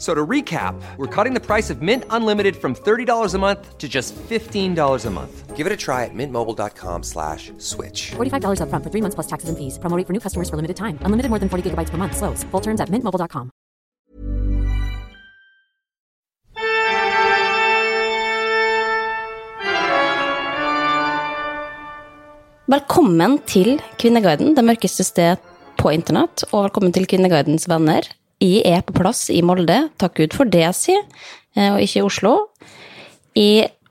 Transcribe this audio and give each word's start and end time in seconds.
So 0.00 0.14
to 0.14 0.26
recap, 0.26 0.80
we're 0.96 1.14
cutting 1.14 1.34
the 1.34 1.44
price 1.44 1.68
of 1.68 1.82
Mint 1.82 2.04
Unlimited 2.08 2.56
from 2.56 2.74
$30 2.74 3.34
a 3.34 3.38
month 3.38 3.76
to 3.76 3.86
just 3.86 4.16
$15 4.16 5.06
a 5.06 5.10
month. 5.10 5.54
Give 5.54 5.66
it 5.66 5.72
a 5.72 5.76
try 5.76 6.06
at 6.06 6.14
mintmobile.com 6.14 7.02
slash 7.02 7.52
switch. 7.58 8.12
$45 8.16 8.64
upfront 8.64 8.82
for 8.82 8.90
three 8.90 9.02
months 9.02 9.14
plus 9.14 9.26
taxes 9.26 9.50
and 9.50 9.58
fees. 9.58 9.76
Promo 9.78 10.00
for 10.06 10.14
new 10.14 10.20
customers 10.20 10.48
for 10.48 10.56
limited 10.56 10.78
time. 10.78 10.96
Unlimited 11.04 11.28
more 11.28 11.38
than 11.38 11.50
40 11.50 11.68
gigabytes 11.68 11.90
per 11.90 11.98
month. 11.98 12.16
Slows. 12.16 12.44
Full 12.44 12.62
terms 12.62 12.80
at 12.80 12.88
mintmobile.com. 12.88 13.50
Velkommen 22.70 23.40
til 23.50 23.82
Kvinneguiden, 23.98 24.54
det 24.54 24.64
mørkeste 24.64 25.04
sted 25.04 25.42
på 25.76 25.90
internett, 25.92 26.46
og 26.54 26.70
velkommen 26.70 26.94
til 26.94 27.04
Kvinneguidens 27.10 27.66
venner. 27.68 28.06
Jeg 28.40 28.62
er 28.64 28.84
på 28.86 28.94
plass 28.96 29.26
i 29.32 29.42
Molde, 29.44 29.82
takk 30.00 30.16
Gud 30.16 30.36
for 30.36 30.48
det, 30.48 30.64
si, 30.78 30.96
eh, 30.96 31.68
og 31.74 31.82
ikke 31.84 32.00
i 32.00 32.06
Oslo. 32.06 32.34
I 33.36 33.50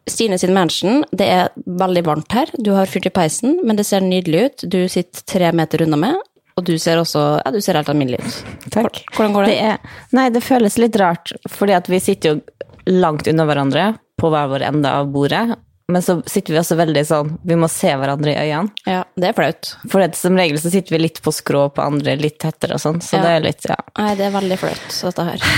Stine 0.10 0.40
sin 0.42 0.56
mansion, 0.56 1.04
det 1.14 1.28
er 1.30 1.52
veldig 1.80 2.02
varmt 2.08 2.34
her, 2.34 2.50
du 2.58 2.72
har 2.74 2.90
fyrt 2.90 3.06
i 3.06 3.14
peisen, 3.14 3.60
men 3.62 3.78
det 3.78 3.86
ser 3.86 4.02
nydelig 4.02 4.42
ut. 4.48 4.66
Du 4.66 4.80
sitter 4.90 5.22
tre 5.30 5.52
meter 5.54 5.84
unna 5.86 6.00
meg, 6.02 6.18
og 6.58 6.66
du 6.66 6.74
ser 6.82 6.98
også 6.98 7.22
ja, 7.44 7.52
du 7.54 7.60
ser 7.62 7.78
helt 7.78 7.92
alminnelig 7.94 8.24
ut. 8.24 8.40
Takk. 8.74 9.04
Hvordan 9.14 9.36
går 9.36 9.46
det? 9.46 9.54
Det 9.54 9.68
er, 9.70 10.00
nei, 10.18 10.28
det 10.34 10.42
føles 10.46 10.80
litt 10.81 10.98
rart, 11.00 11.34
fordi 11.48 11.78
at 11.78 11.90
vi 11.92 12.02
sitter 12.04 12.34
jo 12.34 12.42
langt 12.90 13.30
unna 13.30 13.46
hverandre 13.46 13.86
på 14.20 14.31
hver 14.34 14.50
vår 14.52 14.66
ende 14.72 14.92
av 14.98 15.12
bordet. 15.14 15.46
Men 15.89 16.03
så 16.05 16.19
sitter 16.29 16.53
vi 16.53 16.59
også 16.61 16.75
veldig 16.77 17.01
sånn 17.09 17.31
Vi 17.50 17.55
må 17.57 17.66
se 17.72 17.89
hverandre 17.97 18.35
i 18.35 18.44
øynene. 18.45 18.69
Ja, 18.85 19.03
det 19.17 19.31
er 19.31 19.38
flaut. 19.38 19.72
For 19.89 20.03
det, 20.03 20.13
som 20.19 20.38
regel 20.38 20.59
så 20.61 20.69
sitter 20.73 20.95
vi 20.95 21.01
litt 21.07 21.22
på 21.25 21.33
skrå 21.33 21.63
på 21.73 21.81
andre, 21.85 22.13
litt 22.19 22.38
tettere 22.41 22.77
og 22.77 22.83
sånn. 22.83 23.01
Så 23.01 23.17
Ja. 23.17 23.23
det 23.25 23.31
er 23.38 23.45
litt, 23.47 23.66
ja. 23.69 23.79
Nei, 23.97 24.11
det 24.19 24.27
er 24.29 24.35
veldig 24.38 24.59
flaut, 24.61 24.85
dette 25.09 25.25
her. 25.31 25.50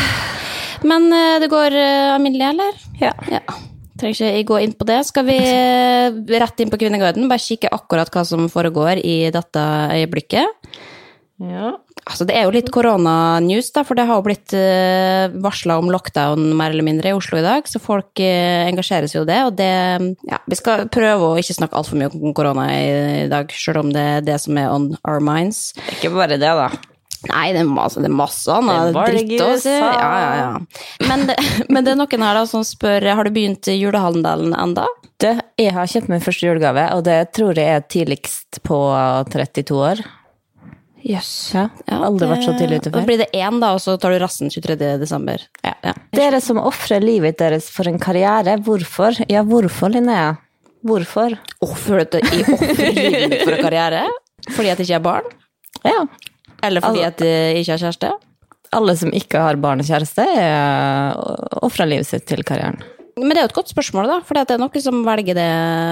Men 0.87 1.11
eh, 1.13 1.39
det 1.43 1.51
går 1.51 1.75
eh, 1.77 2.13
alminnelig, 2.15 2.47
eller? 2.53 2.79
Ja. 3.01 3.11
Ja. 3.29 3.43
Trenger 4.01 4.39
ikke 4.39 4.47
gå 4.53 4.61
inn 4.63 4.71
på 4.73 4.87
det. 4.89 5.01
Skal 5.05 5.27
vi 5.27 5.35
eh, 5.37 6.09
rett 6.41 6.63
inn 6.63 6.71
på 6.71 6.79
Kvinneguiden? 6.81 7.27
Bare 7.29 7.43
kikke 7.43 7.69
akkurat 7.75 8.09
hva 8.09 8.23
som 8.25 8.47
foregår 8.49 8.97
i 9.03 9.17
dette 9.35 9.65
øyeblikket. 9.93 10.71
Ja. 11.41 11.71
Altså, 12.01 12.25
det 12.25 12.35
er 12.35 12.47
jo 12.47 12.53
litt 12.55 12.69
koronanews, 12.73 13.69
da, 13.75 13.83
for 13.85 13.97
det 13.97 14.07
har 14.09 14.19
jo 14.19 14.25
blitt 14.25 14.53
uh, 14.57 15.33
varsla 15.43 15.77
om 15.81 15.91
lockdown 15.93 16.51
mer 16.57 16.73
eller 16.73 16.85
mindre 16.85 17.11
i 17.11 17.15
Oslo 17.17 17.39
i 17.39 17.45
dag, 17.45 17.67
så 17.69 17.81
folk 17.81 18.21
eh, 18.23 18.65
engasjerer 18.65 19.09
seg 19.09 19.21
jo 19.21 19.25
i 19.27 19.29
det. 19.29 19.39
Og 19.47 19.57
det 19.59 19.71
Ja, 20.29 20.41
vi 20.49 20.57
skal 20.57 20.87
prøve 20.91 21.31
å 21.31 21.39
ikke 21.39 21.57
snakke 21.57 21.77
altfor 21.77 21.99
mye 22.01 22.11
om 22.11 22.33
korona 22.37 22.67
i, 22.73 22.85
i 23.25 23.27
dag, 23.31 23.51
sjøl 23.53 23.83
om 23.83 23.91
det 23.93 24.05
er 24.17 24.25
det 24.25 24.39
som 24.41 24.57
er 24.57 24.71
on 24.73 24.91
our 25.05 25.21
minds. 25.23 25.71
Ikke 25.93 26.13
bare 26.15 26.39
det, 26.41 26.41
da. 26.41 26.71
Nei, 27.29 27.51
det 27.53 27.61
er 27.61 27.69
masse, 27.69 28.01
det 28.01 28.09
er 28.09 28.17
masse 28.17 28.49
annet 28.49 28.95
er 28.97 29.13
dritt 29.13 29.43
å 29.45 29.51
si. 29.61 29.73
Ja, 29.77 29.91
ja, 29.93 30.31
ja. 30.39 31.05
Men, 31.05 31.27
det, 31.29 31.35
men 31.73 31.85
det 31.85 31.93
er 31.93 31.99
noen 31.99 32.25
her 32.25 32.39
da 32.39 32.47
som 32.49 32.65
spør 32.65 33.05
har 33.13 33.27
du 33.27 33.33
begynt 33.35 33.69
i 33.69 33.77
julehandelen 33.77 34.55
enda? 34.57 34.87
Det, 35.21 35.35
jeg 35.61 35.75
har 35.75 35.89
kjøpt 35.89 36.09
min 36.09 36.23
første 36.23 36.47
julegave, 36.47 36.87
og 36.95 37.05
det 37.05 37.19
tror 37.37 37.53
jeg 37.59 37.77
er 37.77 37.85
tidligst 37.85 38.63
på 38.65 38.79
32 39.29 39.77
år. 39.77 40.01
Jøss. 41.03 41.29
Ja, 41.55 41.63
jeg 41.87 41.97
har 41.97 42.05
aldri 42.05 42.27
vært 42.29 42.43
så 42.45 42.53
tidlig 42.59 42.77
ute 42.83 42.91
før. 42.93 43.05
blir 43.07 43.17
det 43.23 43.29
én, 43.33 43.59
da, 43.63 43.71
og 43.73 43.81
så 43.81 43.95
tar 43.99 44.13
du 44.13 44.19
rassen 44.21 44.51
23. 44.53 44.75
desember. 45.01 45.41
Ja. 45.65 45.93
Dere 46.13 46.41
som 46.41 46.59
ofrer 46.61 47.01
livet 47.01 47.37
deres 47.41 47.69
for 47.73 47.87
en 47.89 47.97
karriere, 47.99 48.57
hvorfor? 48.61 49.17
Ja, 49.31 49.41
hvorfor, 49.47 49.89
Linnea? 49.93 50.35
Hvorfor? 50.85 51.37
Offer 51.61 52.05
du 52.09 52.17
i 52.21 52.43
livet 52.43 53.41
for 53.43 53.53
en 53.57 53.63
karriere? 53.65 54.03
Fordi 54.51 54.69
at 54.73 54.79
jeg 54.81 54.87
ikke 54.89 54.99
er 54.99 55.05
barn? 55.05 55.31
Ja. 55.85 56.05
Eller 56.63 56.81
fordi 56.81 57.01
Altså- 57.03 57.07
at 57.07 57.25
jeg 57.25 57.63
ikke 57.63 57.71
har 57.77 57.83
kjæreste? 57.87 58.11
Alle 58.73 58.95
som 58.95 59.11
ikke 59.11 59.39
har 59.41 59.55
barn 59.59 59.81
og 59.83 59.85
kjæreste, 59.89 60.23
ofrer 61.65 61.89
livet 61.89 62.07
sitt 62.07 62.25
til 62.29 62.43
karrieren. 62.47 62.77
Men 63.21 63.35
det 63.35 63.41
er 63.41 63.45
jo 63.45 63.51
et 63.51 63.57
godt 63.59 63.71
spørsmål, 63.71 64.09
da, 64.09 64.17
for 64.25 64.37
det 64.37 64.55
er 64.55 64.61
noen 64.61 64.83
som 64.83 65.01
velger 65.05 65.37
det. 65.37 65.49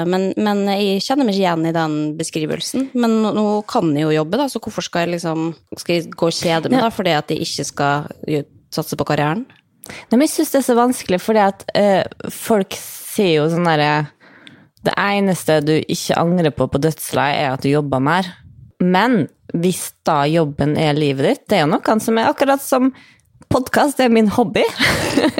Men, 0.09 0.29
men 0.39 0.63
jeg 0.73 1.03
kjenner 1.05 1.27
meg 1.27 1.37
ikke 1.37 1.45
igjen 1.45 1.69
i 1.69 1.73
den 1.75 1.97
beskrivelsen. 2.17 2.89
Men 2.97 3.19
nå, 3.23 3.33
nå 3.37 3.45
kan 3.69 3.91
jeg 3.93 4.07
jo 4.07 4.15
jobbe, 4.17 4.39
da, 4.41 4.47
så 4.49 4.61
hvorfor 4.63 4.85
skal 4.85 5.05
jeg 5.05 5.17
liksom 5.17 5.51
Skal 5.77 5.95
jeg 5.95 6.11
gå 6.15 6.29
og 6.29 6.35
kjede 6.35 6.71
meg, 6.73 6.81
da, 6.85 6.91
fordi 6.93 7.15
at 7.17 7.33
jeg 7.33 7.45
ikke 7.45 7.67
skal 7.69 8.43
satse 8.73 8.97
på 8.97 9.07
karrieren? 9.09 9.45
Nei, 9.89 10.17
men 10.17 10.25
jeg 10.27 10.35
syns 10.35 10.53
det 10.53 10.61
er 10.61 10.67
så 10.67 10.77
vanskelig, 10.77 11.21
fordi 11.23 11.43
at 11.43 11.65
øh, 11.77 12.29
folk 12.33 12.77
sier 12.77 13.39
jo 13.39 13.47
sånn 13.49 13.65
derre 13.65 14.09
Det 14.85 14.93
eneste 15.01 15.59
du 15.65 15.73
ikke 15.79 16.17
angrer 16.19 16.53
på 16.55 16.69
på 16.71 16.81
dødsleiet, 16.81 17.41
er 17.43 17.55
at 17.55 17.65
du 17.65 17.71
jobber 17.71 18.03
mer. 18.03 18.29
Men 18.79 19.25
hvis 19.51 19.89
da 20.07 20.21
jobben 20.29 20.77
er 20.79 20.97
livet 20.97 21.25
ditt, 21.25 21.47
det 21.49 21.57
er 21.57 21.65
jo 21.65 21.73
noe 21.73 21.99
som 21.99 22.19
er 22.21 22.29
akkurat 22.29 22.63
som 22.63 22.93
podkast, 23.47 23.99
er 24.03 24.11
min 24.13 24.29
hobby. 24.35 24.63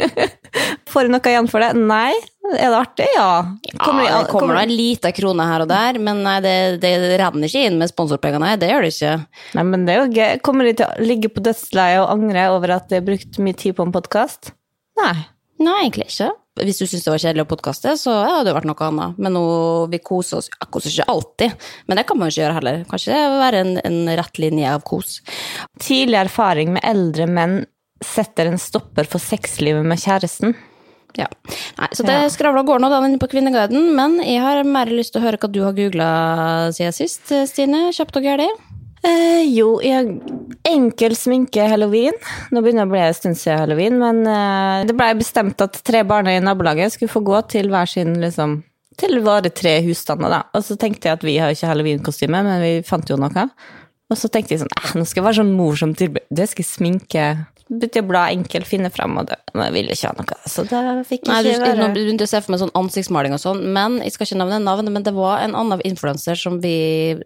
Får 0.89 1.05
jeg 1.05 1.13
noe 1.13 1.31
igjen 1.31 1.49
for 1.51 1.63
det? 1.63 1.73
Nei. 1.77 2.13
Er 2.49 2.71
det 2.71 2.77
artig? 2.79 3.07
Ja. 3.13 3.31
Kommer 3.77 4.07
ja, 4.07 4.21
det 4.23 4.31
kommer 4.31 4.57
da 4.57 4.63
en 4.65 4.73
liten 4.73 5.13
krone 5.13 5.45
her 5.45 5.65
og 5.65 5.69
der, 5.69 5.99
men 6.01 6.23
nei, 6.25 6.39
det, 6.41 6.55
det 6.81 6.93
renner 7.21 7.45
ikke 7.45 7.65
inn 7.67 7.77
med 7.81 7.91
sponsorpenger, 7.91 8.41
nei. 8.41 8.55
Det 8.57 8.71
gjør 8.71 8.87
det 8.87 8.93
ikke. 8.95 9.15
Nei, 9.59 9.65
men 9.69 9.85
det 9.85 9.95
er 9.95 9.99
jo 10.01 10.13
gøy. 10.15 10.39
Kommer 10.45 10.69
de 10.69 10.77
til 10.79 10.87
å 10.87 11.09
ligge 11.11 11.29
på 11.33 11.43
dødsleiet 11.45 12.01
og 12.01 12.13
angre 12.15 12.47
over 12.55 12.77
at 12.79 12.89
de 12.89 12.97
har 12.97 13.05
brukt 13.05 13.41
mye 13.43 13.59
tid 13.59 13.77
på 13.77 13.85
en 13.85 13.93
podkast? 13.93 14.53
Nei. 15.01 15.17
Nei, 15.59 15.79
egentlig 15.83 16.07
ikke. 16.09 16.31
Hvis 16.59 16.79
du 16.81 16.85
syns 16.87 17.05
det 17.05 17.11
var 17.11 17.21
kjedelig 17.21 17.45
å 17.45 17.49
podkaste, 17.53 17.93
så 17.99 18.13
ja, 18.15 18.29
hadde 18.39 18.49
det 18.49 18.55
vært 18.57 18.67
noe 18.67 18.87
annet. 18.87 19.19
Men 19.21 19.35
nå, 19.35 19.43
vi 19.91 19.99
koser 20.03 20.39
oss 20.39 20.49
Jeg 20.51 20.71
koser 20.73 20.93
ikke 20.93 21.11
alltid, 21.13 21.67
men 21.87 21.99
det 21.99 22.05
kan 22.07 22.19
man 22.19 22.27
jo 22.27 22.35
ikke 22.35 22.43
gjøre 22.43 22.57
heller. 22.57 22.85
Kanskje 22.89 23.13
det 23.13 23.25
vil 23.25 23.43
være 23.43 23.61
en, 23.63 23.73
en 23.89 23.99
rett 24.19 24.41
linje 24.41 24.71
av 24.73 24.85
kos. 24.87 25.19
Tidlig 25.83 26.19
erfaring 26.23 26.73
med 26.75 26.87
eldre 26.87 27.27
menn 27.29 27.59
setter 28.05 28.49
en 28.49 28.59
stopper 28.61 29.07
for 29.09 29.21
sexlivet 29.23 29.85
med 29.85 30.01
kjæresten. 30.01 30.55
Ja. 31.17 31.25
Nei, 31.79 31.89
så 31.97 32.05
det 32.05 32.17
skravla 32.35 32.61
går 32.67 32.81
nå 32.81 32.89
da 32.91 32.99
inne 33.03 33.19
på 33.21 33.29
Kvinneguiden, 33.31 33.93
men 33.97 34.19
jeg 34.21 34.43
har 34.43 34.61
mer 34.67 34.91
lyst 34.93 35.15
til 35.15 35.23
å 35.23 35.25
høre 35.25 35.39
hva 35.41 35.49
du 35.51 35.63
har 35.65 35.77
googla 35.77 36.09
siden 36.75 36.95
sist, 36.95 37.31
Stine. 37.49 37.89
Kjapt 37.95 38.19
og 38.19 38.27
gæli. 38.29 38.47
Eh, 38.99 39.45
jo, 39.55 39.77
jeg, 39.83 40.17
enkel 40.67 41.15
sminke 41.15 41.63
halloween. 41.71 42.15
Nå 42.51 42.61
begynner 42.61 42.83
det 42.83 42.89
å 42.89 42.93
bli 42.93 43.03
en 43.05 43.15
stund 43.15 43.39
siden 43.39 43.61
halloween, 43.63 43.99
men 44.01 44.21
eh, 44.27 44.87
det 44.89 44.95
ble 44.97 45.13
bestemt 45.21 45.61
at 45.63 45.79
tre 45.87 46.03
barn 46.07 46.27
i 46.27 46.39
nabolaget 46.43 46.95
skulle 46.95 47.11
få 47.11 47.23
gå 47.25 47.39
til 47.51 47.71
hver 47.71 47.87
sin 47.89 48.17
liksom, 48.19 48.59
til 48.99 49.21
våre 49.23 49.51
tre 49.55 49.77
husstander, 49.85 50.33
da. 50.33 50.41
Og 50.51 50.65
så 50.67 50.75
tenkte 50.79 51.07
jeg 51.07 51.19
at 51.19 51.23
vi 51.23 51.37
har 51.39 51.55
ikke 51.55 51.71
halloweenkostyme, 51.71 52.43
men 52.43 52.59
vi 52.63 52.73
fant 52.87 53.07
jo 53.09 53.17
noe. 53.19 53.47
Og 54.09 54.17
så 54.19 54.27
tenkte 54.33 54.55
jeg 54.55 54.65
sånn, 54.65 54.75
eh, 54.75 54.91
nå 54.99 55.07
skal 55.07 55.23
jeg 55.23 55.29
være 55.29 55.41
sånn 55.41 55.55
mor 55.55 55.79
som 55.79 55.95
tilbyr 55.95 56.27
Det 56.27 56.49
skal 56.51 56.65
jeg 56.65 56.73
sminke. 56.73 57.25
Begynte 57.69 58.01
å 58.01 58.07
bla 58.09 58.23
enkelt, 58.33 58.65
finne 58.65 58.89
frem, 58.89 59.13
og 59.21 59.27
det, 59.29 59.35
men 59.53 59.67
jeg 59.67 59.73
ville 59.75 59.93
ikke 59.93 60.09
ha 60.09 60.15
noe. 60.17 60.37
Så 60.49 60.63
det 60.65 60.79
fikk 61.05 61.27
Nei, 61.29 61.35
jeg 61.45 61.59
du, 61.59 61.61
være. 61.61 61.77
nå 61.77 61.89
begynte 61.93 62.25
jeg 62.25 62.29
å 62.31 62.31
se 62.31 62.41
for 62.41 62.53
meg 62.55 62.61
sånn 62.63 62.73
ansiktsmaling 62.79 63.35
og 63.35 63.41
sånn, 63.43 63.61
men 63.75 63.99
jeg 64.01 64.15
skal 64.15 64.25
ikke 64.25 64.39
nevne 64.41 64.57
navnet, 64.65 64.93
men 64.95 65.05
det 65.05 65.13
var 65.13 65.43
en 65.45 65.53
annen 65.59 65.83
influenser 65.85 66.39
som 66.39 66.57
vi 66.63 66.73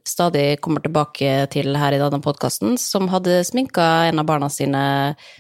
stadig 0.03 0.59
kommer 0.59 0.83
tilbake 0.83 1.45
til 1.55 1.71
her 1.79 1.95
i 1.95 2.01
denne 2.01 2.19
podkasten, 2.25 2.75
som 2.81 3.07
hadde 3.13 3.39
sminka 3.47 3.85
en 4.09 4.19
av 4.19 4.27
barna 4.27 4.51
sine 4.51 4.83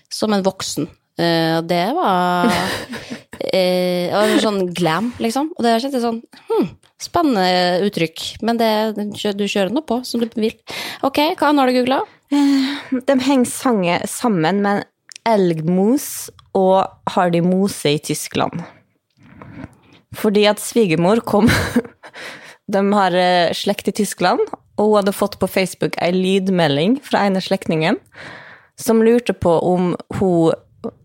som 0.07 0.31
en 0.37 0.45
voksen. 0.47 0.87
Eh, 1.19 1.57
Og 1.59 1.67
det 1.69 1.83
var 1.93 2.47
eh, 3.53 4.37
sånn 4.41 4.63
glam, 4.73 5.11
liksom. 5.21 5.51
Og 5.57 5.67
det 5.67 5.75
kjente 5.83 5.99
jeg 5.99 6.05
sånn 6.07 6.23
hm, 6.47 6.71
Spennende 7.03 7.83
uttrykk, 7.83 8.21
men 8.47 8.55
det, 8.61 8.71
du 9.35 9.43
kjører 9.43 9.73
nå 9.75 9.81
på 9.83 9.97
som 10.07 10.21
du 10.23 10.29
vil. 10.39 10.53
Ok, 11.03 11.19
hva 11.35 11.49
annet 11.49 11.59
har 11.65 11.67
du 11.73 11.77
googla? 11.81 11.97
De 13.03 13.15
henger 13.27 13.49
sange 13.51 13.97
sammen 14.07 14.61
med 14.63 14.85
elgmos 15.27 16.29
og 16.57 16.87
har 17.15 17.33
de 17.33 17.41
Mose 17.45 17.95
i 17.95 18.01
Tyskland. 18.01 18.61
Fordi 20.13 20.45
at 20.49 20.61
svigermor 20.61 21.23
kom 21.25 21.49
De 22.73 22.79
har 22.95 23.15
eh, 23.17 23.51
slekt 23.51 23.89
i 23.91 23.95
Tyskland, 23.97 24.39
og 24.79 24.85
hun 24.85 24.95
hadde 25.01 25.13
fått 25.15 25.35
på 25.41 25.49
Facebook 25.51 25.97
ei 26.01 26.13
lydmelding 26.15 26.95
fra 27.03 27.25
ene 27.27 27.41
slektningen 27.43 27.97
som 28.79 29.03
lurte 29.03 29.35
på 29.35 29.51
om 29.67 29.93
hun 30.17 30.53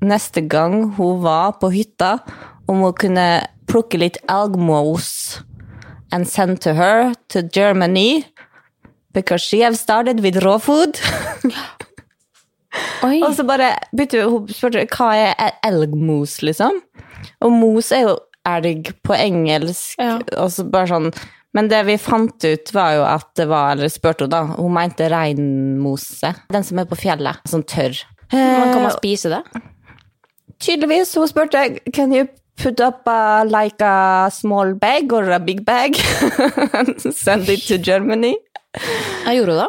neste 0.00 0.40
gang 0.40 0.94
hun 0.96 1.22
var 1.22 1.58
på 1.60 1.70
hytta, 1.74 2.18
om 2.66 2.82
hun 2.86 2.94
kunne 2.96 3.26
plukke 3.68 4.00
litt 4.00 4.18
elgmos 4.30 5.40
and 6.12 6.28
send 6.28 6.60
to 6.62 6.74
her 6.74 7.14
to 7.28 7.42
Germany 7.42 8.24
because 9.12 9.42
she 9.42 9.60
have 9.60 9.76
started 9.76 10.20
with 10.20 10.44
raw 10.44 10.58
food. 10.58 10.98
Oi. 13.06 13.20
Og 13.22 13.34
så 13.36 13.44
bare 13.46 13.72
begynte 13.94 14.24
hun 14.28 14.48
spurte 14.50 14.84
hva 14.96 15.10
er 15.16 15.52
elgmos, 15.66 16.38
liksom. 16.42 16.80
Og 17.44 17.52
mos 17.54 17.92
er 17.94 18.04
jo 18.08 18.16
elg 18.48 18.92
på 19.04 19.14
engelsk. 19.18 19.96
Ja. 20.00 20.16
Og 20.40 20.50
så 20.54 20.64
bare 20.70 20.88
sånn 20.90 21.10
Men 21.56 21.68
det 21.70 21.80
vi 21.88 21.94
fant 21.96 22.44
ut, 22.44 22.70
var 22.76 22.92
jo 22.94 23.02
at 23.08 23.28
det 23.40 23.46
var 23.48 23.72
Eller 23.72 23.88
spurte 23.90 24.26
hun, 24.26 24.30
da. 24.30 24.42
Hun 24.58 24.72
mente 24.76 25.08
reinmose. 25.10 26.34
Den 26.52 26.64
som 26.64 26.78
er 26.78 26.84
på 26.90 26.98
fjellet. 27.00 27.40
Sånn 27.48 27.64
tørr. 27.64 27.96
Men 28.32 28.72
kan 28.74 28.82
man 28.82 28.90
Eh, 28.92 28.96
spise 28.98 29.30
det? 29.32 29.42
tydeligvis. 30.60 31.14
Hun 31.16 31.28
spurte 31.30 31.78
Can 31.94 32.12
you 32.12 32.26
put 32.58 32.80
up 32.80 33.06
a, 33.06 33.44
like 33.46 33.80
a 33.80 34.28
small 34.32 34.74
bag 34.74 35.12
or 35.12 35.30
a 35.30 35.38
big 35.38 35.64
bag? 35.64 35.94
Send 36.98 37.48
it 37.48 37.62
to 37.68 37.78
Germany. 37.78 38.34
Jeg 39.26 39.38
gjorde 39.40 39.56
det. 39.62 39.68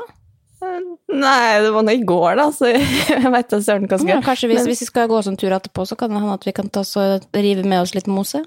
Nei, 0.59 1.61
det 1.63 1.71
var 1.73 1.83
nå 1.87 1.93
i 1.95 2.03
går, 2.07 2.35
da, 2.39 2.47
så 2.55 2.69
jeg 2.73 3.31
vet 3.33 3.49
da 3.53 3.59
søren 3.63 3.87
hva 3.89 3.99
skal 4.01 4.11
Ja, 4.11 4.19
kanskje 4.25 4.49
hvis, 4.51 4.61
Men- 4.63 4.71
hvis 4.73 4.81
vi 4.83 4.87
skal 4.91 5.07
gå 5.11 5.17
oss 5.19 5.29
en 5.31 5.37
tur 5.39 5.53
etterpå, 5.55 5.85
så 5.87 5.95
kan 5.99 6.11
det 6.11 6.19
hende 6.21 6.35
at 6.35 6.45
vi 6.47 6.53
kan 6.55 6.69
ta 6.69 6.83
oss 6.83 6.95
og 6.99 7.25
rive 7.35 7.63
med 7.65 7.81
oss 7.85 7.95
litt 7.95 8.07
mose. 8.11 8.43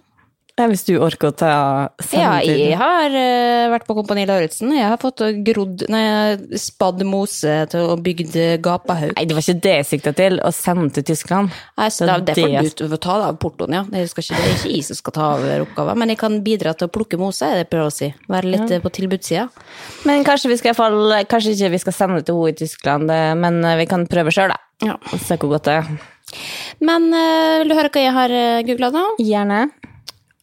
Ja, 0.61 0.67
hvis 0.69 0.83
du 0.85 0.99
orker 1.01 1.31
å 1.31 1.33
ta 1.33 1.53
sende 1.97 2.21
Ja, 2.21 2.33
jeg 2.45 2.77
har 2.77 3.15
eh, 3.17 3.71
vært 3.73 3.87
på 3.89 3.95
Kompani 3.97 4.27
Lauritzen. 4.29 4.75
Jeg 4.77 4.85
har 4.85 4.99
fått 5.01 5.23
grodd 5.47 5.87
Nei, 5.89 6.03
spadd 6.61 7.01
mose 7.09 7.55
til 7.73 7.89
å 7.89 7.97
bygd 7.97 8.37
gapahaug. 8.61 9.15
Nei, 9.17 9.25
det 9.25 9.37
var 9.39 9.47
ikke 9.47 9.63
det 9.65 9.73
jeg 9.79 9.89
sikta 9.89 10.13
til, 10.19 10.37
å 10.45 10.53
sende 10.53 10.91
til 10.93 11.07
Tyskland. 11.09 11.57
Nei, 11.81 11.89
så 11.89 12.05
det, 12.05 12.19
det 12.29 12.37
får 12.37 12.53
det- 12.69 12.75
du 12.85 12.97
å 12.99 13.01
ta 13.01 13.17
av 13.31 13.41
portoen, 13.41 13.79
ja. 13.79 13.83
Det, 13.89 14.05
ikke, 14.11 14.27
det 14.29 14.45
er 14.45 14.55
ikke 14.59 14.75
jeg 14.75 14.85
som 14.91 15.01
skal 15.01 15.17
ta 15.17 15.33
over 15.39 15.65
oppgaven, 15.65 16.01
men 16.03 16.13
jeg 16.13 16.21
kan 16.21 16.37
bidra 16.45 16.77
til 16.77 16.91
å 16.91 16.93
plukke 16.93 17.21
mose, 17.21 17.49
er 17.49 17.57
det 17.57 17.65
jeg 17.65 17.73
prøver 17.73 17.89
å 17.89 17.97
si. 17.97 18.13
Være 18.29 18.53
litt 18.53 18.77
ja. 18.77 18.81
på 18.85 18.93
tilbudssida. 18.93 19.49
Men 20.05 20.27
kanskje 20.29 20.53
vi 20.53 20.61
skal 20.61 20.75
i 20.75 20.75
hvert 20.75 20.83
fall, 20.85 21.15
kanskje 21.33 21.57
ikke 21.57 21.73
vi 21.73 21.85
skal 21.87 21.97
sende 21.97 22.21
det 22.21 22.29
til 22.29 22.37
henne 22.43 22.53
i 22.53 22.59
Tyskland, 22.61 23.15
eh, 23.15 23.33
men 23.41 23.63
vi 23.81 23.89
kan 23.89 24.05
prøve 24.05 24.35
sjøl, 24.37 24.53
da. 24.53 24.61
Ja. 24.85 24.99
Se 25.17 25.41
hvor 25.41 25.57
godt 25.57 25.71
det 25.71 25.81
er. 25.81 25.95
Men 26.85 27.09
eh, 27.17 27.63
vil 27.63 27.73
du 27.73 27.79
høre 27.79 27.93
hva 27.95 28.05
jeg 28.05 28.19
har 28.21 28.37
googla, 28.69 28.93
da? 28.93 29.07
Gjerne. 29.23 29.63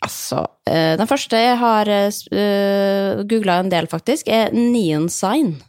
Altså, 0.10 0.44
eh, 0.66 0.96
den 0.98 1.10
første 1.10 1.38
jeg 1.38 1.58
har 1.62 1.90
uh, 1.94 3.24
googla 3.30 3.60
en 3.62 3.70
del, 3.70 3.86
faktisk, 3.92 4.28
er 4.34 4.50
Neon 4.56 5.06
Sign. 5.14 5.60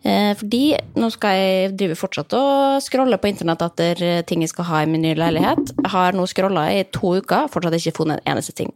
Eh, 0.00 0.32
fordi 0.40 0.72
nå 0.96 1.10
skal 1.12 1.36
jeg 1.36 1.72
drive 1.76 1.96
fortsatt 1.98 2.32
og 2.38 2.80
scrolle 2.80 3.18
på 3.20 3.28
internett 3.28 3.60
etter 3.66 4.00
eh, 4.06 4.22
ting 4.24 4.40
jeg 4.40 4.52
skal 4.54 4.66
ha 4.70 4.80
i 4.80 4.88
min 4.88 5.04
nye 5.04 5.18
leilighet. 5.18 5.74
Jeg 5.76 5.92
har 5.92 6.16
nå 6.16 6.24
scrolla 6.30 6.64
i 6.72 6.86
to 6.88 7.18
uker, 7.20 7.50
fortsatt 7.52 7.76
ikke 7.76 7.98
funnet 7.98 8.22
en 8.22 8.32
eneste 8.32 8.56
ting. 8.56 8.72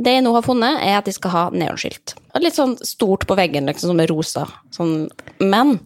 Det 0.00 0.16
jeg 0.16 0.24
nå 0.24 0.32
har 0.36 0.46
funnet, 0.46 0.80
er 0.80 0.96
at 0.96 1.10
jeg 1.10 1.18
skal 1.18 1.34
ha 1.34 1.44
neonskilt. 1.52 2.16
Litt 2.40 2.56
sånn 2.56 2.78
stort 2.80 3.28
på 3.28 3.36
veggen, 3.36 3.68
liksom, 3.68 3.92
som 3.92 4.00
er 4.00 4.12
rosa. 4.12 4.46
Sånn. 4.76 4.96
Men 5.44 5.76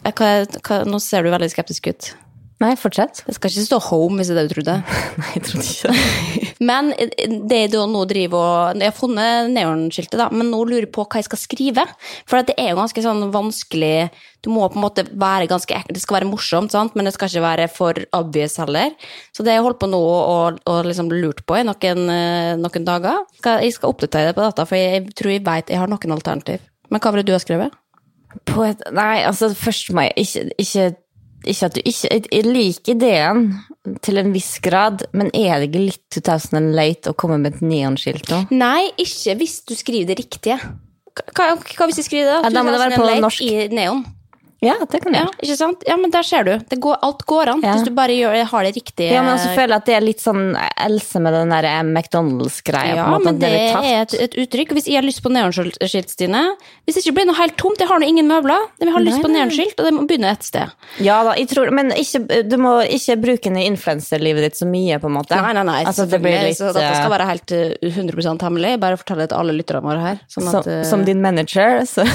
eh, 0.00 0.12
hva, 0.14 0.32
hva, 0.64 0.82
nå 0.88 1.02
ser 1.04 1.26
du 1.26 1.32
veldig 1.34 1.52
skeptisk 1.52 1.92
ut. 1.92 2.14
Nei, 2.64 2.72
fortsett. 2.80 3.20
Det 3.26 3.34
skal 3.36 3.50
ikke 3.50 3.66
stå 3.66 3.78
Home, 3.90 4.16
hvis 4.16 4.30
det 4.30 4.38
er 4.38 4.46
det 4.46 4.48
du 4.48 4.54
trodde. 4.54 4.74
Nei, 5.20 5.30
jeg 5.34 5.42
trodde 5.44 5.64
ikke 5.68 5.90
det. 5.92 6.52
Men 6.68 6.92
det 7.50 7.60
du 7.74 7.76
nå 7.90 8.04
driver 8.08 8.40
og 8.40 8.78
Jeg 8.80 8.88
har 8.88 8.96
funnet 8.96 9.50
neonskiltet, 9.52 10.16
da, 10.16 10.30
men 10.32 10.48
nå 10.48 10.62
lurer 10.64 10.86
jeg 10.86 10.92
på 10.94 11.04
hva 11.04 11.20
jeg 11.20 11.26
skal 11.26 11.40
skrive. 11.40 11.84
For 12.30 12.46
det 12.46 12.54
er 12.60 12.70
jo 12.70 12.78
ganske 12.78 13.02
sånn 13.04 13.26
vanskelig 13.34 14.08
Du 14.46 14.48
må 14.54 14.64
på 14.70 14.78
en 14.78 14.84
måte 14.86 15.04
være 15.10 15.50
ganske 15.50 15.76
ekkel. 15.76 15.96
Det 15.96 16.04
skal 16.04 16.20
være 16.20 16.30
morsomt, 16.30 16.72
sant? 16.72 16.96
men 16.96 17.08
det 17.08 17.14
skal 17.16 17.28
ikke 17.28 17.44
være 17.44 17.68
for 17.74 18.00
obvious 18.16 18.56
heller. 18.62 18.94
Så 19.34 19.44
det 19.44 19.52
har 19.52 19.60
jeg 19.60 19.66
holdt 19.66 19.82
på 19.82 19.90
nå 19.92 20.00
og, 20.00 20.62
og 20.70 20.88
liksom 20.88 21.12
lurt 21.12 21.44
på 21.44 21.60
i 21.60 21.66
noen, 21.66 22.04
eh, 22.14 22.54
noen 22.60 22.88
dager. 22.88 23.24
Jeg 23.44 23.76
skal 23.76 23.92
oppdatere 23.92 24.30
det 24.30 24.38
på 24.38 24.46
dette, 24.46 24.68
for 24.70 24.80
jeg 24.80 25.08
tror 25.18 25.34
jeg 25.34 25.44
vet 25.44 25.74
jeg 25.74 25.82
har 25.82 25.90
noen 25.90 26.16
alternativ. 26.16 26.64
Men 26.88 27.02
hva 27.02 27.12
ville 27.12 27.26
du 27.26 27.34
ha 27.34 27.42
skrevet? 27.42 27.74
På 28.48 28.64
et, 28.66 28.80
nei, 28.94 29.22
altså 29.26 29.52
først 29.54 29.92
må 29.94 30.08
jeg 30.08 30.24
ikke, 30.24 30.44
ikke, 30.58 30.86
ikke 31.50 31.68
at 31.68 31.76
du 31.76 31.80
ikke 31.84 32.18
Jeg 32.32 32.46
liker 32.46 32.94
ideen 32.94 33.44
til 34.04 34.20
en 34.20 34.32
viss 34.34 34.58
grad, 34.64 35.04
men 35.12 35.30
er 35.36 35.60
det 35.60 35.68
ikke 35.68 35.84
litt 35.90 36.04
2000 36.16 36.72
late 36.76 37.12
å 37.12 37.18
komme 37.18 37.38
med 37.42 37.58
et 37.58 37.64
neonskilt 37.64 38.30
nå? 38.32 38.40
Nei, 38.54 38.88
ikke 39.00 39.36
hvis 39.40 39.60
du 39.68 39.74
skriver 39.76 40.12
det 40.12 40.18
riktige. 40.22 40.58
Hva, 41.14 41.52
hva 41.54 41.88
hvis 41.88 42.00
jeg 42.00 42.08
skriver 42.08 42.30
det? 42.30 42.38
Ja, 42.46 42.52
da 42.56 42.64
må 42.64 42.74
det 42.74 42.80
være 42.82 42.98
på 42.98 43.10
norsk. 43.22 43.44
I 43.44 43.68
neon. 43.74 44.02
Ja, 44.66 44.74
det 44.90 45.00
kan 45.04 45.14
Ja, 45.14 45.24
jeg. 45.28 45.48
ikke 45.48 45.56
sant? 45.60 45.84
Ja, 45.88 45.96
men 46.00 46.10
der 46.14 46.22
ser 46.26 46.44
du. 46.46 46.52
Det 46.70 46.78
går, 46.80 46.98
alt 47.02 47.24
går 47.28 47.48
an, 47.54 47.60
Ja. 47.64 47.74
hvis 47.74 47.84
du 47.86 47.92
bare 47.96 48.14
gjør, 48.16 48.38
har 48.50 48.62
det 48.64 48.74
riktig. 48.76 49.10
Ja, 49.12 49.22
men 49.22 49.38
jeg 49.38 49.56
føler 49.56 49.76
at 49.76 49.86
det 49.86 49.94
er 49.96 50.04
litt 50.04 50.20
sånn 50.22 50.54
Else 50.84 51.20
med 51.20 51.32
den 51.36 51.48
der 51.54 51.68
McDonald's-greia. 51.84 52.96
Ja, 52.96 53.06
på 53.14 53.22
men 53.24 53.38
det 53.40 53.48
er, 53.50 53.76
er 53.82 54.02
et, 54.02 54.14
et 54.14 54.34
uttrykk. 54.44 54.72
Hvis 54.76 54.86
jeg 54.90 54.96
har 55.00 55.06
lyst 55.06 55.22
på 55.24 55.30
neonskilt, 55.32 55.78
Stine 56.10 56.42
Hvis 56.84 56.96
det 56.98 57.04
ikke 57.04 57.14
blir 57.20 57.26
noe 57.30 57.38
helt 57.38 57.56
tomt, 57.60 57.78
jeg 57.80 57.88
har 57.88 57.98
nå 58.00 58.06
ingen 58.08 58.26
møbler. 58.28 58.66
Men 58.78 58.88
jeg 58.90 58.94
har 58.96 59.04
lyst 59.04 59.16
Nei, 59.18 59.22
på 59.24 59.30
nei. 59.30 59.38
neonskilt, 59.40 59.78
og 59.78 59.84
det 59.88 59.92
må 59.94 60.06
begynne 60.08 60.30
et 60.32 60.44
sted. 60.46 60.68
Ja 61.04 61.22
da, 61.24 61.34
jeg 61.38 61.48
tror, 61.52 61.70
men 61.74 61.92
ikke, 61.96 62.24
du 62.48 62.56
må 62.60 62.74
ikke 62.84 63.16
bruke 63.20 63.48
den 63.48 63.56
i 63.60 63.66
influenserlivet 63.70 64.42
ditt 64.48 64.56
så 64.60 64.66
mye, 64.68 64.98
på 65.00 65.06
en 65.10 65.16
måte. 65.18 65.36
Nei, 65.40 65.52
nei, 65.56 65.64
nei, 65.68 65.80
Altså, 65.84 66.06
det 66.10 66.20
blir 66.22 66.36
litt, 66.44 66.58
så 66.58 66.72
dette 66.74 66.94
skal 66.96 67.08
eh, 67.08 67.14
være 67.14 67.28
helt 67.30 67.54
eh, 67.56 67.74
100 67.90 68.38
hemmelig. 68.44 68.74
Bare 68.82 68.98
fortell 69.00 69.18
det 69.24 69.28
til 69.32 69.38
alle 69.40 69.56
lytterne 69.56 69.82
våre 69.84 70.00
her. 70.04 70.20
Sånn 70.32 70.48
at, 70.50 70.64
som, 70.64 70.84
som 70.90 71.04
din 71.06 71.20
manager, 71.24 71.82
så 71.88 72.04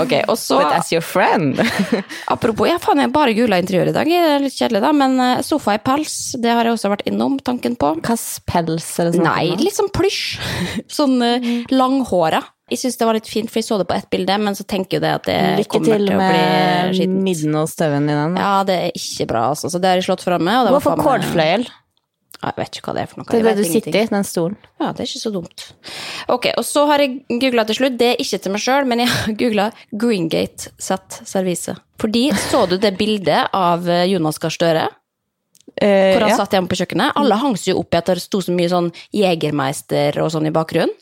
Ok, 0.00 0.14
og 0.28 0.38
så 0.40 0.58
But 0.62 0.76
as 0.78 0.92
your 0.94 1.04
friend. 1.04 1.60
Apropos, 2.34 2.68
ja 2.68 2.78
faen 2.82 3.02
jeg 3.02 3.12
bare 3.14 3.34
googla 3.36 3.60
interiør 3.62 3.92
i 3.92 3.96
dag. 3.96 4.10
Det 4.10 4.32
er 4.34 4.42
litt 4.44 4.56
kjedelig, 4.56 4.82
da. 4.84 4.92
Men 4.96 5.18
eh, 5.22 5.42
sofa 5.46 5.76
i 5.76 5.82
pels, 5.84 6.16
det 6.40 6.52
har 6.54 6.66
jeg 6.66 6.78
også 6.78 6.92
vært 6.94 7.06
innom 7.10 7.38
tanken 7.44 7.76
på. 7.80 7.94
Hvilken 7.98 8.26
pels 8.50 8.88
er 8.98 9.10
det 9.10 9.16
sånn? 9.18 9.28
Nei, 9.28 9.46
litt 9.60 9.78
sånn 9.78 9.92
plysj. 9.94 10.24
Sånn 10.98 11.16
uh, 11.22 11.46
langhåra. 11.74 12.42
Jeg 12.72 12.80
syns 12.80 12.96
det 12.96 13.06
var 13.06 13.16
litt 13.18 13.28
fint, 13.28 13.50
for 13.52 13.60
jeg 13.60 13.66
så 13.66 13.76
det 13.80 13.86
på 13.90 13.96
ett 13.96 14.06
bilde, 14.12 14.36
men 14.40 14.56
så 14.56 14.64
tenker 14.64 14.96
jeg 14.96 15.04
det 15.04 15.12
at 15.18 15.26
det 15.28 15.38
Lykke 15.60 15.72
kommer 15.74 15.90
til 15.90 16.06
til 16.08 16.14
å 16.14 16.18
bli 16.18 16.28
skittent. 16.28 16.94
Lykke 16.94 16.98
til 16.98 17.10
med 17.12 17.24
midden 17.28 17.58
og 17.60 17.68
støven 17.68 18.08
i 18.08 18.16
den. 18.16 18.36
Ja, 18.40 18.52
det 18.66 18.76
er 18.86 19.00
ikke 19.00 19.26
bra, 19.34 19.42
altså. 19.52 19.68
Så 19.72 19.80
det 19.82 19.90
har 19.90 20.00
jeg 20.00 20.06
slått 20.08 20.24
fra 20.24 20.38
meg- 20.40 20.70
cordfløyel. 21.04 21.66
Ja, 21.68 21.83
Jeg 22.50 22.58
vet 22.60 22.78
ikke 22.78 22.90
hva 22.90 22.94
det 22.96 23.04
er 23.04 23.10
for 23.10 23.20
noe. 23.20 23.28
Det 23.30 23.40
er 23.40 23.46
det 23.48 23.54
du 23.58 23.68
sitter 23.68 24.00
i, 24.00 24.06
den 24.12 24.26
stolen. 24.28 24.56
Ja, 24.80 24.90
det 24.92 25.04
er 25.04 25.10
ikke 25.10 25.22
så 25.22 25.32
dumt. 25.34 25.66
Ok, 26.34 26.50
og 26.54 26.66
så 26.68 26.84
har 26.90 27.04
jeg 27.04 27.40
googla 27.42 27.64
til 27.68 27.78
slutt. 27.80 27.96
Det 28.00 28.10
er 28.12 28.20
ikke 28.24 28.40
til 28.44 28.54
meg 28.54 28.64
sjøl, 28.64 28.88
men 28.90 29.04
jeg 29.04 29.12
har 29.12 29.36
googla 29.42 29.70
Greengate 29.92 30.74
Set 30.78 31.20
servise. 31.28 31.76
Fordi 32.02 32.26
så 32.48 32.64
du 32.70 32.76
det 32.80 32.96
bildet 32.98 33.54
av 33.54 33.88
eh, 33.88 34.06
Jonas 34.12 34.40
Gahr 34.42 34.54
Støre? 34.54 34.88
Eh, 35.74 36.14
Hvor 36.14 36.26
han 36.26 36.34
ja. 36.34 36.38
satt 36.38 36.54
hjemme 36.54 36.70
på 36.70 36.78
kjøkkenet. 36.78 37.16
Alle 37.18 37.38
hang 37.40 37.56
seg 37.58 37.72
jo 37.72 37.80
opp 37.82 37.94
i 37.94 38.00
at 38.00 38.10
det 38.12 38.22
sto 38.22 38.42
så 38.44 38.54
mye 38.54 38.70
sånn 38.70 38.90
Jegermeister 39.14 40.20
og 40.22 40.32
sånn 40.34 40.50
i 40.50 40.54
bakgrunnen. 40.54 40.94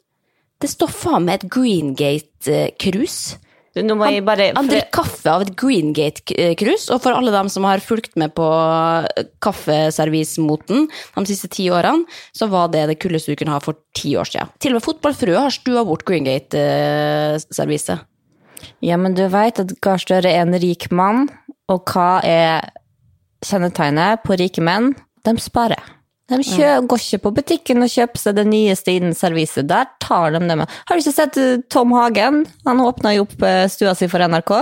Det 0.63 0.71
står 0.71 0.93
faen 0.95 1.25
meg 1.27 1.41
et 1.41 1.49
Greengate-krus 1.51 3.17
Du, 3.35 3.49
nå 3.81 3.95
må 3.97 4.09
jeg 4.13 4.25
bare 4.27 4.51
Han 4.57 4.69
drikker 4.69 4.91
kaffe 4.93 5.33
av 5.33 5.45
et 5.47 5.53
Greengate-krus, 5.57 6.91
og 6.93 7.01
for 7.05 7.17
alle 7.17 7.33
dem 7.33 7.49
som 7.53 7.65
har 7.65 7.81
fulgt 7.85 8.19
med 8.21 8.35
på 8.37 8.49
kaffeservismoten 9.45 10.89
de 10.91 11.25
siste 11.31 11.49
ti 11.53 11.71
årene, 11.73 12.05
så 12.37 12.51
var 12.53 12.69
det 12.75 12.85
det 12.91 12.99
kuldeste 13.01 13.33
du 13.33 13.41
kunne 13.41 13.55
ha 13.57 13.63
for 13.65 13.81
ti 13.97 14.13
år 14.21 14.29
siden. 14.29 14.53
Til 14.61 14.75
og 14.75 14.81
med 14.81 14.87
Fotballfrue 14.89 15.47
har 15.47 15.55
stua 15.55 15.87
bort 15.89 16.05
Greengate-serviset. 16.09 18.05
Ja, 18.85 18.99
men 19.01 19.17
du 19.19 19.25
veit 19.33 19.59
at 19.63 19.73
Gahr 19.83 19.99
Støre 20.03 20.31
er 20.31 20.45
en 20.45 20.59
rik 20.61 20.91
mann, 20.95 21.27
og 21.73 21.89
hva 21.89 22.21
er 22.27 22.69
kjennetegnet 23.47 24.23
på 24.27 24.37
rike 24.39 24.63
menn? 24.63 24.93
De 25.27 25.35
sparer. 25.41 26.02
De 26.31 26.39
kjø, 26.47 26.69
går 26.89 27.03
ikke 27.03 27.19
på 27.25 27.33
butikken 27.41 27.85
og 27.85 27.91
kjøper 27.93 28.21
seg 28.21 28.37
det 28.39 28.45
nyeste 28.49 28.95
innen 28.95 29.17
serviset. 29.17 29.67
Der 29.69 29.91
tar 30.01 30.33
de 30.33 30.41
det 30.47 30.57
med. 30.63 30.71
Har 30.89 30.97
du 30.97 31.03
ikke 31.03 31.15
sett 31.17 31.37
eh, 31.41 31.59
Tom 31.73 31.93
Hagen? 31.97 32.45
Han 32.69 32.81
åpna 32.85 33.13
jo 33.17 33.27
opp 33.27 33.43
eh, 33.47 33.67
stua 33.73 33.95
si 33.99 34.09
for 34.09 34.23
NRK. 34.23 34.55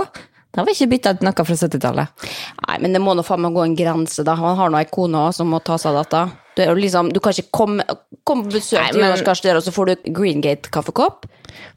Da 0.51 0.65
var 0.65 0.73
ikke 0.73 0.89
bytta 0.91 1.13
ut 1.15 1.21
noe 1.23 1.45
fra 1.47 1.55
70-tallet. 1.55 2.25
Nei, 2.65 2.77
men 2.83 2.97
det 2.97 2.99
må 3.03 3.13
nå 3.15 3.23
faen 3.23 3.45
meg 3.45 3.55
gå 3.55 3.63
en 3.63 3.77
grense, 3.77 4.25
da. 4.27 4.35
Han 4.35 4.57
har 4.59 4.73
nå 4.73 4.81
ei 4.81 4.89
kone 4.91 5.29
som 5.37 5.47
må 5.53 5.61
ta 5.63 5.77
seg 5.79 5.93
av 5.93 6.01
dette. 6.01 6.23
Du, 6.59 6.63
liksom, 6.81 7.13
du 7.15 7.21
kan 7.23 7.31
ikke 7.31 7.53
komme, 7.55 7.85
komme 8.27 8.49
på 8.49 8.57
besøk 8.57 8.81
til 8.91 8.99
Jonas 8.99 9.23
Gahr 9.23 9.39
Støre, 9.39 9.61
og 9.61 9.63
så 9.63 9.71
får 9.71 9.93
du 9.93 10.11
Greengate-kaffekopp. 10.17 11.29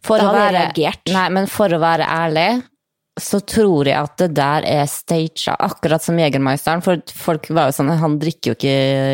For 0.06 0.18
å 0.18 0.32
være. 0.34 0.66
Nei, 1.14 1.28
men 1.36 1.46
for 1.50 1.70
å 1.70 1.78
være 1.82 2.08
ærlig, 2.10 2.48
så 3.21 3.38
tror 3.47 3.87
jeg 3.87 3.94
at 3.94 4.16
det 4.18 4.26
der 4.35 4.64
er 4.66 4.88
staged, 4.90 5.52
akkurat 5.62 6.02
som 6.02 6.16
Jegermeisteren. 6.18 6.80
For 6.83 6.99
folk 7.14 7.47
var 7.54 7.68
jo 7.71 7.75
sånn, 7.76 7.92
han 8.00 8.16
drikker 8.18 8.50
jo 8.50 8.54
ikke 8.56 8.73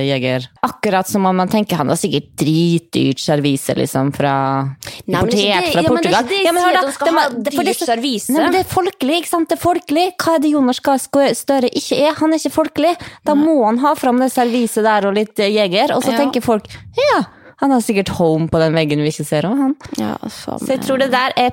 Jeger. 0.09 0.47
Akkurat 0.65 1.09
som 1.11 1.27
om 1.29 1.37
man 1.37 1.51
tenker 1.53 1.77
han 1.77 1.93
har 1.93 1.99
sikkert 2.01 2.31
dritdyrt 2.41 3.21
servise, 3.21 3.77
liksom, 3.77 4.13
fra 4.17 4.33
er 4.65 5.19
importert 5.19 5.69
fra 5.75 5.85
Portugal. 5.85 5.93
ja, 5.93 5.93
men 5.93 6.01
det 6.01 6.09
er 6.09 6.17
ikke 6.17 6.31
det 6.31 6.41
jeg 6.47 6.55
men 6.57 6.65
sier, 6.65 6.79
at 6.79 6.87
han 6.87 6.97
skal 6.97 7.11
det 7.11 7.19
ha 7.19 7.29
dyrt 7.69 7.85
servise. 7.85 8.33
Nei, 8.33 8.43
men 8.47 8.57
det 8.57 8.63
er 8.65 8.71
folkelig, 8.73 9.19
ikke 9.21 9.33
sant? 9.35 9.51
Det 9.53 9.59
er 9.59 9.65
folkelig. 9.67 10.07
Hva 10.17 10.37
er 10.39 10.45
det 10.47 10.55
Jonas 10.55 10.81
Gahr 10.81 11.03
Støre 11.37 11.69
ikke 11.69 12.01
er? 12.01 12.17
Han 12.23 12.33
er 12.33 12.41
ikke 12.41 12.55
folkelig. 12.57 12.95
Da 13.29 13.37
må 13.37 13.59
han 13.67 13.83
ha 13.85 13.93
fram 14.01 14.21
det 14.25 14.33
serviset 14.33 14.87
der 14.87 15.11
og 15.11 15.19
litt 15.21 15.39
eh, 15.45 15.53
Jeger, 15.53 15.93
og 15.97 16.03
så 16.07 16.15
Ja. 16.17 16.23
tenker 16.25 16.41
folk 16.41 16.65
ja, 16.97 17.25
han 17.61 17.71
har 17.71 17.81
sikkert 17.85 18.09
home 18.17 18.49
på 18.49 18.59
den 18.59 18.73
veggen 18.73 19.03
vi 19.05 19.13
ikke 19.13 19.27
ser, 19.29 19.45
òg, 19.45 19.59
han. 19.61 19.75
Ja, 20.01 20.15
faen 20.25 20.59
Så 20.63 20.73
jeg 20.73 20.81
tror 20.87 20.99
det 21.03 21.11
der 21.13 21.35
er 21.37 21.53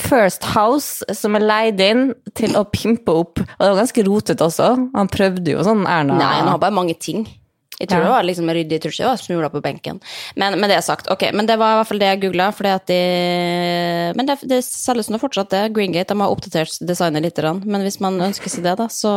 First 0.00 0.44
House 0.54 1.04
som 1.14 1.36
er 1.38 1.44
leid 1.44 1.80
inn 1.84 2.08
til 2.34 2.56
å 2.58 2.64
pimpe 2.70 3.14
opp. 3.14 3.40
Og 3.40 3.62
det 3.62 3.70
var 3.70 3.80
ganske 3.82 4.04
rotete 4.06 4.46
også. 4.46 4.70
Han 4.94 5.10
prøvde 5.12 5.54
jo 5.54 5.64
sånn 5.66 5.84
Erna 5.86 6.18
Nei, 6.18 6.34
han 6.40 6.50
har 6.50 6.60
bare 6.62 6.74
mange 6.74 6.96
ting. 6.98 7.26
Jeg 7.80 7.88
tror 7.90 7.98
Ja. 8.00 8.04
det 8.04 8.10
var 8.14 8.22
liksom 8.22 8.50
ryddig, 8.54 8.76
jeg 8.76 8.82
tror 8.82 8.92
ikke 8.92 9.04
det 9.04 9.10
var 9.10 9.22
smuler 9.22 9.50
på 9.50 9.62
benken. 9.62 10.00
Men 10.36 10.58
med 10.60 10.70
det 10.70 10.82
sagt, 10.84 11.08
ok, 11.10 11.32
men 11.34 11.46
det 11.46 11.58
var 11.58 11.74
i 11.74 11.78
hvert 11.80 11.88
fall 11.88 11.98
det 11.98 12.10
jeg 12.12 12.20
googla. 12.22 12.50
Men 14.14 14.26
det, 14.26 14.36
det 14.46 14.60
selges 14.64 15.10
nå 15.10 15.18
fortsatt, 15.18 15.50
det. 15.50 15.72
Greengate 15.74 16.14
de 16.14 16.20
har 16.20 16.30
oppdatert 16.30 16.78
designet 16.86 17.22
litt. 17.22 17.34
grann. 17.34 17.62
Men 17.66 17.82
hvis 17.82 17.98
man 18.00 18.20
ønsker 18.22 18.48
seg 18.52 18.62
det, 18.64 18.76
da, 18.78 18.86
så 18.92 19.10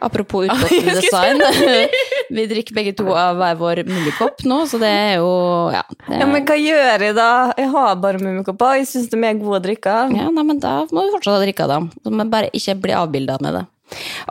apropos 0.00 0.46
utgått 0.46 0.86
design 0.94 1.42
Vi 2.32 2.46
drikker 2.48 2.74
begge 2.76 2.94
to 2.96 3.10
av 3.12 3.36
hver 3.36 3.58
vår 3.60 3.82
mummikopp 3.88 4.44
nå, 4.48 4.62
så 4.70 4.78
det 4.80 4.88
er 4.88 5.16
jo 5.20 5.32
Ja, 5.74 5.82
det, 6.06 6.20
Ja, 6.22 6.26
men 6.30 6.46
hva 6.48 6.56
gjør 6.56 7.06
jeg 7.08 7.16
da? 7.18 7.30
Jeg 7.58 7.68
har 7.74 7.98
bare 8.00 8.22
mummikopper. 8.22 8.78
Jeg 8.80 8.88
syns 8.92 9.10
de 9.12 9.20
er 9.20 9.40
gode 9.40 9.58
å 9.60 9.64
drikke 9.66 9.96
ja 10.12 10.30
nei, 10.30 10.44
men 10.46 10.60
da 10.62 10.82
må 10.90 11.06
vi 11.06 11.14
fortsatt 11.16 11.42
ha 11.42 11.66
av 11.66 11.72
dem. 11.74 11.90
Men 12.08 12.30
bare 12.32 12.50
ikke 12.56 12.78
bli 12.86 12.94
avbilda 12.96 13.38
med 13.44 13.58
det. 13.58 13.64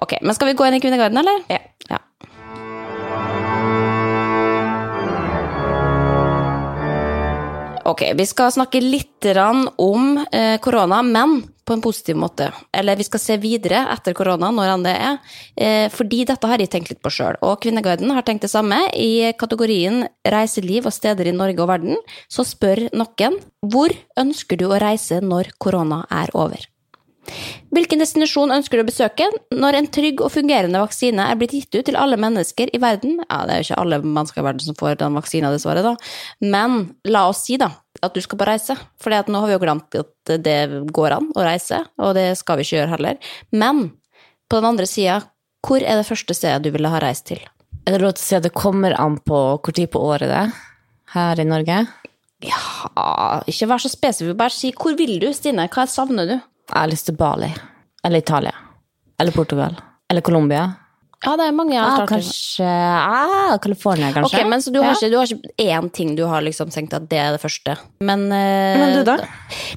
Ok, 0.02 0.16
men 0.22 0.36
skal 0.36 0.52
vi 0.52 0.58
gå 0.58 0.68
inn 0.68 0.80
i 0.80 0.82
Kvinneguiden, 0.84 1.20
eller? 1.22 1.44
Ja. 1.52 1.60
ja. 1.92 2.00
Ok, 7.92 8.06
vi 8.16 8.26
skal 8.26 8.54
snakke 8.54 8.80
litt 8.80 9.26
om 9.78 10.16
eh, 10.32 10.58
korona, 10.64 11.02
men 11.04 11.42
på 11.68 11.76
en 11.76 11.82
positiv 11.84 12.16
måte. 12.16 12.48
Eller 12.72 12.96
vi 12.96 13.04
skal 13.04 13.20
se 13.20 13.38
videre 13.42 13.84
etter 13.92 14.16
korona, 14.16 14.48
når 14.52 14.72
enn 14.74 14.86
det 14.86 14.94
er. 14.96 15.18
Eh, 15.56 15.88
fordi 15.92 16.24
dette 16.30 16.48
har 16.48 16.64
jeg 16.64 16.72
tenkt 16.72 16.94
litt 16.94 17.02
på 17.04 17.12
sjøl. 17.12 17.40
Og 17.44 17.60
Kvinneguiden 17.64 18.14
har 18.16 18.24
tenkt 18.28 18.48
det 18.48 18.54
samme. 18.54 18.80
I 18.96 19.34
kategorien 19.40 20.06
reiseliv 20.24 20.88
og 20.88 20.96
steder 20.96 21.28
i 21.28 21.36
Norge 21.36 21.60
og 21.64 21.72
verden, 21.74 22.00
så 22.32 22.48
spør 22.48 22.88
noen 22.96 23.42
hvor 23.60 23.92
ønsker 24.20 24.60
du 24.62 24.70
å 24.70 24.80
reise 24.82 25.20
når 25.20 25.52
korona 25.60 26.06
er 26.24 26.32
over? 26.32 26.71
Hvilken 27.72 28.02
destinasjon 28.02 28.52
ønsker 28.52 28.80
du 28.80 28.84
å 28.84 28.88
besøke 28.90 29.28
når 29.56 29.78
en 29.78 29.88
trygg 29.94 30.24
og 30.26 30.34
fungerende 30.34 30.82
vaksine 30.82 31.28
er 31.32 31.38
blitt 31.40 31.54
gitt 31.56 31.78
ut 31.78 31.86
til 31.88 31.98
alle 32.00 32.18
mennesker 32.20 32.72
i 32.74 32.82
verden? 32.82 33.22
Ja, 33.30 33.44
det 33.48 33.54
er 33.54 33.62
jo 33.62 33.68
ikke 33.70 33.80
alle 33.84 34.02
mennesker 34.04 34.42
i 34.42 34.46
verden 34.48 34.66
som 34.66 34.78
får 34.80 34.98
den 35.00 35.16
vaksina, 35.16 35.54
dessverre, 35.54 35.86
da. 35.86 35.94
Men 36.44 36.82
la 37.08 37.28
oss 37.30 37.46
si, 37.46 37.56
da, 37.62 37.70
at 38.02 38.18
du 38.18 38.20
skal 38.24 38.42
på 38.42 38.50
reise. 38.50 38.76
For 39.02 39.14
nå 39.14 39.44
har 39.44 39.52
vi 39.52 39.56
jo 39.56 39.64
glemt 39.64 40.00
at 40.02 40.36
det 40.44 40.60
går 40.92 41.18
an 41.20 41.32
å 41.38 41.46
reise, 41.48 41.84
og 42.02 42.16
det 42.20 42.32
skal 42.42 42.60
vi 42.60 42.68
ikke 42.68 42.82
gjøre 42.82 42.96
heller. 42.98 43.34
Men 43.56 43.88
på 44.52 44.60
den 44.60 44.72
andre 44.74 44.90
sida, 44.90 45.22
hvor 45.64 45.80
er 45.86 46.02
det 46.02 46.10
første 46.10 46.36
stedet 46.36 46.66
du 46.66 46.74
ville 46.74 46.92
ha 46.92 47.00
reist 47.00 47.30
til? 47.30 47.40
Er 47.86 47.96
det 47.96 48.04
lov 48.04 48.18
til 48.18 48.26
å 48.26 48.28
si 48.28 48.38
at 48.38 48.46
det 48.46 48.54
kommer 48.58 48.98
an 49.00 49.18
på 49.24 49.42
hvor 49.56 49.74
tid 49.74 49.90
på 49.94 50.02
året 50.04 50.30
det 50.30 50.44
er 50.44 50.56
her 51.16 51.40
i 51.42 51.48
Norge? 51.48 51.84
Ja, 52.42 52.62
ikke 53.50 53.68
vær 53.70 53.82
så 53.82 53.90
spesifikk, 53.92 54.36
bare 54.40 54.54
si 54.54 54.74
hvor 54.74 54.98
vil 54.98 55.20
du, 55.22 55.30
Stine? 55.38 55.68
Hva 55.72 55.86
savner 55.90 56.28
du? 56.30 56.40
Jeg 56.70 56.80
har 56.80 56.88
lyst 56.88 57.06
til 57.06 57.18
Bali. 57.18 57.50
Eller 58.06 58.20
Italia. 58.20 58.54
Eller 59.20 59.32
Portugal. 59.32 59.76
Eller 60.10 60.22
Colombia. 60.22 60.72
Ja, 61.22 61.36
det 61.38 61.46
er 61.46 61.54
mange 61.54 61.76
jeg 61.76 61.84
Ah, 61.86 61.96
startet 62.00 62.16
kanskje 62.16 62.68
ah, 62.68 63.58
California, 63.62 64.10
kanskje. 64.16 64.40
Ok, 64.42 64.48
men 64.50 64.62
så 64.64 64.72
du 64.74 64.80
har, 64.82 64.92
Ja. 64.92 64.98
ikke, 64.98 65.12
du 65.12 65.18
har 65.18 65.26
ikke 65.26 65.54
én 65.60 65.92
ting 65.94 66.16
du 66.18 66.26
har 66.26 66.42
liksom 66.42 66.72
tenkt 66.74 66.94
at 66.98 67.08
det 67.10 67.20
er 67.22 67.32
det 67.36 67.42
første? 67.44 67.78
Men, 68.02 68.26
eh, 68.32 68.78
Men 68.82 68.98
du 68.98 69.04
da? 69.06 69.18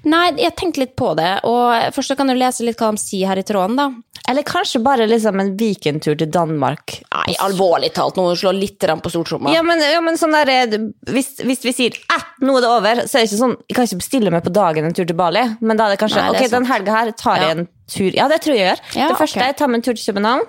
Nei, 0.04 0.32
jeg 0.40 0.56
tenkte 0.56 0.80
litt 0.80 0.96
på 0.96 1.14
det. 1.16 1.40
Og 1.44 1.92
først 1.92 2.08
så 2.12 2.16
kan 2.16 2.26
du 2.28 2.34
lese 2.34 2.64
litt 2.64 2.78
hva 2.80 2.90
de 2.94 3.02
sier 3.02 3.28
her 3.28 3.36
i 3.36 3.42
tråden, 3.44 3.76
da. 3.76 3.90
Eller 4.26 4.42
kanskje 4.42 4.80
bare 4.82 5.04
liksom 5.06 5.38
en 5.38 5.50
weekendtur 5.60 6.16
til 6.16 6.30
Danmark. 6.32 7.02
Nei, 7.12 7.34
alvorlig 7.44 7.92
talt, 7.92 8.16
nå 8.16 8.30
slår 8.40 8.56
litt 8.56 8.78
på 8.80 9.10
stortromma. 9.12 9.52
Ja, 9.52 9.60
men, 9.62 9.78
ja, 9.84 10.00
men 10.00 10.16
sånn 10.16 10.32
der, 10.32 10.48
eh, 10.48 10.78
hvis, 11.12 11.34
hvis 11.44 11.60
vi 11.62 11.72
sier 11.76 11.92
eh, 12.08 12.24
nå 12.40 12.56
er 12.56 12.64
det 12.64 12.70
over, 12.70 13.02
så 13.04 13.18
er 13.18 13.24
det 13.26 13.28
ikke 13.30 13.42
sånn 13.42 13.56
Jeg 13.68 13.76
kan 13.76 13.84
ikke 13.84 14.00
bestille 14.00 14.30
meg 14.32 14.44
på 14.44 14.52
dagen 14.52 14.84
en 14.88 14.94
tur 14.96 15.04
til 15.04 15.16
Bali, 15.16 15.44
men 15.60 15.76
da 15.76 15.86
er 15.90 15.96
det 15.96 16.00
kanskje 16.00 16.22
Nei, 16.22 16.30
det 16.32 16.36
er 16.36 16.40
ok, 16.40 16.48
sant. 16.48 16.56
den 16.56 16.70
helga 16.72 16.92
her 16.96 17.10
tar 17.12 17.36
jeg 17.36 17.44
Ja. 17.44 17.50
en 17.50 17.68
tur 17.86 18.10
Ja, 18.16 18.28
det 18.28 18.40
tror 18.40 18.56
jeg 18.56 18.64
jeg 18.64 18.78
gjør. 18.78 19.08
Det 19.10 19.16
første 19.18 19.36
okay. 19.38 19.46
jeg 19.52 19.56
tar 19.60 19.68
meg 19.68 19.74
en 19.76 19.82
tur 19.82 19.92
til 19.94 20.14
København, 20.14 20.46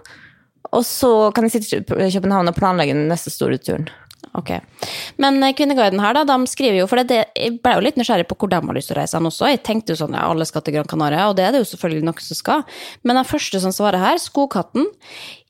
og 0.76 0.84
så 0.88 1.12
kan 1.36 1.48
jeg 1.48 1.58
sitte 1.58 1.84
i 1.96 2.12
København 2.14 2.52
og 2.52 2.58
planlegge 2.58 2.98
den 2.98 3.08
neste 3.12 3.34
store 3.34 3.60
turen. 3.62 3.88
Ok. 4.36 4.50
Men 5.16 5.44
eh, 5.44 5.54
Kvinneguiden 5.56 6.00
her, 6.04 6.16
da, 6.18 6.24
de 6.28 6.50
skriver 6.50 6.82
jo 6.82 6.88
For 6.92 7.00
det, 7.08 7.22
jeg 7.38 7.60
ble 7.64 7.76
jo 7.78 7.84
litt 7.86 8.00
nysgjerrig 8.00 8.28
på 8.28 8.38
hvor 8.40 8.52
de 8.52 8.60
har 8.60 8.78
lyst 8.78 8.92
til 8.92 8.98
å 8.98 9.00
reise 9.00 9.16
hen 9.18 9.30
også. 9.30 9.48
Jeg 9.52 9.62
tenkte 9.68 9.94
jo 9.94 10.02
sånn, 10.02 10.18
ja, 10.18 10.26
alle 10.28 10.48
skal 10.48 10.66
til 10.66 10.76
Gran 10.76 10.90
Canaria, 10.92 11.30
og 11.30 11.38
det 11.38 11.46
er 11.46 11.56
det 11.56 11.62
jo 11.64 11.70
selvfølgelig 11.72 12.08
noen 12.08 12.26
som 12.26 12.40
skal. 12.40 12.66
Men 13.04 13.20
den 13.20 13.30
første 13.30 13.62
som 13.64 13.76
svarer 13.76 14.02
her, 14.02 14.20
Skoghatten. 14.22 14.90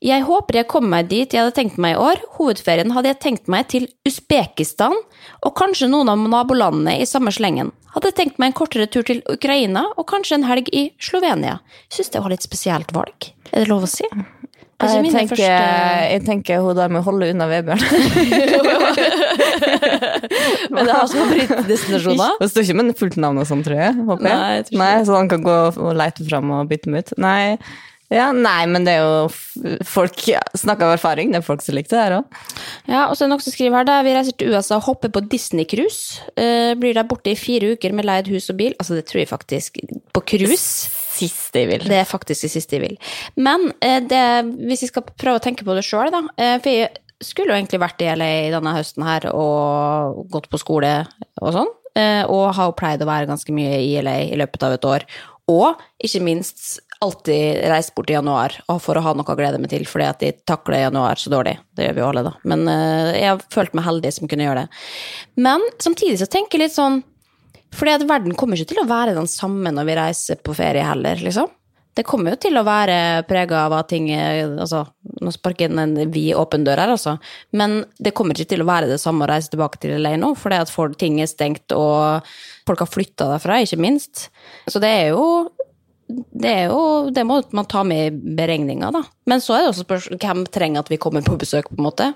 Jeg 0.06 0.26
håper 0.28 0.60
jeg 0.60 0.70
kommer 0.70 1.00
meg 1.00 1.10
dit 1.10 1.34
jeg 1.34 1.42
hadde 1.42 1.56
tenkt 1.58 1.80
meg 1.82 1.96
i 1.96 2.02
år. 2.04 2.22
Hovedferien 2.38 2.94
hadde 2.94 3.10
jeg 3.10 3.22
tenkt 3.24 3.50
meg 3.52 3.72
til 3.74 3.88
Usbekistan, 4.06 4.94
og 5.42 5.56
kanskje 5.58 5.90
noen 5.90 6.12
av 6.12 6.22
nabolandene 6.22 7.00
i 7.02 7.10
samme 7.10 7.34
slengen. 7.34 7.74
Hadde 7.96 8.14
tenkt 8.14 8.38
meg 8.38 8.52
en 8.52 8.58
kortere 8.60 8.90
tur 8.92 9.08
til 9.08 9.24
Ukraina, 9.32 9.88
og 9.96 10.06
kanskje 10.12 10.38
en 10.38 10.50
helg 10.50 10.70
i 10.76 10.90
Slovenia. 11.02 11.62
Syns 11.90 12.12
det 12.14 12.22
var 12.22 12.36
litt 12.36 12.46
spesielt 12.46 12.92
valg. 12.94 13.32
Er 13.50 13.64
det 13.64 13.72
lov 13.72 13.88
å 13.88 13.90
si? 13.90 14.06
Jeg 14.76 15.12
tenker, 15.14 15.36
første- 15.36 16.10
jeg 16.12 16.22
tenker 16.26 16.60
hun 16.66 16.76
der 16.76 16.90
med 16.92 17.00
å 17.00 17.06
holde 17.06 17.30
unna 17.32 17.46
Vebjørn. 17.48 17.80
Men 20.76 20.86
det 20.86 20.92
har 20.94 21.08
som 21.08 21.22
favorittdestinasjoner. 21.24 22.36
Det 22.42 22.50
står 22.52 22.66
ikke 22.68 22.78
med 22.82 22.98
fullt 23.00 23.18
navn 23.24 23.40
og 23.42 23.48
sånn, 23.50 23.64
tror 23.66 23.80
jeg. 23.80 23.96
Håper 24.10 24.28
jeg. 24.30 24.36
Nei, 24.36 24.54
jeg 24.60 24.80
Nei, 24.82 24.94
Så 25.08 25.16
han 25.16 25.32
kan 25.32 25.46
gå 25.46 25.56
og 25.72 25.92
lete 25.96 26.28
fram 26.28 26.52
og 26.58 26.68
bytte 26.72 26.90
dem 26.90 27.00
ut. 27.00 27.14
Nei. 27.22 27.58
Ja, 28.14 28.28
nei, 28.30 28.68
men 28.70 28.84
det 28.86 28.94
er 29.00 29.02
jo 29.02 29.78
folk 29.88 30.20
ja, 30.30 30.42
Snakker 30.54 30.86
av 30.86 30.96
erfaring, 31.00 31.32
det 31.34 31.40
er 31.40 31.46
folk 31.46 31.64
som 31.66 31.74
likte 31.74 31.96
det 31.96 32.04
her 32.04 32.18
òg. 32.20 32.42
Ja, 32.86 33.06
og 33.08 33.16
så 33.16 33.24
er 33.24 33.26
det 33.26 33.32
noen 33.34 33.46
som 33.46 33.56
skriver 33.56 33.80
her 33.80 33.88
da, 33.88 33.96
vi 34.06 34.14
reiser 34.14 34.36
til 34.38 34.54
USA 34.54 34.78
og 34.78 34.86
hopper 34.86 35.10
på 35.14 35.24
Disney-cruise. 35.32 36.22
Uh, 36.38 36.76
blir 36.78 36.94
der 36.98 37.08
borte 37.10 37.34
i 37.34 37.40
fire 37.40 37.74
uker 37.74 37.96
med 37.98 38.06
leid 38.06 38.30
hus 38.30 38.52
og 38.54 38.60
bil. 38.60 38.76
Altså, 38.78 39.00
det 39.00 39.08
tror 39.10 39.24
jeg 39.24 39.32
faktisk 39.32 39.82
på 40.14 40.26
cruise. 40.36 40.92
Siste 41.16 41.64
jeg 41.64 41.72
vil. 41.72 41.88
Det 41.90 41.98
er 41.98 42.10
faktisk 42.10 42.46
det 42.46 42.52
siste 42.54 42.78
jeg 42.78 42.86
vil. 42.86 43.00
Men 43.42 43.72
uh, 43.74 44.00
det, 44.06 44.22
hvis 44.70 44.86
vi 44.86 44.92
skal 44.92 45.08
prøve 45.10 45.42
å 45.42 45.46
tenke 45.48 45.66
på 45.66 45.78
det 45.78 45.88
sjøl, 45.88 46.14
da. 46.14 46.22
Uh, 46.38 46.58
for 46.62 46.70
jeg 46.70 46.94
skulle 47.26 47.56
jo 47.56 47.58
egentlig 47.58 47.82
vært 47.82 48.06
i 48.06 48.12
LA 48.14 48.32
denne 48.54 48.76
høsten 48.76 49.08
her 49.08 49.32
og 49.34 50.28
gått 50.30 50.52
på 50.52 50.62
skole 50.62 51.00
og 51.42 51.56
sånn. 51.56 51.74
Og 51.96 52.50
har 52.58 52.68
jo 52.68 52.74
pleid 52.76 53.00
å 53.00 53.08
være 53.08 53.30
ganske 53.30 53.54
mye 53.56 53.78
i 53.80 53.94
LA 54.04 54.18
i 54.34 54.36
løpet 54.36 54.66
av 54.68 54.74
et 54.76 54.88
år. 54.90 55.06
Og 55.48 55.80
ikke 56.04 56.20
minst 56.26 56.82
alltid 57.06 57.64
reist 57.72 57.94
bort 57.96 58.12
i 58.12 58.18
januar 58.18 58.58
for 58.84 58.98
å 58.98 59.04
ha 59.06 59.16
noe 59.18 59.32
å 59.32 59.38
glede 59.38 59.62
meg 59.62 59.72
til, 59.72 59.86
fordi 59.90 60.08
at 60.10 60.22
de 60.24 60.32
takler 60.48 60.86
januar 60.86 61.22
så 61.22 61.32
dårlig. 61.34 61.58
Det 61.78 61.88
gjør 61.88 61.98
vi 61.98 62.04
jo 62.04 62.08
alle, 62.12 62.24
da. 62.28 62.34
Men 62.52 62.66
eh, 62.72 63.12
jeg 63.22 63.32
har 63.32 63.44
følt 63.54 63.76
meg 63.78 63.88
heldig 63.88 64.14
som 64.16 64.32
kunne 64.32 64.48
gjøre 64.48 64.66
det. 64.66 64.86
Men 65.48 65.66
samtidig 65.84 66.20
så 66.22 66.30
tenker 66.32 66.60
jeg 66.60 66.68
litt 66.68 66.78
sånn 66.78 67.04
fordi 67.76 67.92
at 67.92 68.06
verden 68.08 68.36
kommer 68.40 68.56
ikke 68.56 68.72
til 68.72 68.86
å 68.86 68.88
være 68.88 69.16
den 69.18 69.28
samme 69.28 69.72
når 69.74 69.88
vi 69.90 69.96
reiser 70.00 70.40
på 70.40 70.54
ferie 70.56 70.86
heller, 70.86 71.20
liksom. 71.20 71.50
Det 71.96 72.04
kommer 72.04 72.34
jo 72.34 72.40
til 72.44 72.60
å 72.60 72.66
være 72.68 73.24
prega 73.28 73.62
av 73.70 73.74
at 73.78 73.88
ting 73.94 74.10
er 74.12 74.58
Altså, 74.60 74.82
nå 75.24 75.32
sparker 75.32 75.66
jeg 75.66 75.72
inn 75.72 75.80
en 75.80 76.12
vid 76.12 76.34
åpen 76.36 76.66
dør 76.68 76.82
her, 76.84 76.92
altså. 76.92 77.16
Men 77.56 77.84
det 78.04 78.12
kommer 78.18 78.36
ikke 78.36 78.52
til 78.52 78.66
å 78.66 78.68
være 78.68 78.90
det 78.92 79.00
samme 79.00 79.24
å 79.24 79.30
reise 79.32 79.54
tilbake 79.54 79.80
til 79.84 79.96
LA 80.04 80.16
nå, 80.20 80.34
fordi 80.40 80.60
at 80.60 81.00
ting 81.00 81.22
er 81.24 81.32
stengt, 81.32 81.72
og 81.72 82.28
folk 82.68 82.84
har 82.84 82.92
flytta 82.92 83.30
derfra, 83.32 83.62
ikke 83.64 83.80
minst. 83.80 84.28
Så 84.68 84.82
det 84.84 84.92
er 84.92 85.14
jo 85.14 85.24
det 86.36 86.52
er 86.52 86.70
jo 86.72 87.10
Det 87.14 87.24
må 87.28 87.40
man 87.56 87.68
ta 87.70 87.84
med 87.88 88.08
i 88.08 88.36
beregninga, 88.38 88.92
da. 88.96 89.02
Men 89.30 89.42
så 89.44 89.56
er 89.56 89.66
det 89.66 89.72
også 89.74 89.86
spørsmål 89.86 90.22
hvem 90.22 90.46
trenger 90.54 90.84
at 90.86 90.92
vi 90.92 91.00
kommer 91.02 91.26
på 91.26 91.38
besøk, 91.42 91.70
på 91.72 91.80
en 91.80 91.88
måte. 91.88 92.12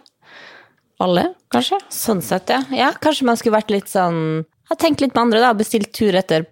Alle, 1.00 1.30
kanskje? 1.54 1.80
Sånn 1.94 2.22
sett, 2.26 2.52
ja. 2.52 2.62
ja. 2.76 2.92
Kanskje 3.00 3.28
man 3.30 3.40
skulle 3.40 3.56
vært 3.56 3.72
litt 3.72 3.88
sånn 3.92 4.44
Ha 4.70 4.76
tenkt 4.78 5.02
litt 5.02 5.16
på 5.16 5.22
andre, 5.24 5.40
da. 5.44 5.54
Bestilt 5.58 5.94
tur 5.96 6.14
etter, 6.20 6.44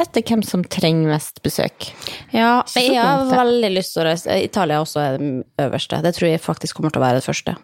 etter 0.00 0.24
hvem 0.26 0.40
som 0.46 0.64
trenger 0.64 1.12
mest 1.12 1.42
besøk. 1.44 1.90
Ja, 2.32 2.62
men 2.74 2.86
jeg 2.88 3.02
har 3.04 3.26
veldig 3.28 3.72
lyst 3.76 3.94
til 3.94 4.02
å 4.02 4.06
reise 4.08 4.38
Italia 4.42 4.80
også 4.82 5.02
er 5.04 5.18
det 5.20 5.28
øverste. 5.66 6.00
Det 6.06 6.14
tror 6.16 6.30
jeg 6.32 6.42
faktisk 6.42 6.80
kommer 6.80 6.94
til 6.94 7.02
å 7.02 7.06
være 7.06 7.20
det 7.20 7.28
første. 7.28 7.54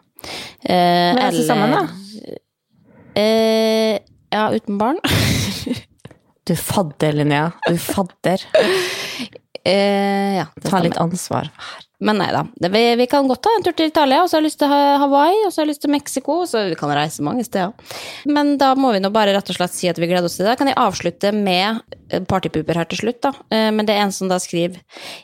Eh, 0.62 1.16
Men 1.16 1.22
reise 1.24 1.46
sammen, 1.48 1.74
da. 1.74 2.36
Eh, 3.16 3.98
ja, 4.36 4.46
uten 4.52 4.78
barn. 4.78 5.00
Du 6.46 6.54
fadder, 6.56 7.12
Linnea. 7.12 7.50
Du 7.66 7.78
fadder. 7.78 8.42
eh, 9.64 10.36
ja, 10.36 10.46
Ta 10.62 10.78
litt 10.78 10.96
ansvar. 11.02 11.50
Men 11.98 12.18
nei 12.20 12.28
da. 12.28 12.42
Vi, 12.68 12.80
vi 13.00 13.06
kan 13.08 13.24
godt 13.28 13.40
ta 13.46 13.50
en 13.56 13.62
tur 13.64 13.72
til 13.76 13.88
Italia, 13.88 14.20
og 14.20 14.28
så 14.28 14.36
har 14.36 14.42
jeg 14.44 14.50
lyst 14.50 14.58
til 14.60 14.68
Hawaii, 14.68 15.38
og 15.46 15.52
så 15.52 15.62
har 15.62 15.64
jeg 15.64 15.70
lyst 15.70 15.82
til 15.86 15.92
Mexico, 15.94 16.34
så 16.46 16.66
vi 16.68 16.76
kan 16.76 16.92
reise 16.92 17.24
mange 17.24 17.44
steder. 17.46 17.72
Men 18.28 18.58
da 18.60 18.74
må 18.76 18.90
vi 18.92 19.00
nå 19.00 19.08
bare 19.14 19.32
rett 19.32 19.48
og 19.50 19.56
slett 19.56 19.72
si 19.74 19.88
at 19.88 19.98
vi 19.98 20.08
gleder 20.10 20.28
oss 20.28 20.36
til 20.36 20.44
det. 20.44 20.52
Da 20.52 20.60
kan 20.60 20.68
jeg 20.70 20.76
avslutte 20.82 21.32
med 21.32 21.80
partypuper 21.88 22.28
partypooper 22.36 22.78
her 22.82 22.90
til 22.90 23.00
slutt, 23.00 23.22
da. 23.24 23.32
Eh, 23.50 23.70
Men 23.74 23.88
det 23.88 23.96
er 23.96 24.04
en 24.04 24.12
som 24.14 24.28
da 24.30 24.38
skriver 24.38 24.78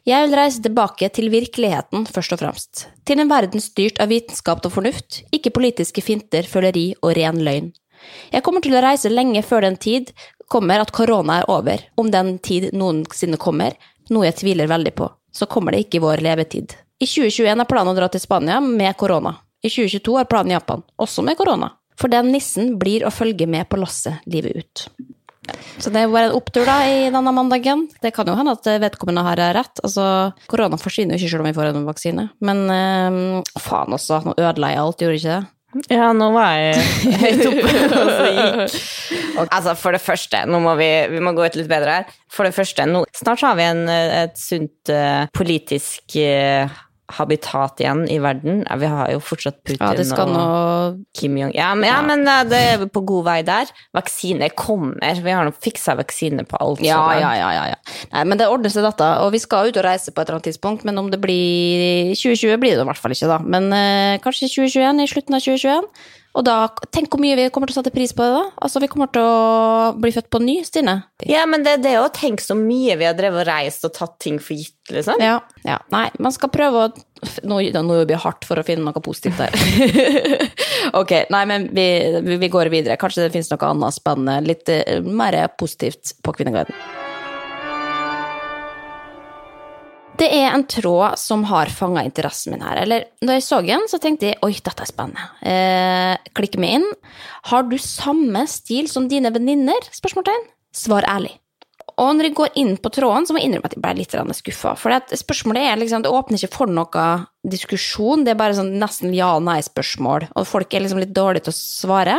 Jeg 0.09 0.27
vil 0.27 0.35
reise 0.39 0.65
tilbake 0.65 1.13
til 1.13 1.29
virkeligheten, 1.31 2.09
først 2.09 2.33
og 2.35 2.41
fremst. 2.43 2.87
Til 3.07 3.21
en 3.21 3.31
verden 3.31 3.61
styrt 3.63 4.01
av 4.01 4.09
vitenskap 4.09 4.65
og 4.65 4.73
fornuft, 4.73 5.23
ikke 5.31 5.53
politiske 5.55 6.03
finter, 6.03 6.49
føleri 6.49 6.95
og 7.03 7.15
ren 7.21 7.45
løgn. 7.45 7.71
Jeg 8.33 8.43
kommer 8.43 8.65
til 8.65 8.75
å 8.75 8.83
reise 8.83 9.13
lenge 9.13 9.45
før 9.47 9.69
den 9.69 9.77
tid 9.77 10.11
kommer 10.53 10.83
at 10.83 10.93
korona 10.95 11.41
er 11.41 11.51
over. 11.51 11.83
Om 11.97 12.11
den 12.13 12.37
tid 12.45 12.71
noensinne 12.77 13.41
kommer, 13.41 13.77
noe 14.13 14.29
jeg 14.29 14.41
tviler 14.43 14.71
veldig 14.71 14.95
på, 14.99 15.09
så 15.33 15.49
kommer 15.49 15.73
det 15.73 15.87
ikke 15.87 16.01
i 16.01 16.05
vår 16.05 16.25
levetid. 16.25 16.77
I 17.03 17.09
2021 17.09 17.65
er 17.65 17.69
planen 17.69 17.95
å 17.95 17.97
dra 17.99 18.11
til 18.13 18.23
Spania 18.23 18.61
med 18.63 18.95
korona. 19.01 19.35
I 19.63 19.71
2022 19.71 20.19
er 20.21 20.29
planen 20.31 20.55
Japan, 20.55 20.85
også 21.01 21.25
med 21.27 21.39
korona. 21.39 21.73
For 21.99 22.13
den 22.13 22.33
nissen 22.35 22.77
blir 22.81 23.07
å 23.07 23.13
følge 23.15 23.47
med 23.51 23.69
på 23.71 23.79
lasset 23.81 24.23
livet 24.31 24.63
ut. 24.63 24.87
Så 25.83 25.91
det 25.91 26.05
var 26.07 26.29
en 26.29 26.37
opptur 26.37 26.67
da 26.67 26.77
i 26.87 27.09
denne 27.11 27.33
mandagen. 27.35 27.89
Det 28.03 28.13
kan 28.15 28.29
jo 28.29 28.37
hende 28.39 28.55
at 28.55 28.69
vedkommende 28.85 29.25
har 29.27 29.41
rett. 29.57 29.83
Altså, 29.83 30.05
korona 30.51 30.79
forsvinner 30.79 31.19
jo 31.19 31.23
ikke 31.25 31.33
selv 31.33 31.45
om 31.45 31.51
vi 31.51 31.57
får 31.57 31.71
en 31.73 31.89
vaksine. 31.89 32.29
Men 32.47 32.63
øh, 32.71 33.57
faen 33.59 33.97
også, 33.97 34.23
nå 34.27 34.37
ødela 34.37 34.71
jeg 34.71 34.83
alt, 34.85 35.03
gjorde 35.03 35.19
ikke 35.19 35.35
det? 35.35 35.43
Ja, 35.89 36.11
nå 36.13 36.29
var 36.35 36.57
jeg 36.59 36.83
høyt 37.23 37.47
oppe, 37.49 37.77
og 37.97 38.11
så 38.13 38.27
gikk 38.29 39.47
Altså, 39.49 39.73
for 39.81 39.97
det 39.97 40.03
første, 40.05 40.43
nå 40.49 40.61
må 40.61 40.75
vi, 40.77 40.89
vi 41.09 41.21
må 41.25 41.33
gå 41.37 41.47
ut 41.49 41.57
litt 41.57 41.71
bedre 41.71 41.99
her. 42.01 42.17
For 42.33 42.45
det 42.45 42.53
første, 42.57 42.85
nå, 42.89 43.05
snart 43.17 43.45
har 43.47 43.57
vi 43.57 43.65
en, 43.65 43.87
eh, 43.89 44.17
et 44.27 44.37
sunt 44.39 44.93
uh, 44.93 45.25
politisk 45.33 46.19
eh, 46.21 46.69
habitat 47.11 47.81
igjen 47.83 48.05
i 48.11 48.19
verden. 48.23 48.63
Vi 48.79 48.89
har 48.89 49.11
jo 49.13 49.21
fortsatt 49.23 49.59
Putin 49.67 49.83
Ja, 49.83 50.23
og 50.23 50.31
nå 50.31 50.45
Kim 51.17 51.37
Jong 51.37 51.53
Ja, 51.55 51.73
men, 51.75 51.89
ja, 51.91 51.99
men 52.07 52.23
eh, 52.29 52.45
det 52.49 52.61
er 52.71 52.85
på 52.93 53.03
god 53.07 53.27
vei 53.27 53.39
der. 53.47 53.71
Vaksine 53.97 54.49
kommer. 54.57 55.21
Vi 55.21 55.35
har 55.35 55.45
nå 55.47 55.53
fiksa 55.53 55.97
vaksine 55.99 56.47
på 56.49 56.61
alt. 56.63 56.83
Ja, 56.87 57.03
ja, 57.19 57.35
ja, 57.37 57.51
ja, 57.59 57.67
ja. 57.75 57.99
Nei, 58.15 58.25
men 58.31 58.41
det 58.41 58.49
ordner 58.49 58.73
seg 58.73 58.87
dette, 58.87 59.11
og 59.25 59.33
vi 59.35 59.43
skal 59.43 59.69
ut 59.69 59.81
og 59.81 59.87
reise 59.87 60.15
på 60.15 60.23
et 60.23 60.29
eller 60.31 60.41
annet 60.41 60.51
tidspunkt, 60.53 60.87
men 60.89 60.99
om 61.01 61.11
det 61.13 61.21
blir 61.23 62.15
2020 62.17 62.59
blir 62.63 62.79
det 62.79 62.87
i 62.87 62.91
hvert 62.91 63.03
fall 63.03 63.15
ikke, 63.17 63.31
da. 63.31 63.39
Men 63.45 63.71
eh, 63.77 64.19
kanskje 64.25 64.51
2021, 64.55 65.05
i 65.05 65.13
slutten 65.13 65.39
av 65.39 65.45
2021. 65.45 65.89
Og 66.33 66.45
da, 66.47 66.57
tenk 66.95 67.13
hvor 67.13 67.21
mye 67.21 67.37
vi 67.37 67.49
kommer 67.53 67.69
til 67.69 67.77
å 67.77 67.83
sette 67.83 67.93
pris 67.93 68.15
på 68.17 68.25
det 68.25 68.33
da. 68.33 68.45
Altså, 68.65 68.81
vi 68.81 68.89
kommer 68.89 69.11
til 69.13 69.25
å 69.27 69.93
bli 70.01 70.13
født 70.15 70.31
på 70.33 70.41
ny, 70.41 70.55
Stine. 70.65 70.97
Ja, 71.29 71.45
men 71.49 71.65
det, 71.67 71.79
det 71.85 71.93
er 71.93 71.99
jo 72.01 72.09
tenk 72.17 72.41
så 72.41 72.57
mye 72.57 72.97
vi 73.01 73.09
har 73.09 73.17
drevet 73.19 73.45
og 73.45 73.49
reist 73.51 73.85
og 73.85 73.93
tatt 73.99 74.17
ting 74.23 74.39
for 74.41 74.57
gitt, 74.57 74.79
liksom. 74.89 75.21
Ja, 75.21 75.43
ja. 75.69 75.77
Nei, 75.93 76.07
man 76.23 76.35
skal 76.35 76.53
prøve 76.55 76.87
å 76.89 76.93
Nå, 77.47 77.61
nå 77.63 77.95
jobber 77.95 78.17
jeg 78.17 78.19
hardt 78.19 78.47
for 78.49 78.59
å 78.59 78.65
finne 78.67 78.83
noe 78.83 78.99
positivt 78.99 79.39
der. 79.39 79.55
ok, 81.01 81.13
nei, 81.31 81.43
men 81.47 81.69
vi, 81.71 81.85
vi 82.35 82.49
går 82.51 82.73
videre. 82.73 82.99
Kanskje 82.99 83.29
det 83.29 83.37
finnes 83.37 83.53
noe 83.53 83.69
annet 83.69 83.95
spennende, 83.95 84.41
litt 84.43 84.73
eh, 84.75 84.99
mer 85.07 85.39
positivt 85.55 86.17
på 86.27 86.35
Kvinneguiden. 86.35 86.75
Det 90.21 90.29
er 90.29 90.53
en 90.53 90.65
tråd 90.69 91.17
som 91.19 91.45
har 91.49 91.71
fanga 91.73 92.05
interessen 92.07 92.53
min 92.55 92.63
her. 92.65 92.83
Eller 92.83 93.07
da 93.25 93.37
jeg 93.39 93.45
så 93.47 93.61
den, 93.65 93.87
så 93.91 93.99
tenkte 94.03 94.29
jeg 94.29 94.41
oi, 94.45 94.53
dette 94.55 94.85
er 94.85 94.91
spennende. 94.91 95.29
Eh, 95.49 96.33
klikk 96.37 96.59
meg 96.61 96.79
inn. 96.81 96.89
Har 97.51 97.65
du 97.67 97.79
samme 97.81 98.45
stil 98.51 98.91
som 98.93 99.09
dine 99.11 99.33
venninner? 99.35 99.89
Spørsmålstegn. 99.95 100.51
Svar 100.77 101.09
ærlig. 101.09 101.35
Og 102.03 102.17
når 102.17 102.29
jeg 102.29 102.35
går 102.39 102.57
inn 102.59 102.73
på 102.83 102.91
tråden, 102.93 103.27
så 103.27 103.35
må 103.35 103.41
jeg 103.41 103.49
innrømme 103.51 103.69
at 103.69 103.77
jeg 103.77 103.83
ble 103.83 103.93
litt 104.01 104.15
skuffa. 104.39 104.75
For 104.79 105.17
spørsmålet 105.21 105.69
er 105.69 105.79
liksom, 105.79 106.03
det 106.03 106.11
åpner 106.11 106.41
ikke 106.41 106.57
for 106.57 106.73
noe 106.73 107.05
diskusjon, 107.47 108.25
det 108.25 108.33
er 108.33 108.39
bare 108.41 108.57
sånn 108.57 108.73
nesten 108.81 109.15
ja-nei-spørsmål. 109.15 110.29
Og 110.39 110.49
folk 110.49 110.75
er 110.75 110.85
liksom 110.85 111.03
litt 111.03 111.15
dårlige 111.15 111.49
til 111.49 111.55
å 111.55 111.59
svare. 111.59 112.17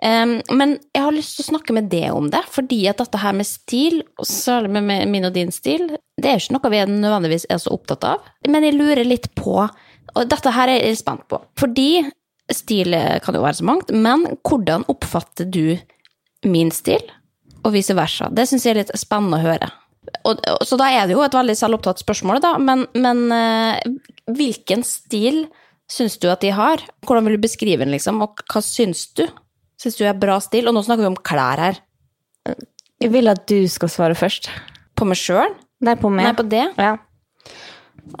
Um, 0.00 0.38
men 0.52 0.76
jeg 0.92 1.04
har 1.06 1.16
lyst 1.16 1.36
til 1.38 1.46
å 1.46 1.50
snakke 1.52 1.76
med 1.76 1.88
deg 1.92 2.10
om 2.16 2.28
det, 2.32 2.42
fordi 2.52 2.82
at 2.90 3.00
dette 3.00 3.20
her 3.22 3.36
med 3.36 3.48
stil, 3.48 4.02
og 4.20 4.28
særlig 4.28 4.82
med 4.82 5.06
min 5.12 5.28
og 5.28 5.36
din 5.36 5.52
stil, 5.54 5.88
det 6.20 6.32
er 6.32 6.40
ikke 6.40 6.58
noe 6.58 6.72
vi 6.74 6.82
nødvendigvis 6.92 7.48
er 7.52 7.62
så 7.62 7.72
opptatt 7.76 8.08
av. 8.14 8.28
Men 8.48 8.66
jeg 8.68 8.76
lurer 8.78 9.04
litt 9.06 9.30
på, 9.38 9.62
og 10.12 10.28
dette 10.28 10.52
her 10.56 10.72
er 10.72 10.84
jeg 10.88 11.00
spent 11.00 11.24
på, 11.30 11.40
fordi 11.60 12.04
stil 12.52 12.92
kan 13.24 13.36
jo 13.36 13.44
være 13.44 13.60
så 13.60 13.64
mangt, 13.64 13.92
men 13.94 14.26
hvordan 14.44 14.84
oppfatter 14.92 15.48
du 15.48 15.78
min 16.44 16.72
stil? 16.74 17.04
Og 17.62 17.72
vice 17.74 17.94
versa. 17.96 18.28
Det 18.34 18.46
syns 18.48 18.66
jeg 18.66 18.74
er 18.74 18.82
litt 18.82 18.92
spennende 18.98 19.38
å 19.38 19.44
høre. 19.44 19.70
Og, 20.26 20.38
og, 20.38 20.62
så 20.66 20.76
da 20.80 20.88
er 20.90 21.06
det 21.06 21.14
jo 21.14 21.22
et 21.24 21.34
veldig 21.36 21.54
selvopptatt 21.58 22.02
spørsmål, 22.02 22.40
da, 22.42 22.56
men, 22.58 22.84
men 22.98 23.22
uh, 23.30 23.78
hvilken 24.34 24.82
stil 24.86 25.44
syns 25.90 26.18
du 26.22 26.28
at 26.32 26.42
de 26.42 26.50
har? 26.54 26.82
Hvordan 27.06 27.28
vil 27.28 27.38
du 27.38 27.44
beskrive 27.44 27.84
den, 27.84 27.94
liksom, 27.94 28.22
og 28.24 28.42
hva 28.50 28.62
syns 28.64 29.06
du? 29.18 29.24
Syns 29.80 29.98
du 29.98 30.04
er 30.06 30.18
bra 30.18 30.38
stil? 30.42 30.68
Og 30.68 30.76
nå 30.76 30.82
snakker 30.86 31.06
vi 31.06 31.12
om 31.12 31.18
klær 31.18 31.62
her. 31.62 31.80
Jeg 33.02 33.10
vil 33.14 33.30
at 33.30 33.44
du 33.50 33.66
skal 33.70 33.90
svare 33.90 34.18
først. 34.18 34.50
På 34.98 35.06
meg 35.08 35.18
sjøl? 35.18 35.54
Nei, 35.82 35.96
på 35.98 36.10
meg. 36.12 36.28
Nei, 36.28 36.36
på 36.38 36.46
det? 36.46 36.66
Ja. 36.78 36.96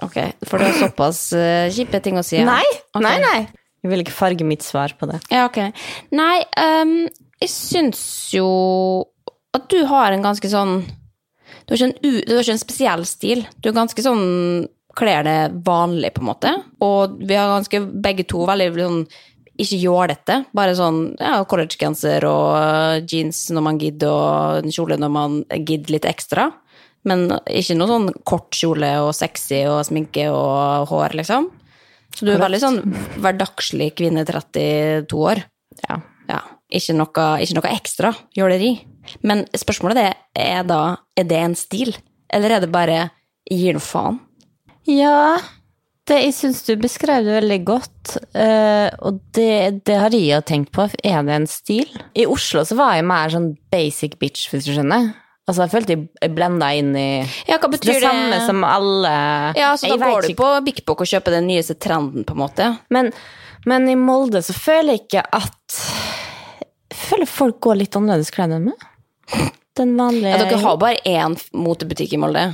Ok, 0.02 0.18
for 0.46 0.62
det 0.62 0.70
er 0.70 0.78
såpass 0.78 1.24
uh, 1.34 1.66
kjipe 1.74 1.98
ting 2.02 2.18
å 2.18 2.24
si. 2.26 2.38
ja. 2.38 2.46
Nei, 2.46 2.64
okay. 2.94 3.04
nei, 3.06 3.16
nei. 3.22 3.40
Jeg 3.82 3.90
vil 3.90 4.04
ikke 4.04 4.14
farge 4.14 4.46
mitt 4.46 4.62
svar 4.62 4.94
på 4.98 5.08
det. 5.10 5.18
Ja, 5.32 5.48
ok. 5.48 5.58
Nei, 6.14 6.36
um, 6.54 6.94
jeg 7.42 7.50
syns 7.50 8.02
jo 8.30 8.46
at 9.56 9.68
du 9.72 9.82
har 9.88 10.12
en 10.12 10.24
ganske 10.24 10.48
sånn 10.48 10.82
Du 11.66 11.74
har 11.74 11.78
ikke 11.78 11.88
en, 11.90 11.98
du 12.02 12.32
har 12.34 12.42
ikke 12.42 12.54
en 12.56 12.62
spesiell 12.62 13.04
stil. 13.06 13.44
Du 13.60 13.68
er 13.70 13.76
ganske 13.76 14.04
sånn 14.04 14.24
Kler 14.92 15.24
det 15.24 15.36
vanlig, 15.64 16.10
på 16.12 16.20
en 16.20 16.28
måte. 16.28 16.50
Og 16.84 17.14
vi 17.24 17.32
har 17.32 17.48
ganske 17.48 17.78
begge 18.04 18.26
to 18.28 18.42
veldig 18.44 18.66
sånn 18.76 18.98
ikke 19.62 19.78
jålete, 19.80 20.36
bare 20.56 20.74
sånn 20.76 20.98
ja, 21.20 21.38
collegegenser 21.48 22.24
og 22.28 22.50
eh, 22.58 23.04
jeans 23.08 23.46
når 23.52 23.64
man 23.64 23.80
gidder, 23.80 24.12
og 24.12 24.66
en 24.66 24.74
kjole 24.74 24.96
når 25.00 25.12
man 25.12 25.38
gidder 25.48 25.94
litt 25.96 26.08
ekstra. 26.08 26.50
Men 27.08 27.24
ikke 27.48 27.76
noe 27.78 27.90
sånn 27.90 28.08
kort 28.28 28.52
kjole 28.56 28.92
og 29.06 29.14
sexy 29.16 29.62
og 29.68 29.80
sminke 29.88 30.28
og 30.32 30.92
hår, 30.92 31.16
liksom. 31.22 31.48
Så 32.12 32.28
du 32.28 32.34
er 32.34 32.42
veldig 32.42 32.60
sånn 32.60 32.80
hverdagslig 33.16 33.94
kvinne 33.96 34.24
32 34.28 35.24
år. 35.24 35.40
Ja. 35.86 36.02
Ja, 36.28 36.40
ikke 36.68 36.96
noe, 36.96 37.28
ikke 37.44 37.56
noe 37.58 37.72
ekstra 37.74 38.12
jåleri. 38.36 38.74
Men 39.26 39.44
spørsmålet 39.56 40.02
er, 40.02 40.20
er 40.38 40.68
da, 40.68 40.82
er 41.18 41.26
det 41.28 41.40
en 41.40 41.56
stil? 41.58 41.94
Eller 42.32 42.56
er 42.56 42.64
det 42.64 42.70
bare 42.72 43.00
gir 43.50 43.76
noe 43.76 43.84
faen? 43.84 44.20
Ja, 44.88 45.36
det, 46.08 46.18
jeg 46.24 46.34
syns 46.34 46.62
du 46.66 46.72
beskrev 46.82 47.22
det 47.26 47.36
veldig 47.36 47.58
godt, 47.66 48.16
uh, 48.34 48.88
og 49.06 49.20
det, 49.36 49.84
det 49.86 49.98
har 50.00 50.14
jeg 50.14 50.32
jo 50.32 50.40
tenkt 50.48 50.72
på. 50.74 50.88
Er 51.06 51.22
det 51.26 51.36
en 51.36 51.46
stil? 51.50 51.90
I 52.18 52.26
Oslo 52.26 52.64
så 52.66 52.78
var 52.78 52.96
jeg 52.98 53.06
mer 53.06 53.30
sånn 53.30 53.52
basic 53.70 54.16
bitch, 54.22 54.48
hvis 54.50 54.66
du 54.66 54.72
skjønner. 54.74 55.12
Altså, 55.42 55.64
jeg 55.64 55.72
følte 55.72 55.94
jeg 56.22 56.34
blenda 56.36 56.68
inn 56.78 56.92
i 56.94 57.06
Ja, 57.48 57.56
det 57.58 57.80
det? 57.82 57.96
samme 57.98 58.36
som 58.46 58.62
alle 58.62 59.10
Ja, 59.58 59.72
så 59.78 59.90
da 59.90 59.96
går 59.98 60.28
du 60.28 60.36
på 60.38 60.50
Big 60.62 60.84
Book 60.86 61.02
og 61.02 61.10
kjøper 61.10 61.34
den 61.34 61.48
nyeste 61.50 61.74
trenden, 61.82 62.22
på 62.26 62.36
en 62.36 62.42
måte? 62.44 62.68
Men, 62.94 63.10
men 63.66 63.88
i 63.90 63.96
Molde 63.98 64.42
så 64.46 64.54
føler 64.54 64.94
jeg 64.94 65.04
ikke 65.08 65.24
at 65.34 65.78
Jeg 66.92 67.00
føler 67.08 67.30
folk 67.30 67.58
går 67.66 67.80
litt 67.82 67.98
annerledes 67.98 68.30
kledd 68.34 68.54
enn 68.54 68.70
meg. 68.70 68.86
Den 69.78 69.94
vanlige 69.96 70.34
Ja, 70.34 70.44
dere 70.44 70.60
har 70.60 70.76
bare 70.80 71.00
én 71.08 71.36
motebutikk 71.56 72.12
i 72.12 72.20
Molde, 72.20 72.44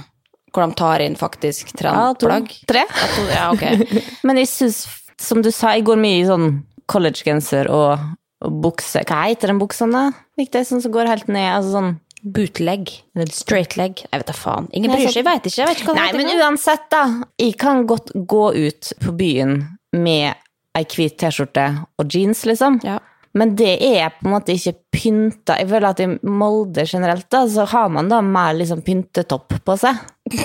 hvor 0.54 0.64
de 0.64 0.78
tar 0.78 1.02
inn 1.02 1.16
faktisk 1.18 1.72
trendplagg? 1.78 2.52
Tre. 2.70 2.84
Ja, 2.86 3.08
to, 3.14 3.24
ja, 3.32 3.46
ok. 3.52 3.96
Men 4.28 4.38
jeg 4.42 4.50
syns, 4.52 4.84
som 5.18 5.42
du 5.42 5.50
sa, 5.50 5.74
jeg 5.74 5.86
går 5.88 5.98
mye 6.00 6.20
i 6.22 6.28
sånn 6.28 6.48
collegegenser 6.88 7.68
og, 7.74 8.04
og 8.44 8.60
bukse 8.64 9.02
Hva 9.04 9.24
heter 9.26 9.52
den 9.52 9.60
buksa, 9.60 9.88
da? 9.92 10.08
Viktig, 10.38 10.62
sånn 10.68 10.84
som 10.84 10.94
går 10.94 11.10
helt 11.10 11.28
ned. 11.28 11.50
Altså 11.56 11.74
sånn 11.74 11.96
Bootleg. 12.22 12.90
Straight 13.30 13.76
leg. 13.78 14.00
Jeg 14.02 14.22
vet 14.22 14.30
da 14.30 14.34
faen. 14.34 14.66
Ingen 14.74 14.90
bryr 14.90 15.06
seg, 15.06 15.20
jeg 15.20 15.26
veit 15.28 15.44
ikke. 15.46 15.60
Jeg 15.60 15.68
vet 15.70 15.82
ikke 15.82 15.92
hva 15.92 15.98
det 15.98 16.06
Nei, 16.18 16.24
men 16.24 16.40
uansett, 16.42 16.88
da. 16.90 17.02
Jeg 17.38 17.54
kan 17.60 17.84
godt 17.86 18.10
gå 18.30 18.44
ut 18.56 18.90
på 19.04 19.14
byen 19.20 19.60
med 19.94 20.34
ei 20.78 20.86
hvit 20.90 21.14
T-skjorte 21.20 21.68
og 21.98 22.10
jeans, 22.10 22.42
liksom. 22.48 22.80
Ja. 22.86 22.98
Men 23.38 23.54
det 23.58 23.74
er 23.84 24.12
på 24.14 24.26
en 24.26 24.34
måte 24.34 24.54
ikke 24.56 24.74
pynta. 24.94 25.58
Jeg 25.60 25.70
føler 25.70 25.88
at 25.92 26.02
i 26.02 26.08
Molde 26.26 26.84
generelt, 26.88 27.28
da, 27.30 27.44
så 27.50 27.66
har 27.70 27.90
man 27.92 28.10
da 28.10 28.20
mer 28.24 28.56
liksom 28.58 28.82
pyntetopp 28.86 29.60
på 29.64 29.76
seg. 29.78 30.00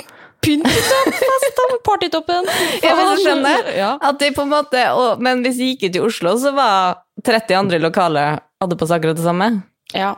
Pyntopp-fest, 0.43 1.53
da! 1.57 1.67
Partytoppen. 1.87 2.49
Ja, 2.83 2.95
men 2.97 3.13
du 3.13 3.21
skjønner? 3.23 3.69
Ja. 3.77 3.93
At 4.03 4.19
de 4.19 4.31
på 4.35 4.43
en 4.43 4.51
måte, 4.51 4.81
og, 4.91 5.21
men 5.23 5.43
hvis 5.45 5.59
vi 5.59 5.69
gikk 5.71 5.87
ut 5.87 5.99
i 5.99 6.03
Oslo, 6.03 6.33
så 6.39 6.51
var 6.55 7.05
30 7.23 7.55
andre 7.61 7.79
lokaler 7.79 8.41
hadde 8.63 8.79
på 8.79 8.87
seg 8.89 8.99
akkurat 8.99 9.19
det 9.19 9.25
samme. 9.25 9.49
Ja. 9.93 10.11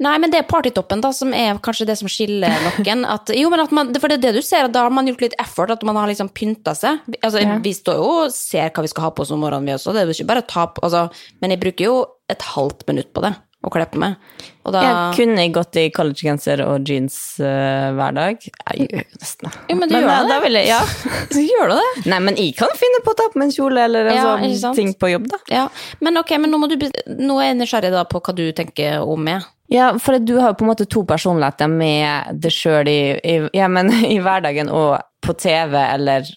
Nei, 0.00 0.14
men 0.22 0.32
det 0.32 0.38
er 0.40 0.48
partytoppen 0.48 1.02
da, 1.04 1.10
som 1.16 1.34
er 1.36 1.58
kanskje 1.62 1.86
det 1.90 1.96
som 2.00 2.08
skiller 2.10 2.54
noen. 2.66 3.04
At, 3.08 3.32
jo, 3.36 3.50
men 3.52 3.62
at 3.64 3.74
man, 3.76 3.92
for 4.00 4.08
det 4.12 4.18
er 4.20 4.24
det 4.30 4.40
du 4.40 4.46
ser, 4.46 4.64
at 4.68 4.74
da 4.74 4.86
har 4.86 4.94
man 4.94 5.08
gjort 5.10 5.24
litt 5.26 5.36
effort, 5.42 5.72
at 5.74 5.84
man 5.86 5.98
har 6.00 6.08
liksom 6.10 6.32
pynta 6.32 6.74
seg. 6.78 7.02
Altså, 7.20 7.42
Ja. 7.44 7.58
Vi 7.60 7.74
står 7.76 8.00
jo 8.00 8.08
og 8.24 8.32
ser 8.34 8.72
hva 8.72 8.84
vi 8.84 8.90
skal 8.92 9.08
ha 9.08 9.12
på 9.14 9.24
oss 9.24 9.30
om 9.34 9.40
morgenen, 9.44 9.68
vi 9.68 9.76
også. 9.76 9.92
Det 9.94 10.02
er 10.02 10.08
jo 10.10 10.16
ikke 10.16 10.30
bare 10.32 10.44
å 10.44 10.48
ta 10.50 10.66
på 10.72 10.82
altså, 10.86 11.06
Men 11.42 11.52
jeg 11.54 11.60
bruker 11.62 11.84
jo 11.90 11.94
et 12.30 12.42
halvt 12.54 12.84
minutt 12.88 13.12
på 13.16 13.22
det, 13.24 13.32
å 13.60 13.70
kle 13.72 13.84
på 13.90 14.00
meg. 14.00 14.16
Og 14.64 14.72
da 14.72 14.82
Jeg 14.84 15.18
kunne 15.18 15.44
gått 15.52 15.76
i 15.80 15.86
collegegenser 15.92 16.62
og 16.64 16.88
jeans 16.88 17.14
uh, 17.42 17.92
hver 17.96 18.16
dag. 18.16 18.40
Jeg 18.40 18.86
gjør 18.86 19.02
jo 19.02 19.20
nesten 19.20 19.50
ja, 19.50 19.76
men 19.76 19.90
du 19.90 19.96
gjør 19.96 20.08
eh, 20.08 20.24
det. 20.28 20.38
da 20.40 20.50
jeg, 20.54 20.66
ja. 20.68 20.80
Så 21.34 21.44
gjør 21.44 21.72
du 21.72 21.76
det. 21.76 21.88
Nei, 22.12 22.20
men 22.24 22.40
jeg 22.40 22.56
kan 22.58 22.72
finne 22.80 23.02
på 23.04 23.12
å 23.12 23.18
ta 23.20 23.28
på 23.32 23.40
meg 23.40 23.50
en 23.50 23.54
kjole 23.56 23.86
eller 23.88 24.10
Ja, 24.14 24.34
sånn 24.62 24.76
ting 24.78 24.92
på 24.96 25.12
jobb, 25.12 25.30
da. 25.32 25.40
Ja, 25.52 25.68
men 26.00 26.20
ok, 26.20 26.34
men 26.40 26.52
nå, 26.54 26.60
du, 26.72 26.88
nå 27.20 27.40
er 27.40 27.50
jeg 27.50 27.60
nysgjerrig 27.60 27.92
da 27.94 28.04
på 28.08 28.22
hva 28.24 28.36
du 28.36 28.44
tenker 28.56 29.04
om 29.04 29.24
meg. 29.28 29.48
Ja, 29.70 29.92
for 30.02 30.18
du 30.18 30.34
har 30.40 30.52
jo 30.52 30.60
på 30.60 30.66
en 30.66 30.72
måte 30.72 30.88
to 30.90 31.04
personligheter 31.06 31.70
med 31.70 32.40
deg 32.42 32.54
sjøl 32.54 32.88
i, 32.90 33.00
i, 33.20 33.38
ja, 33.56 33.68
i 34.14 34.20
hverdagen 34.24 34.72
og 34.72 34.96
på 35.20 35.36
TV 35.36 35.76
eller 35.84 36.28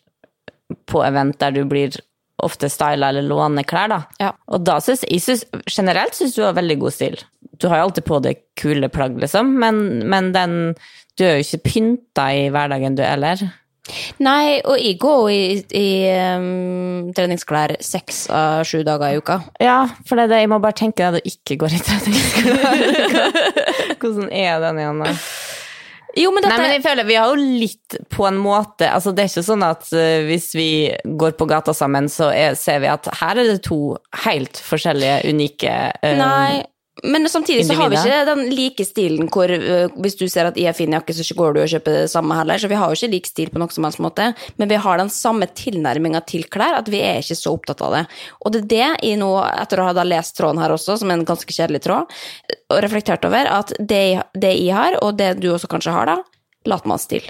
på 0.90 1.04
event 1.06 1.40
der 1.40 1.56
du 1.56 1.64
blir 1.70 1.96
ofte 2.44 2.70
styler 2.72 3.14
eller 3.14 3.28
låner 3.28 3.66
klær, 3.68 3.92
da. 3.92 4.00
Ja. 4.22 4.32
Og 4.50 4.64
da 4.66 4.80
syns 4.84 5.06
jeg 5.08 5.22
synes, 5.24 5.46
generelt 5.70 6.18
syns 6.18 6.36
du 6.36 6.44
har 6.46 6.58
veldig 6.58 6.80
god 6.82 6.96
stil. 6.96 7.20
Du 7.62 7.70
har 7.70 7.80
jo 7.80 7.90
alltid 7.90 8.08
på 8.08 8.20
deg 8.26 8.42
kule 8.60 8.90
plagg, 8.92 9.20
liksom, 9.22 9.54
men, 9.62 9.84
men 10.10 10.34
den 10.36 10.56
Du 11.14 11.22
er 11.28 11.38
jo 11.38 11.44
ikke 11.46 11.70
pynta 11.70 12.32
i 12.34 12.48
hverdagen, 12.50 12.96
du 12.98 13.04
heller. 13.06 13.44
Nei, 14.24 14.62
og 14.64 14.80
jeg 14.80 14.96
går 14.98 15.26
i, 15.30 15.42
i 15.76 15.88
um, 16.40 17.12
treningsklær 17.14 17.76
seks 17.84 18.24
av 18.32 18.64
sju 18.66 18.80
dager 18.88 19.12
i 19.12 19.20
uka. 19.20 19.36
Ja, 19.62 19.84
for 20.08 20.18
det 20.18 20.26
er 20.26 20.32
det, 20.32 20.40
jeg 20.46 20.52
må 20.54 20.62
bare 20.64 20.78
tenke 20.80 21.06
at 21.06 21.20
du 21.20 21.28
ikke 21.28 21.60
går 21.62 21.76
i 21.76 21.82
treningsklær. 21.84 22.86
Hvordan 24.00 24.32
er 24.32 24.64
den 24.64 24.80
igjen, 24.82 25.04
da? 25.04 25.12
Jo, 26.18 26.30
men 26.34 26.46
Nei, 26.46 26.58
men 26.62 26.76
jeg 26.76 26.84
føler 26.84 27.08
vi 27.08 27.16
har 27.18 27.32
jo 27.32 27.46
litt 27.64 27.96
på 28.14 28.28
en 28.28 28.38
måte 28.38 28.86
Altså, 28.86 29.14
det 29.16 29.24
er 29.24 29.32
ikke 29.32 29.46
sånn 29.48 29.64
at 29.66 29.88
uh, 29.96 30.26
hvis 30.28 30.52
vi 30.54 30.68
går 31.04 31.34
på 31.40 31.48
gata 31.50 31.74
sammen, 31.74 32.10
så 32.12 32.30
er, 32.34 32.58
ser 32.60 32.84
vi 32.84 32.92
at 32.92 33.10
her 33.22 33.42
er 33.42 33.50
det 33.50 33.64
to 33.66 33.96
helt 34.26 34.62
forskjellige, 34.62 35.24
unike 35.34 35.74
uh, 36.04 36.14
Nei, 36.20 36.62
men 37.02 37.30
samtidig 37.30 37.66
så 37.66 37.74
har 37.74 37.90
vi 37.90 37.98
ikke 37.98 38.26
den 38.28 38.42
like 38.54 38.86
stilen 38.86 39.30
hvor 39.34 39.50
øh, 39.50 39.88
hvis 40.04 40.16
du 40.20 40.28
ser 40.30 40.52
at 40.52 40.58
jeg 40.60 40.70
har 40.70 40.76
fin 40.78 40.94
jakke, 40.94 41.16
så 41.18 41.36
går 41.36 41.56
du 41.56 41.62
og 41.64 41.72
kjøper 41.72 41.96
det 42.04 42.12
samme 42.12 42.38
heller. 42.38 42.62
Så 42.62 42.70
vi 42.70 42.78
har 42.78 42.92
jo 42.92 43.00
ikke 43.00 43.10
lik 43.16 43.30
stil 43.30 43.50
på 43.50 43.58
noen 43.62 43.74
som 43.74 43.88
helst 43.88 44.02
måte, 44.04 44.28
men 44.62 44.70
vi 44.70 44.78
har 44.78 45.02
den 45.02 45.10
samme 45.12 45.48
tilnærminga 45.50 46.22
til 46.30 46.46
klær, 46.54 46.78
at 46.78 46.92
vi 46.94 47.02
er 47.02 47.24
ikke 47.24 47.40
så 47.40 47.56
opptatt 47.58 47.82
av 47.82 47.98
det. 47.98 48.04
Og 48.46 48.54
det 48.54 48.62
er 48.62 48.70
det 48.76 49.10
jeg 49.10 49.22
nå, 49.24 49.32
etter 49.64 49.82
å 49.82 49.90
ha 49.90 49.98
da 49.98 50.06
lest 50.06 50.38
tråden 50.38 50.62
her 50.62 50.76
også, 50.78 51.00
som 51.02 51.10
er 51.10 51.18
en 51.18 51.28
ganske 51.28 51.58
kjedelig 51.58 51.82
tråd, 51.88 52.14
og 52.70 52.86
reflektert 52.86 53.26
over, 53.26 53.50
at 53.58 53.74
det, 53.80 54.06
det 54.38 54.54
jeg 54.54 54.78
har, 54.78 55.02
og 55.02 55.18
det 55.18 55.34
du 55.42 55.50
også 55.56 55.72
kanskje 55.74 55.98
har 55.98 56.14
da, 56.14 56.18
latmannsstil. 56.70 57.26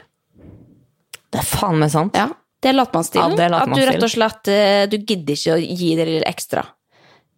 Det 1.34 1.40
er 1.40 1.50
faen 1.50 1.80
meg 1.80 1.96
sant. 1.96 2.20
Ja, 2.20 2.30
det 2.62 2.74
er 2.74 2.82
latmannsstilen. 2.82 3.40
Ja, 3.40 3.64
at 3.64 3.72
du 3.74 3.82
rett 3.88 4.06
og 4.06 4.12
slett 4.12 4.50
eh, 4.52 4.86
Du 4.92 5.00
gidder 5.00 5.34
ikke 5.34 5.56
å 5.56 5.62
gi 5.64 5.96
det 5.98 6.06
lille 6.12 6.28
ekstra. 6.30 6.68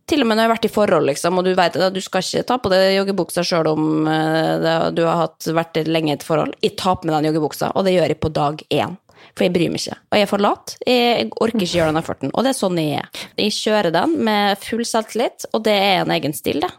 Til 0.05 0.21
og 0.21 0.27
med 0.29 0.37
når 0.37 0.43
jeg 0.43 0.49
har 0.49 0.53
vært 0.53 0.67
i 0.67 0.73
forhold, 0.73 1.07
liksom, 1.09 1.39
og 1.39 1.47
du 1.47 1.55
vet 1.57 1.77
at 1.81 1.93
du 1.95 2.01
skal 2.03 2.21
ikke 2.21 2.45
ta 2.45 2.59
på 2.61 2.69
deg 2.69 2.91
joggebuksa 2.93 3.41
sjøl 3.45 3.71
om 3.71 4.05
eh, 4.11 4.67
du 4.93 5.01
har 5.01 5.23
hatt, 5.23 5.47
vært 5.49 5.79
lenge 5.89 6.13
i 6.13 6.17
et 6.19 6.25
forhold. 6.25 6.53
Jeg 6.61 6.75
tar 6.77 6.99
på 6.99 7.09
meg 7.09 7.17
den 7.17 7.31
joggebuksa, 7.31 7.71
og 7.73 7.87
det 7.87 7.95
gjør 7.95 8.13
jeg 8.13 8.21
på 8.21 8.31
dag 8.35 8.61
én. 8.69 8.93
For 9.33 9.47
jeg 9.47 9.55
bryr 9.55 9.71
meg 9.73 9.81
ikke. 9.81 9.97
Og 10.11 10.19
jeg 10.19 10.27
er 10.27 10.29
for 10.29 10.43
lat. 10.45 10.75
Jeg 10.85 11.29
orker 11.41 11.65
ikke 11.65 11.79
gjøre 11.79 11.91
den 11.91 11.99
efforten. 12.03 12.31
Og 12.31 12.45
det 12.45 12.51
er 12.51 12.57
sånn 12.59 12.77
jeg 12.79 13.01
er. 13.01 13.23
Jeg 13.41 13.55
kjører 13.57 13.95
den 13.95 14.13
med 14.27 14.61
full 14.61 14.85
selvtillit, 14.87 15.47
og 15.51 15.65
det 15.65 15.73
er 15.73 16.03
en 16.03 16.13
egen 16.13 16.37
stil, 16.37 16.61
det. 16.61 16.71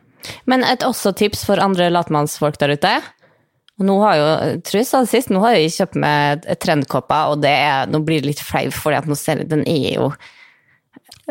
Men 0.46 0.64
et 0.66 0.86
også 0.86 1.12
tips 1.18 1.44
for 1.46 1.62
andre 1.62 1.90
latmannsfolk 1.90 2.58
der 2.62 2.76
ute. 2.78 2.94
Nå 3.82 3.98
har 4.00 4.16
jo, 4.16 4.28
Truls 4.64 4.88
sa 4.94 5.02
det 5.04 5.10
sist, 5.10 5.28
nå 5.34 5.42
har 5.42 5.58
jeg 5.58 5.74
kjøpt 5.74 5.98
meg 6.00 6.46
et 6.48 6.70
og 6.70 7.44
er, 7.44 7.90
nå 7.90 8.00
blir 8.06 8.22
det 8.22 8.30
litt 8.30 8.40
flau, 8.40 8.70
for 8.72 8.96
den 8.96 9.66
er 9.68 9.90
jo 9.98 10.08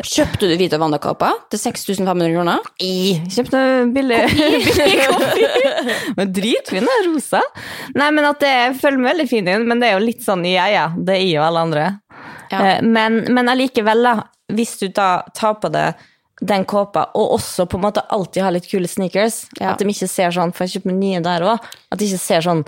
Kjøpte 0.04 0.44
du 0.50 0.52
hvite 0.60 0.76
og 0.76 0.82
Wanda-kåpa 0.84 1.30
til 1.48 1.60
6500 1.62 2.34
kroner? 2.34 2.66
i 2.84 3.16
Kjøpte 3.32 3.60
billig, 3.94 4.18
billig 4.36 5.06
kopi. 5.06 5.46
Men 6.18 6.32
dritfin, 6.36 6.88
rosa. 7.06 7.40
Nei, 7.96 8.10
men 8.12 8.26
at 8.28 8.42
det 8.44 8.52
følger 8.82 9.00
meg 9.00 9.14
veldig 9.14 9.26
fin 9.30 9.48
inn, 9.54 9.64
men 9.68 9.80
det 9.80 9.88
er 9.88 9.96
jo 9.96 10.04
litt 10.04 10.20
sånn 10.26 10.44
ja, 10.44 10.66
ja, 10.68 10.84
det 10.98 11.16
er 11.16 11.24
jo 11.30 11.40
alle 11.46 11.62
andre. 11.68 11.86
Ja. 12.52 12.60
Eh, 12.60 12.82
Men, 12.84 13.22
men 13.32 13.48
allikevel, 13.48 14.04
da, 14.04 14.14
hvis 14.52 14.76
du 14.82 14.88
da 14.94 15.08
tar 15.34 15.56
på 15.64 15.72
deg 15.72 15.96
den 16.44 16.66
kåpa, 16.68 17.06
og 17.16 17.38
også 17.38 17.64
på 17.64 17.78
en 17.80 17.86
måte 17.86 18.04
alltid 18.12 18.44
har 18.44 18.52
litt 18.52 18.68
kule 18.68 18.88
sneakers, 18.92 19.46
Ja. 19.56 19.72
at 19.72 19.80
de 19.80 19.88
ikke 19.88 20.08
ser 20.12 20.28
sånn, 20.36 20.52
for 20.52 20.66
jeg 20.68 20.76
kjøper 20.82 20.92
nye 20.92 21.22
der 21.24 21.40
òg, 21.48 21.70
at 21.88 21.98
de 21.98 22.04
ikke 22.10 22.20
ser 22.20 22.44
sånn 22.44 22.66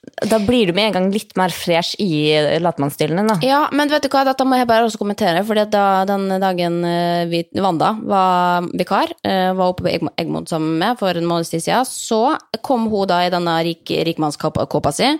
Da 0.00 0.38
blir 0.40 0.70
du 0.70 0.72
med 0.72 0.88
en 0.88 0.94
gang 0.94 1.06
litt 1.12 1.34
mer 1.36 1.52
fresh 1.52 1.98
i 2.00 2.32
latmannsstilen 2.62 3.20
din, 3.20 3.28
da. 3.28 3.36
Ja, 3.44 3.60
men 3.76 3.90
vet 3.92 4.06
du 4.06 4.08
hva, 4.12 4.22
dette 4.24 4.46
må 4.48 4.56
jeg 4.56 4.68
bare 4.68 4.86
også 4.86 5.00
kommentere, 5.00 5.42
fordi 5.44 5.66
da 5.72 6.06
den 6.08 6.24
dagen 6.40 6.78
eh, 6.88 7.26
vi, 7.28 7.42
Wanda 7.60 7.90
var 8.00 8.64
vikar, 8.72 9.12
eh, 9.28 9.50
var 9.56 9.74
oppe 9.74 9.84
på 9.84 10.12
Egmod 10.20 10.48
sammen 10.48 10.78
med 10.80 10.96
for 11.00 11.16
en 11.16 11.28
måneds 11.28 11.52
tid 11.52 11.66
siden, 11.66 11.84
så 11.84 12.36
kom 12.64 12.88
hun 12.92 13.08
da 13.10 13.20
i 13.26 13.32
denne 13.32 13.58
rik, 13.66 13.92
rikmannskåpa 14.08 14.94
si, 14.96 15.10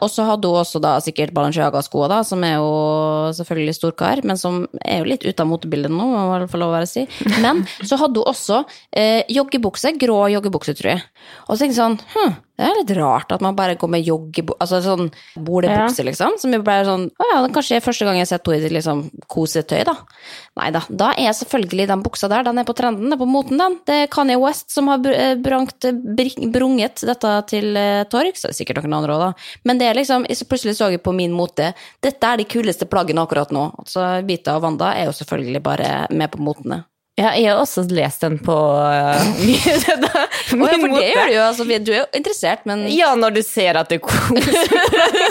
og 0.00 0.12
så 0.12 0.24
hadde 0.28 0.48
hun 0.48 0.62
også 0.62 0.80
da 0.80 0.96
sikkert 1.04 1.36
Balenciaga-skoa 1.36 2.08
da, 2.12 2.22
som 2.24 2.44
er 2.46 2.56
jo 2.56 2.72
selvfølgelig 3.36 3.76
storkar, 3.76 4.24
men 4.24 4.40
som 4.40 4.62
er 4.80 5.02
jo 5.02 5.10
litt 5.12 5.26
ute 5.28 5.44
av 5.44 5.52
motebildet 5.52 5.92
nå, 5.92 6.00
må 6.00 6.26
man 6.32 6.48
få 6.50 6.60
lov 6.60 6.72
å 6.72 6.78
være 6.78 6.88
å 6.88 6.94
si. 6.94 7.04
Men 7.44 7.66
så 7.84 8.00
hadde 8.00 8.20
hun 8.20 8.32
også 8.32 8.64
eh, 8.96 9.20
joggebukse, 9.28 9.92
grå 10.00 10.22
joggebukse, 10.32 10.76
tror 10.80 10.94
jeg. 10.94 11.04
Og 11.46 11.54
så 11.54 11.64
tenkte 11.64 11.76
jeg 11.76 11.82
sånn, 11.82 12.00
hm, 12.14 12.38
det 12.60 12.66
er 12.68 12.76
litt 12.82 12.90
rart 12.98 13.32
at 13.32 13.40
man 13.44 13.56
bare 13.56 13.74
går 13.80 13.88
med 13.94 14.04
joggebukse, 14.04 14.58
altså 14.60 14.80
sånn 14.84 15.06
bolebukse, 15.40 16.04
liksom, 16.06 16.36
som 16.42 16.52
jo 16.52 16.60
bare 16.66 16.84
sånn, 16.84 17.06
å 17.16 17.28
ja, 17.30 17.38
det 17.40 17.48
er 17.50 17.54
kanskje 17.56 17.80
første 17.84 18.04
gang 18.04 18.18
jeg 18.18 18.26
har 18.26 18.30
sett 18.34 18.50
henne 18.52 18.68
i 18.68 18.72
liksom 18.76 19.00
kosetøy, 19.32 19.80
da. 19.88 19.94
Neida, 20.60 20.82
da 20.90 21.12
er 21.16 21.32
selvfølgelig 21.38 21.86
den 21.88 22.02
buksa 22.04 22.28
der, 22.28 22.44
den 22.44 22.60
er 22.60 22.66
på 22.68 22.74
trenden, 22.76 23.06
den 23.08 23.16
er 23.16 23.20
på 23.22 23.28
moten, 23.30 23.56
den. 23.60 23.78
Det 23.88 23.96
er 24.04 24.10
Kanye 24.12 24.36
West 24.42 24.70
som 24.74 24.90
har 24.92 25.00
br- 25.00 25.16
eh, 25.16 25.34
brangt, 25.40 25.88
brunget 26.52 27.00
dette 27.08 27.32
til 27.50 27.76
eh, 27.80 28.04
torgs, 28.12 28.44
det 28.44 28.52
er 28.52 28.58
sikkert 28.60 28.84
noen 28.84 28.98
andre 29.00 29.16
også 29.16 29.30
da. 29.30 29.32
Men 29.70 29.80
det 29.80 29.88
er 29.88 29.98
liksom, 30.00 30.28
så 30.28 30.48
plutselig 30.50 30.76
så 30.76 30.90
jeg 30.92 31.02
på 31.04 31.14
min 31.16 31.32
mote, 31.32 31.72
dette 32.04 32.32
er 32.34 32.42
de 32.42 32.48
kuleste 32.50 32.88
plaggene 32.90 33.24
akkurat 33.24 33.54
nå. 33.54 33.70
Altså, 33.80 34.04
Vita 34.28 34.58
og 34.58 34.66
Wanda 34.66 34.92
er 34.98 35.08
jo 35.08 35.16
selvfølgelig 35.16 35.62
bare 35.64 35.90
med 36.10 36.30
på 36.34 36.42
motene. 36.44 36.82
Ja, 37.20 37.34
jeg 37.36 37.50
har 37.50 37.58
også 37.60 37.82
lest 37.92 38.22
den 38.24 38.38
på 38.40 38.54
uh, 38.54 39.26
min, 39.44 39.52
ja, 39.52 39.84
for 40.48 40.94
det 40.96 41.10
gjør 41.10 41.26
du 41.28 41.34
jo, 41.34 41.42
altså, 41.44 41.66
du 41.68 41.92
er 41.92 41.98
jo 41.98 42.06
interessert, 42.16 42.64
men... 42.68 42.86
Ja, 42.94 43.12
når 43.18 43.36
du 43.36 43.42
ser 43.44 43.76
at 43.76 43.92
det 43.92 44.00
koser 44.04 44.72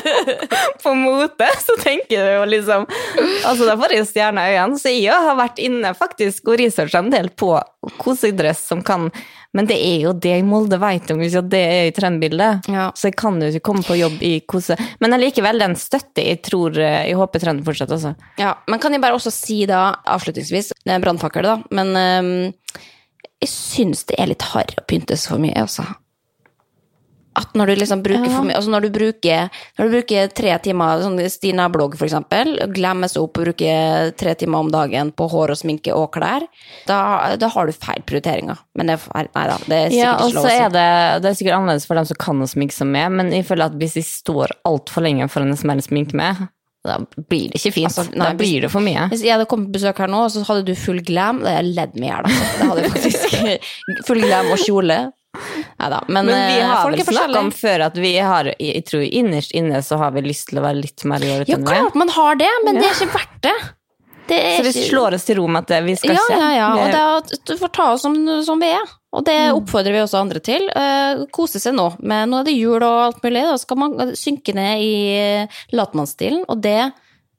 på 0.84 0.94
mote, 0.94 1.50
så 1.64 1.78
tenker 1.82 2.28
du 2.28 2.36
jo 2.36 2.46
liksom 2.50 2.86
Altså, 2.90 3.66
da 3.66 3.76
får 3.80 3.96
jeg 3.96 4.04
jo 4.04 4.08
stjerner 4.10 4.52
i 4.52 4.58
øynene. 4.58 4.80
Så 4.80 4.92
jeg 4.94 5.16
har 5.26 5.38
vært 5.40 5.60
inne 5.64 5.92
faktisk 5.98 6.52
og 6.52 6.60
researcha 6.62 7.02
en 7.02 7.12
del 7.14 7.30
på 7.34 7.54
kosedress 8.02 8.62
som 8.70 8.84
kan 8.86 9.10
Men 9.58 9.66
det 9.70 9.80
er 9.82 10.04
jo 10.04 10.12
det 10.14 10.36
i 10.38 10.46
Molde 10.46 10.78
vet 10.82 11.08
du, 11.10 11.16
ikke 11.18 11.42
at 11.42 11.50
det 11.50 11.62
er 11.66 11.88
i 11.88 11.94
trendbildet. 11.96 12.68
Ja. 12.70 12.90
Så 12.94 13.10
jeg 13.10 13.18
kan 13.18 13.40
jo 13.42 13.50
ikke 13.50 13.66
komme 13.72 13.86
på 13.86 13.98
jobb 13.98 14.20
i 14.26 14.36
kose... 14.46 14.78
Men 15.02 15.16
allikevel, 15.18 15.62
den 15.64 15.74
støtter 15.80 16.28
jeg 16.28 16.44
tror 16.46 16.78
eh, 16.78 17.08
Jeg 17.10 17.18
håper 17.18 17.42
trenden 17.42 17.66
fortsetter, 17.66 17.98
altså. 17.98 18.30
Ja, 18.42 18.54
men 18.70 18.82
kan 18.84 18.94
jeg 18.94 19.02
bare 19.02 19.18
også 19.18 19.34
si 19.34 19.64
da, 19.70 19.88
avslutningsvis, 20.06 20.74
det 20.86 20.94
er 20.94 21.02
brannfakkel 21.02 21.48
da, 21.50 21.56
men 21.74 21.96
um, 21.98 22.30
jeg 23.40 23.50
syns 23.50 24.06
det 24.10 24.20
er 24.22 24.30
litt 24.30 24.46
harry 24.52 24.78
å 24.78 24.86
pynte 24.90 25.18
seg 25.18 25.34
for 25.34 25.42
mye, 25.42 25.58
altså. 25.58 25.88
At 27.38 27.54
når 27.54 27.70
du 27.70 27.76
liksom 27.78 28.02
bruker 28.04 28.26
for 28.34 28.48
mye, 28.48 28.56
altså 28.58 28.72
når 28.74 28.88
du 28.88 28.90
bruker, 28.96 29.50
når 29.78 29.86
du 29.86 29.94
bruker 29.94 30.32
tre 30.36 30.56
timer, 30.66 31.04
sånn 31.04 31.20
Stina-blogg 31.30 31.96
glemmer 32.74 33.12
seg 33.12 33.22
opp 33.22 33.38
og 33.38 33.46
bruker 33.46 34.12
tre 34.20 34.34
timer 34.40 34.66
om 34.66 34.72
dagen 34.74 35.12
på 35.14 35.28
hår 35.30 35.54
og 35.54 35.60
sminke 35.62 35.94
og 35.96 36.10
klær, 36.16 36.48
da, 36.90 37.36
da 37.40 37.52
har 37.54 37.70
du 37.70 37.76
feil 37.78 38.02
prioriteringer. 38.10 38.60
Men 38.76 38.92
det 38.92 39.00
nei 39.14 39.26
da, 39.36 39.58
det 39.70 39.78
er 39.78 39.94
sikkert 39.94 40.00
Ja, 40.02 40.14
og 40.26 40.34
så 40.34 40.48
er 40.50 40.74
det, 40.74 40.88
det 41.24 41.32
er 41.32 41.38
sikkert 41.38 41.60
annerledes 41.60 41.86
for 41.90 42.00
dem 42.02 42.10
som 42.10 42.20
kan 42.20 42.42
å 42.42 42.50
sminke 42.50 42.76
seg 42.76 42.90
med, 42.90 43.20
men 43.20 43.34
jeg 43.36 43.46
føler 43.48 43.70
at 43.70 43.78
hvis 43.80 44.00
jeg 44.02 44.10
står 44.10 44.58
altfor 44.68 45.06
lenge 45.06 45.30
foran 45.30 45.54
en 45.54 45.60
som 45.60 45.72
helst 45.72 45.94
sminke 45.94 46.18
med, 46.18 46.48
da 46.88 46.96
blir 47.28 47.52
det 47.52 47.60
ikke 47.60 47.74
fint. 47.76 47.90
Altså, 47.92 48.08
nei, 48.16 48.32
da 48.32 48.40
blir 48.40 48.64
det 48.66 48.72
for 48.72 48.84
mye. 48.84 49.06
Hvis 49.12 49.24
jeg 49.26 49.36
hadde 49.36 49.48
kommet 49.52 49.70
på 49.70 49.78
besøk 49.78 50.00
her 50.00 50.12
nå, 50.12 50.24
så 50.32 50.44
hadde 50.48 50.64
du 50.70 50.74
full 50.80 51.02
glam, 51.06 51.42
det 51.44 51.52
hadde 51.52 51.64
jeg 51.68 51.76
ledd 51.76 51.98
meg 52.00 52.08
i 52.08 52.12
hjel. 52.14 52.30
altså. 52.72 53.56
Full 54.08 54.24
glam 54.24 54.52
og 54.54 54.62
kjole. 54.64 55.00
Neida, 55.80 56.04
men, 56.08 56.26
Men 56.26 56.36
vi 56.50 56.60
eh, 56.60 56.68
har 56.68 56.82
folk 56.84 56.96
vel 56.98 57.02
er 57.04 57.08
forskjellige. 57.12 57.42
om 57.46 57.52
før 57.54 57.84
at 57.86 57.98
vi 58.02 58.14
har 58.18 58.48
Jeg 58.60 58.86
tror 58.90 59.04
innerst 59.06 59.52
inne 59.56 59.82
så 59.86 60.00
har 60.02 60.12
vi 60.16 60.24
lyst 60.26 60.50
til 60.50 60.60
å 60.60 60.64
være 60.66 60.82
litt 60.82 61.04
mer 61.06 61.22
Ja, 61.24 61.36
enn 61.44 61.46
vi 61.46 61.54
er. 61.60 61.68
klart 61.70 62.00
man 62.02 62.10
har 62.16 62.40
det, 62.40 62.50
men 62.66 62.80
det 62.82 62.88
er 62.90 62.96
ikke 62.98 63.14
verdt 63.14 63.42
det. 63.46 63.54
det 64.32 64.40
Så 64.58 64.64
vi 64.66 64.72
ikke- 64.74 64.90
slår 64.90 65.14
oss 65.20 65.26
til 65.26 65.38
ro 65.38 65.48
med 65.48 65.70
at 65.70 65.84
vi 65.86 65.96
skal 65.96 66.16
ja, 66.18 66.24
ikke 66.26 66.40
ja, 66.40 66.50
ja, 66.58 66.70
og 66.74 66.90
det 66.90 67.04
er 67.36 67.44
du 67.46 67.54
får 67.62 67.72
ta 67.78 67.92
oss 67.94 68.02
som, 68.02 68.16
som 68.44 68.60
vi 68.60 68.72
er. 68.74 68.96
Og 69.14 69.24
det 69.26 69.38
oppfordrer 69.58 69.94
vi 69.96 70.02
også 70.04 70.20
andre 70.22 70.40
til. 70.40 70.68
Uh, 70.76 71.26
kose 71.34 71.58
seg 71.62 71.74
nå. 71.74 71.88
Men 72.02 72.30
nå 72.30 72.42
er 72.42 72.44
det 72.46 72.54
jul 72.58 72.78
og 72.78 73.00
alt 73.08 73.24
mulig. 73.24 73.42
Da 73.42 73.56
skal 73.58 73.78
man 73.82 73.96
synke 74.14 74.54
ned 74.54 74.84
i 74.86 75.48
latmannsstilen, 75.74 76.44
og 76.48 76.62
det 76.62 76.92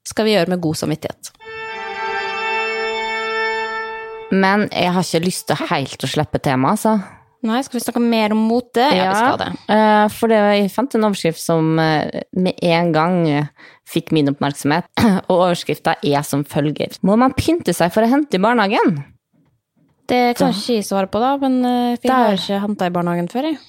skal 0.07 0.27
vi 0.27 0.35
gjøre 0.35 0.49
med 0.51 0.61
god 0.65 0.75
samvittighet. 0.81 1.31
Men 4.33 4.69
jeg 4.71 4.93
har 4.95 5.03
ikke 5.07 5.25
lyst 5.27 5.47
til 5.51 5.57
helt 5.71 6.05
å 6.07 6.11
slippe 6.11 6.39
temaet, 6.43 6.79
altså. 6.79 6.99
Nei, 7.47 7.63
skal 7.65 7.79
vi 7.79 7.85
snakke 7.87 8.01
mer 8.05 8.35
om 8.35 8.41
mote? 8.51 8.85
Ja, 8.93 9.07
vi 9.09 9.17
skal 9.17 9.39
det. 9.41 9.47
eh, 9.73 10.07
For 10.13 10.29
det, 10.29 10.41
jeg 10.59 10.73
fant 10.75 10.95
en 10.99 11.07
overskrift 11.09 11.41
som 11.41 11.79
eh, 11.81 12.21
med 12.37 12.59
en 12.69 12.91
gang 12.93 13.17
eh, 13.31 13.47
fikk 13.89 14.13
min 14.13 14.29
oppmerksomhet, 14.29 14.85
og 15.31 15.35
overskrifta 15.39 15.95
er 16.05 16.21
som 16.27 16.45
følger. 16.45 16.99
Må 17.07 17.17
man 17.21 17.33
pynte 17.39 17.73
seg 17.77 17.95
for 17.95 18.05
å 18.05 18.11
hente 18.13 18.37
i 18.37 18.43
barnehagen? 18.45 19.01
Det 20.11 20.35
kan 20.37 20.51
ikke 20.53 20.81
jeg 20.81 20.85
svare 20.89 21.07
på, 21.09 21.21
da, 21.23 21.37
men 21.39 21.61
jeg 21.63 22.11
har 22.11 22.35
ikke 22.35 22.61
henta 22.65 22.89
i 22.91 22.95
barnehagen 22.95 23.29
før, 23.31 23.47
jeg. 23.53 23.61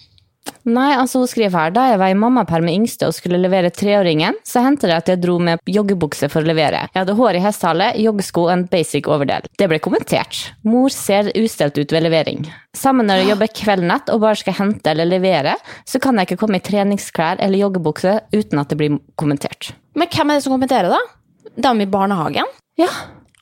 Nei, 0.65 0.91
altså 0.93 1.21
hun 1.21 1.29
skriver 1.29 1.53
her, 1.57 1.73
da 1.73 1.83
jeg 1.89 1.99
var 2.01 2.11
i 2.13 2.17
mammaperm 2.17 2.65
med 2.67 2.75
yngste 2.79 3.07
og 3.09 3.15
skulle 3.17 3.39
levere 3.41 3.71
treåringen, 3.73 4.35
så 4.45 4.61
hendte 4.65 4.89
det 4.89 4.97
at 4.97 5.09
jeg 5.09 5.21
dro 5.21 5.37
med 5.41 5.61
joggebukse 5.69 6.29
for 6.29 6.41
å 6.41 6.49
levere. 6.49 6.83
Jeg 6.93 6.99
hadde 7.01 7.15
hår 7.17 7.37
i 7.37 7.43
hestehale, 7.43 7.87
joggesko 8.01 8.45
og 8.47 8.53
en 8.53 8.65
basic 8.69 9.09
overdel. 9.09 9.45
Det 9.57 9.69
ble 9.71 9.79
kommentert. 9.83 10.39
Mor 10.67 10.93
ser 10.93 11.31
ustelt 11.37 11.77
ut 11.81 11.93
ved 11.93 12.05
levering. 12.05 12.45
Sammen 12.77 13.09
når 13.09 13.21
jeg 13.21 13.31
jobber 13.33 13.53
kveldnatt 13.61 14.11
og 14.13 14.21
bare 14.25 14.41
skal 14.41 14.57
hente 14.59 14.93
eller 14.93 15.09
levere, 15.09 15.55
så 15.85 16.01
kan 16.01 16.17
jeg 16.17 16.29
ikke 16.29 16.41
komme 16.43 16.61
i 16.61 16.65
treningsklær 16.65 17.41
eller 17.41 17.61
joggebukse 17.61 18.17
uten 18.33 18.61
at 18.61 18.69
det 18.71 18.79
blir 18.81 18.99
kommentert. 19.21 19.73
Men 19.97 20.09
hvem 20.13 20.29
er 20.31 20.39
det 20.39 20.45
som 20.45 20.55
kommenterer, 20.55 20.93
da? 20.93 21.51
Dem 21.69 21.81
i 21.83 21.89
barnehagen? 21.89 22.49
Ja, 22.79 22.89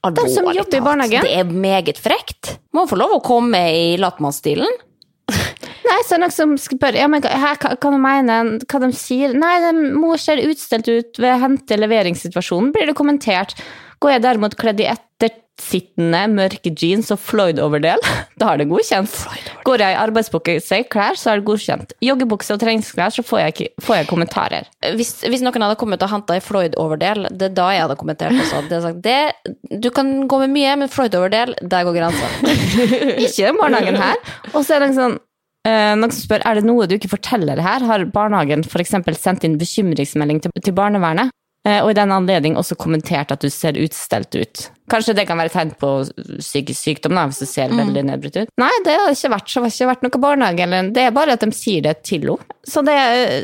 De 0.07 0.29
som 0.31 0.47
jobber 0.55 0.79
i 0.79 0.83
barnehagen? 0.83 1.25
Det 1.27 1.35
er 1.35 1.49
meget 1.51 1.99
frekt. 1.99 2.55
Må 2.73 2.87
få 2.87 2.95
lov 2.99 3.17
å 3.17 3.23
komme 3.23 3.59
i 3.75 3.97
latmannsstilen. 3.99 4.79
Nei, 5.85 5.99
så 6.05 6.15
er 6.15 6.19
det 6.19 6.23
noen 6.25 6.35
som 6.35 6.55
spør 6.59 6.97
ja, 6.99 7.09
men 7.11 7.23
hva, 7.23 7.53
hva 7.55 7.75
de 7.91 7.99
mener, 8.01 8.55
hva 8.65 8.81
de 8.83 8.93
sier. 8.95 9.35
Nei, 9.37 9.57
de 9.63 9.91
mor 9.95 10.19
ser 10.21 10.41
utstelt 10.43 10.89
ut 10.89 11.21
ved 11.21 11.43
hente-leveringssituasjonen, 11.43 12.73
blir 12.75 12.89
det 12.89 12.97
kommentert. 12.99 13.55
Går 13.99 14.15
jeg 14.15 14.23
derimot 14.23 14.55
kledd 14.59 14.79
i 14.79 14.87
ettersittende 14.87 16.21
mørke 16.31 16.71
jeans 16.71 17.11
og 17.11 17.19
Floyd-overdel, 17.19 17.99
da 18.39 18.53
er 18.53 18.61
det 18.61 18.69
godkjent. 18.71 19.15
Går 19.67 19.83
jeg 19.83 19.95
i 19.95 19.99
arbeidsbukse, 19.99 20.81
klær, 20.91 21.19
så 21.19 21.33
er 21.33 21.41
det 21.41 21.47
godkjent. 21.49 21.95
Joggebukse 22.03 22.55
og 22.55 22.61
treningsklær, 22.63 23.11
så 23.15 23.25
får 23.27 23.43
jeg, 23.43 23.55
ikke, 23.55 23.85
får 23.85 23.99
jeg 23.99 24.09
kommentarer. 24.11 24.69
Hvis, 24.99 25.13
hvis 25.27 25.43
noen 25.43 25.67
hadde 25.67 25.79
kommet 25.79 26.03
og 26.05 26.11
henta 26.13 26.39
i 26.39 26.43
Floyd-overdel, 26.43 27.27
det 27.31 27.49
er 27.51 27.55
da 27.59 27.69
jeg 27.75 27.85
hadde 27.85 27.99
kommentert 27.99 28.39
også. 28.39 28.65
Det 28.71 28.83
sagt, 28.87 29.01
det, 29.03 29.79
du 29.83 29.91
kan 29.95 30.13
gå 30.31 30.43
med 30.45 30.55
mye, 30.55 30.75
men 30.83 30.91
Floyd-overdel, 30.91 31.57
der 31.59 31.87
går 31.87 31.99
grensa. 31.99 32.31
Ikke 33.25 33.49
den 33.49 33.59
barnehagen 33.59 33.99
her. 33.99 34.21
Og 34.53 34.63
så 34.63 34.79
er 34.79 34.87
det 34.87 34.93
sånn 34.99 35.19
noen 35.67 36.13
som 36.13 36.21
spør 36.23 36.45
er 36.47 36.59
det 36.59 36.63
noe 36.65 36.87
du 36.87 36.95
ikke 36.95 37.11
forteller 37.11 37.59
her. 37.61 37.83
Har 37.85 38.05
barnehagen 38.13 38.63
f.eks. 38.63 38.95
sendt 39.19 39.43
inn 39.43 39.59
bekymringsmelding 39.59 40.39
til, 40.45 40.53
til 40.63 40.75
barnevernet? 40.77 41.33
Eh, 41.67 41.81
og 41.83 41.91
i 41.91 41.97
den 41.97 42.11
anledning 42.15 42.55
også 42.57 42.77
kommentert 42.79 43.33
at 43.35 43.43
du 43.43 43.49
ser 43.51 43.77
utstelt 43.81 44.35
ut. 44.37 44.69
Kanskje 44.89 45.15
det 45.17 45.25
kan 45.29 45.37
være 45.37 45.51
tegn 45.53 45.73
på 45.77 45.91
psykisk 46.39 46.79
sykdom, 46.79 47.17
da, 47.19 47.27
hvis 47.29 47.43
du 47.43 47.49
ser 47.49 47.73
veldig 47.75 48.05
nedbrutt 48.07 48.39
ut. 48.39 48.53
Nei, 48.61 48.71
det 48.85 48.95
har 48.95 49.11
ikke 49.11 49.33
vært 49.35 49.51
så 49.51 49.63
har 49.63 49.73
ikke 49.73 49.89
vært 49.91 50.05
noe 50.07 50.21
barnehage, 50.23 50.65
eller 50.65 50.91
det 50.95 51.03
er 51.05 51.15
bare 51.15 51.35
at 51.35 51.43
de 51.43 51.51
sier 51.55 51.83
det 51.85 51.99
til 52.07 52.31
henne. 52.31 52.57
Så 52.65 52.83
det 52.87 52.95
eh, 52.95 53.35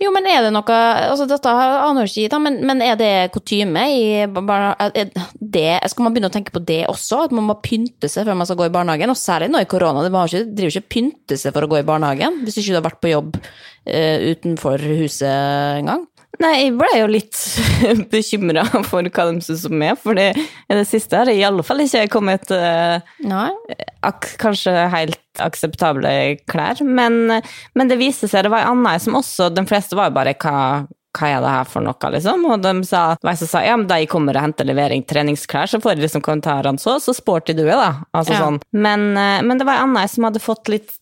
Jo, 0.00 0.12
men 0.14 0.26
er 0.30 0.46
det 0.46 0.52
noe 0.54 0.76
altså 1.10 1.26
Dette 1.28 1.52
aner 1.52 2.06
jeg 2.06 2.28
ikke, 2.28 2.40
men, 2.42 2.58
men 2.66 2.82
er 2.84 2.98
det 3.00 3.12
kutyme 3.34 3.84
i 3.92 4.02
barna... 4.32 4.74
er 4.88 5.88
skal 5.90 6.06
man 6.06 6.14
begynne 6.14 6.30
å 6.30 6.34
tenke 6.34 6.54
på 6.54 6.62
det 6.64 6.84
også? 6.90 7.24
At 7.28 7.34
man 7.36 7.48
må 7.50 7.58
pynte 7.64 8.10
seg 8.10 8.28
før 8.28 8.38
man 8.38 8.48
skal 8.48 8.60
gå 8.60 8.68
i 8.68 8.74
barnehagen? 8.74 9.12
Og 9.12 9.18
særlig 9.18 9.50
nå 9.52 9.62
i 9.62 9.70
korona. 9.70 10.04
Det 10.04 10.12
ikke, 10.12 10.44
driver 10.56 10.76
ikke 10.76 10.94
pynte 10.96 11.40
seg 11.40 11.56
for 11.56 11.66
å 11.66 11.72
gå 11.72 11.80
i 11.80 11.88
barnehagen 11.88 12.42
hvis 12.44 12.60
ikke 12.60 12.72
du 12.72 12.78
har 12.78 12.86
vært 12.88 13.02
på 13.02 13.12
jobb 13.12 13.40
uh, 13.40 14.16
utenfor 14.32 14.86
huset 15.02 15.82
engang. 15.82 16.06
Nei, 16.38 16.52
jeg 16.60 16.74
ble 16.78 16.88
jo 17.00 17.06
litt 17.10 17.38
bekymra 18.12 18.62
for 18.86 19.02
hva 19.02 19.24
de 19.30 19.40
syns 19.42 19.64
om 19.66 19.74
meg, 19.80 19.96
for 20.02 20.14
det, 20.18 20.28
det 20.70 20.84
siste 20.86 21.16
har 21.18 21.30
jeg 21.32 21.40
i 21.40 21.46
alle 21.48 21.64
fall 21.66 21.80
ikke 21.82 22.04
kommet 22.12 22.52
Nei. 23.24 23.48
ak 24.06 24.28
kanskje 24.38 24.74
helt 24.92 25.18
akseptable 25.42 26.12
klær, 26.50 26.82
men, 26.84 27.40
men 27.74 27.90
det 27.90 27.98
viste 27.98 28.28
seg, 28.30 28.44
det 28.46 28.52
var 28.54 28.66
en 28.68 28.76
annen 28.76 29.02
som 29.02 29.18
også, 29.18 29.48
de 29.56 29.64
fleste 29.66 29.98
var 29.98 30.10
jo 30.12 30.16
bare 30.18 30.36
hva, 30.38 30.54
hva 31.18 31.30
er 31.32 31.42
det 31.42 31.54
her 31.56 31.68
for 31.72 31.82
noe, 31.86 32.12
liksom? 32.14 32.44
Og 32.52 32.62
de 32.62 32.74
sa, 32.86 33.02
som 33.24 33.50
sa 33.50 33.64
ja, 33.66 33.74
men 33.80 33.88
de 33.90 34.02
kommer 34.10 34.36
og 34.38 34.44
henter 34.44 34.68
levering 34.68 35.02
treningsklær, 35.08 35.66
så 35.72 35.80
får 35.82 35.96
de 35.98 36.06
liksom 36.06 36.22
kommentarene 36.26 36.78
så, 36.82 36.98
så 37.02 37.16
sporty 37.16 37.56
du 37.58 37.64
er, 37.66 37.74
da. 37.80 37.90
Altså 38.14 38.36
Ja. 38.36 38.44
sånn. 38.44 38.60
Men, 38.76 39.10
eh, 39.16 39.40
men 39.42 39.58
det 39.58 39.66
var 39.66 39.80
en 39.80 39.90
annen 39.96 40.12
som 40.12 40.28
hadde 40.28 40.44
fått 40.44 40.70
litt 40.70 40.92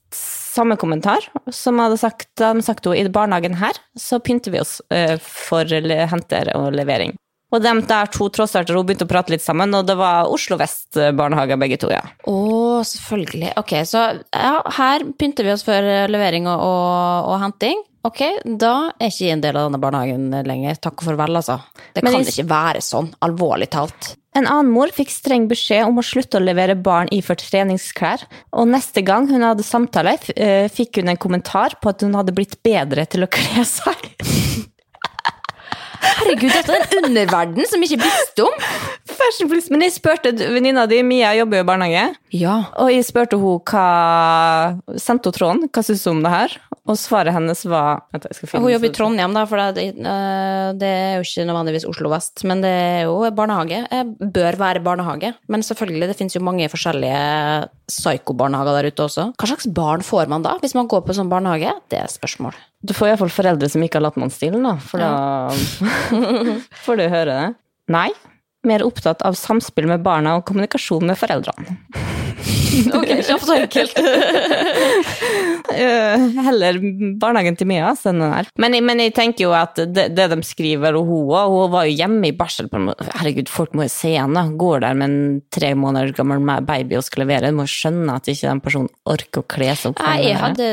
samme 0.56 0.78
kommentar, 0.80 1.28
som 1.52 1.78
hadde 1.82 1.98
sagt, 2.00 2.30
de 2.40 2.64
sagt 2.64 2.88
henne 2.88 2.98
i 3.04 3.12
barnehagen 3.12 3.58
her, 3.60 3.78
så 3.98 4.18
pynter 4.24 4.54
vi 4.54 4.62
oss 4.64 4.78
eh, 4.90 5.16
for 5.22 5.68
henter 6.10 6.52
og 6.56 6.72
levering. 6.76 7.14
Og 7.54 7.62
de 7.62 7.72
der 7.86 8.08
to 8.10 8.26
trossarter, 8.34 8.74
hun 8.74 8.86
begynte 8.88 9.06
å 9.06 9.10
prate 9.10 9.30
litt 9.30 9.44
sammen, 9.44 9.70
og 9.78 9.86
det 9.86 9.94
var 10.00 10.26
Oslo 10.34 10.58
Vest 10.58 10.96
eh, 10.98 11.12
begge 11.62 11.78
to, 11.78 11.92
ja. 11.94 12.02
Å, 12.26 12.36
selvfølgelig. 12.88 13.52
Ok, 13.62 13.76
så 13.86 14.02
ja, 14.34 14.56
her 14.80 15.06
pynter 15.18 15.46
vi 15.46 15.54
oss 15.54 15.62
for 15.66 15.92
levering 16.10 16.48
og, 16.50 16.64
og, 16.66 17.30
og 17.30 17.38
henting. 17.44 17.84
Ok, 18.06 18.20
da 18.46 18.72
er 19.02 19.10
ikke 19.10 19.24
jeg 19.26 19.34
en 19.34 19.42
del 19.42 19.56
av 19.58 19.64
denne 19.66 19.80
barnehagen 19.82 20.26
lenger. 20.46 20.76
Takk 20.82 21.00
og 21.02 21.08
farvel, 21.08 21.38
altså. 21.40 21.56
Det 21.94 22.04
Men 22.04 22.12
kan 22.14 22.22
jeg- 22.22 22.34
ikke 22.34 22.50
være 22.52 22.82
sånn, 22.86 23.08
alvorlig 23.26 23.70
talt. 23.72 24.12
En 24.36 24.44
annen 24.44 24.68
mor 24.68 24.90
fikk 24.92 25.08
streng 25.14 25.46
beskjed 25.48 25.86
om 25.88 25.96
å 25.96 26.04
slutte 26.04 26.36
å 26.36 26.44
levere 26.44 26.76
barn 26.76 27.08
iført 27.14 27.40
treningsklær, 27.48 28.26
og 28.52 28.68
neste 28.68 29.00
gang 29.06 29.28
hun 29.30 29.44
hadde 29.46 29.64
samtale, 29.64 30.18
eh, 30.36 30.68
fikk 30.68 31.00
hun 31.00 31.08
en 31.08 31.20
kommentar 31.20 31.78
på 31.80 31.88
at 31.88 32.04
hun 32.04 32.16
hadde 32.18 32.34
blitt 32.36 32.58
bedre 32.66 33.06
til 33.08 33.24
å 33.24 33.30
kle 33.32 33.64
seg. 33.64 34.10
Herregud, 36.06 36.52
dette 36.52 36.72
er 36.72 36.84
en 36.84 37.08
underverden 37.08 37.66
som 37.70 37.82
ikke 37.82 38.02
visste 38.04 38.44
om. 38.44 38.66
Fashion 39.16 39.48
police. 39.50 39.70
Men 39.72 39.82
jeg 39.86 39.94
spurte 39.96 40.32
venninna 40.36 40.84
di, 40.90 41.00
Mia 41.06 41.32
jobber 41.38 41.60
jo 41.60 41.64
i 41.64 41.68
barnehage, 41.68 42.14
Ja. 42.36 42.56
og 42.76 42.90
jeg 42.92 43.04
spurte 43.08 43.38
henne 43.40 43.60
hva 43.66 43.86
Sendte 45.00 45.30
hun 45.30 45.36
tråden, 45.36 45.68
hva 45.72 45.82
syns 45.86 46.04
hun 46.06 46.18
om 46.18 46.22
det 46.26 46.32
her? 46.34 46.56
Og 46.86 46.94
svaret 47.00 47.34
hennes 47.34 47.64
var 47.66 48.04
Vent, 48.14 48.26
jeg 48.28 48.36
skal 48.38 48.48
finne 48.48 48.62
Hun 48.62 48.70
jobber 48.76 48.86
i. 48.92 48.94
Trondheim, 48.94 49.32
da, 49.34 49.42
for 49.50 49.58
det, 49.74 49.86
eh, 49.98 50.68
det 50.78 50.86
er 50.86 51.16
jo 51.18 51.24
ikke 51.26 51.46
nødvendigvis 51.48 51.86
Oslo 51.90 52.12
vest. 52.12 52.44
Men 52.46 52.60
det 52.62 52.70
er 52.70 53.00
jo 53.08 53.16
barnehage. 53.34 53.80
Jeg 53.90 54.32
Bør 54.36 54.56
være 54.60 54.82
barnehage. 54.84 55.32
Men 55.50 55.64
selvfølgelig, 55.66 56.06
det 56.12 56.16
finnes 56.20 56.36
jo 56.36 56.44
mange 56.46 56.68
forskjellige 56.70 57.66
psyko-barnehager 57.90 58.78
der 58.78 58.90
ute 58.92 59.02
også. 59.08 59.26
Hva 59.34 59.48
slags 59.50 59.66
barn 59.74 60.04
får 60.06 60.28
man 60.30 60.42
da, 60.46 60.54
hvis 60.62 60.74
man 60.78 60.86
går 60.90 61.02
på 61.06 61.14
sånn 61.16 61.30
barnehage? 61.32 61.72
Det 61.90 61.98
er 61.98 62.04
et 62.06 62.14
spørsmål. 62.14 62.54
Du 62.86 62.94
får 62.94 63.10
iallfall 63.14 63.32
foreldre 63.34 63.68
som 63.72 63.82
ikke 63.82 63.98
har 63.98 64.06
latt 64.06 64.16
man 64.20 64.30
stille, 64.30 64.62
da, 64.62 64.76
for 64.78 65.02
da 65.02 65.50
får 66.86 66.96
du 67.02 67.06
høre 67.10 67.26
det. 67.34 67.54
Nei. 67.90 68.08
Mer 68.66 68.82
opptatt 68.82 69.22
av 69.22 69.38
samspill 69.38 69.86
med 69.86 70.02
barna 70.02 70.36
og 70.38 70.46
kommunikasjon 70.48 71.06
med 71.06 71.18
foreldrene. 71.20 71.76
Ok, 72.96 73.08
kjapt 73.26 73.48
og 73.48 73.56
enkelt. 73.56 73.96
Eh, 75.76 76.22
heller 76.46 76.76
barnehagen 77.20 77.56
til 77.58 77.66
Mia 77.68 77.88
enn 77.90 78.20
den 78.22 78.30
her. 78.32 78.46
Men, 78.62 78.76
men 78.86 79.00
jeg 79.02 79.12
tenker 79.16 79.44
jo 79.48 79.50
at 79.56 79.76
det, 79.76 80.06
det 80.16 80.28
de 80.30 80.38
skriver, 80.46 80.94
og 80.96 81.08
hun 81.08 81.32
òg 81.34 81.50
Hun 81.52 81.72
var 81.74 81.88
jo 81.88 81.96
hjemme 81.98 82.30
i 82.30 82.34
barsel. 82.36 82.68
på. 82.70 82.78
Herregud, 83.18 83.50
folk 83.52 83.74
må 83.76 83.84
jo 83.84 83.92
se 83.92 84.12
henne. 84.14 84.44
Går 84.56 84.84
der 84.86 84.96
med 84.96 85.10
en 85.10 85.40
tre 85.52 85.72
måneder 85.76 86.14
gammel 86.16 86.40
baby 86.64 86.96
og 86.96 87.04
skal 87.04 87.24
levere. 87.24 87.50
Du 87.52 87.58
må 87.58 87.66
skjønne 87.68 88.14
at 88.16 88.30
ikke 88.30 88.46
den 88.48 88.62
personen 88.64 88.88
orker 89.10 89.42
å 89.42 89.48
kle 89.52 89.72
seg 89.76 89.90
opp. 89.90 90.00
Nei, 90.06 90.28
jeg 90.30 90.38
hadde, 90.40 90.70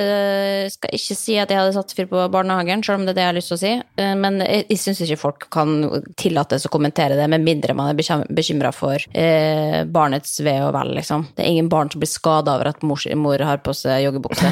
skal 0.78 0.96
ikke 1.00 1.18
si 1.20 1.38
at 1.42 1.52
jeg 1.52 1.60
hadde 1.64 1.76
satt 1.76 1.96
fyr 1.98 2.08
på 2.14 2.24
barnehagen, 2.34 2.86
selv 2.86 3.02
om 3.02 3.08
det 3.08 3.16
er 3.16 3.20
det 3.20 3.26
jeg 3.26 3.32
har 3.32 3.40
lyst 3.40 3.52
til 3.52 3.58
å 3.58 3.64
si. 3.64 3.74
Eh, 4.06 4.14
Men 4.24 4.40
jeg, 4.46 4.68
jeg 4.70 4.84
syns 4.86 5.04
ikke 5.08 5.20
folk 5.26 5.50
kan 5.58 5.76
tillates 6.22 6.70
å 6.70 6.74
kommentere 6.74 7.18
det, 7.20 7.28
med 7.34 7.44
mindre 7.44 7.76
man 7.76 7.92
er 7.92 8.24
bekymra 8.30 8.72
for 8.76 9.02
eh, 9.12 9.82
barnets 9.90 10.38
ve 10.46 10.60
og 10.64 10.72
vel, 10.78 10.94
liksom. 11.02 11.28
Det 11.36 11.48
er 11.50 11.53
ingen 11.54 11.70
barn 11.72 11.92
som 11.92 12.02
blir 12.02 12.12
skada 12.12 12.58
over 12.58 12.72
at 12.74 12.82
mor, 12.86 13.00
mor 13.20 13.44
har 13.48 13.62
på 13.64 13.76
seg 13.78 14.04
joggebukse. 14.08 14.52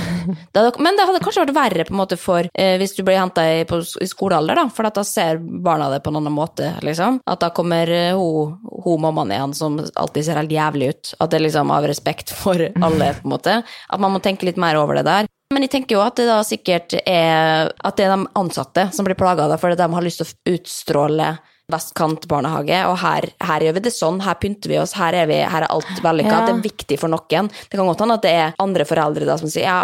Men 0.53 0.97
det 0.97 1.07
hadde 1.07 1.21
kanskje 1.23 1.45
vært 1.45 1.55
verre 1.57 1.85
på 1.87 1.95
en 1.95 2.01
måte 2.01 2.17
for 2.19 2.47
eh, 2.53 2.75
hvis 2.81 2.95
du 2.97 3.03
blir 3.07 3.19
henta 3.19 3.45
i, 3.49 3.65
i 3.65 4.09
skolealder, 4.09 4.61
da, 4.61 4.67
for 4.71 4.87
da 4.87 5.05
ser 5.07 5.41
barna 5.41 5.89
det 5.93 6.01
på 6.05 6.13
en 6.13 6.21
annen 6.21 6.35
måte, 6.35 6.73
liksom. 6.85 7.21
At 7.29 7.43
da 7.43 7.51
kommer 7.55 7.91
eh, 7.91 8.15
hun, 8.17 8.55
hun 8.85 9.03
mammaen 9.03 9.35
igjen 9.35 9.57
som 9.57 9.79
alltid 9.81 10.27
ser 10.27 10.41
helt 10.41 10.53
jævlig 10.53 10.93
ut. 10.93 11.13
At 11.19 11.33
det 11.33 11.41
er 11.41 11.47
liksom 11.47 11.73
av 11.73 11.89
respekt 11.89 12.33
for 12.35 12.61
alle, 12.61 13.13
på 13.19 13.27
en 13.27 13.35
måte. 13.35 13.59
At 13.65 14.01
man 14.01 14.15
må 14.15 14.23
tenke 14.23 14.47
litt 14.47 14.59
mer 14.61 14.79
over 14.79 14.99
det 14.99 15.07
der. 15.09 15.29
Men 15.51 15.65
jeg 15.65 15.73
tenker 15.73 15.97
jo 15.97 16.03
at 16.03 16.15
det 16.15 16.29
da 16.29 16.39
sikkert 16.47 16.95
er 17.01 17.71
at 17.75 17.97
det 17.97 18.05
er 18.05 18.13
de 18.13 18.29
ansatte 18.39 18.87
som 18.95 19.07
blir 19.07 19.19
plaga 19.19 19.49
fordi 19.59 19.79
de 19.79 19.87
har 19.91 20.05
lyst 20.05 20.21
til 20.21 20.29
å 20.29 20.55
utstråle 20.55 21.33
vestkant 21.71 22.27
barnehage, 22.31 22.81
og 22.89 22.97
her, 23.01 23.29
her 23.47 23.65
gjør 23.65 23.77
vi 23.77 23.85
det 23.87 23.93
sånn, 23.95 24.19
her 24.25 24.37
pynter 24.41 24.73
vi 24.73 24.79
oss, 24.81 24.95
her 24.99 25.17
er, 25.17 25.29
vi, 25.31 25.39
her 25.41 25.65
er 25.65 25.71
alt 25.71 26.03
vellykka. 26.03 26.33
Ja. 26.33 26.43
Det 26.49 26.55
er 26.57 26.65
viktig 26.67 26.99
for 27.01 27.13
noen. 27.13 27.49
Det 27.49 27.79
kan 27.79 27.87
godt 27.87 28.03
hende 28.05 28.19
at 28.19 28.27
det 28.27 28.35
er 28.41 28.59
andre 28.61 28.87
foreldre 28.87 29.29
da 29.29 29.39
som 29.41 29.51
sier 29.51 29.67
ja, 29.67 29.79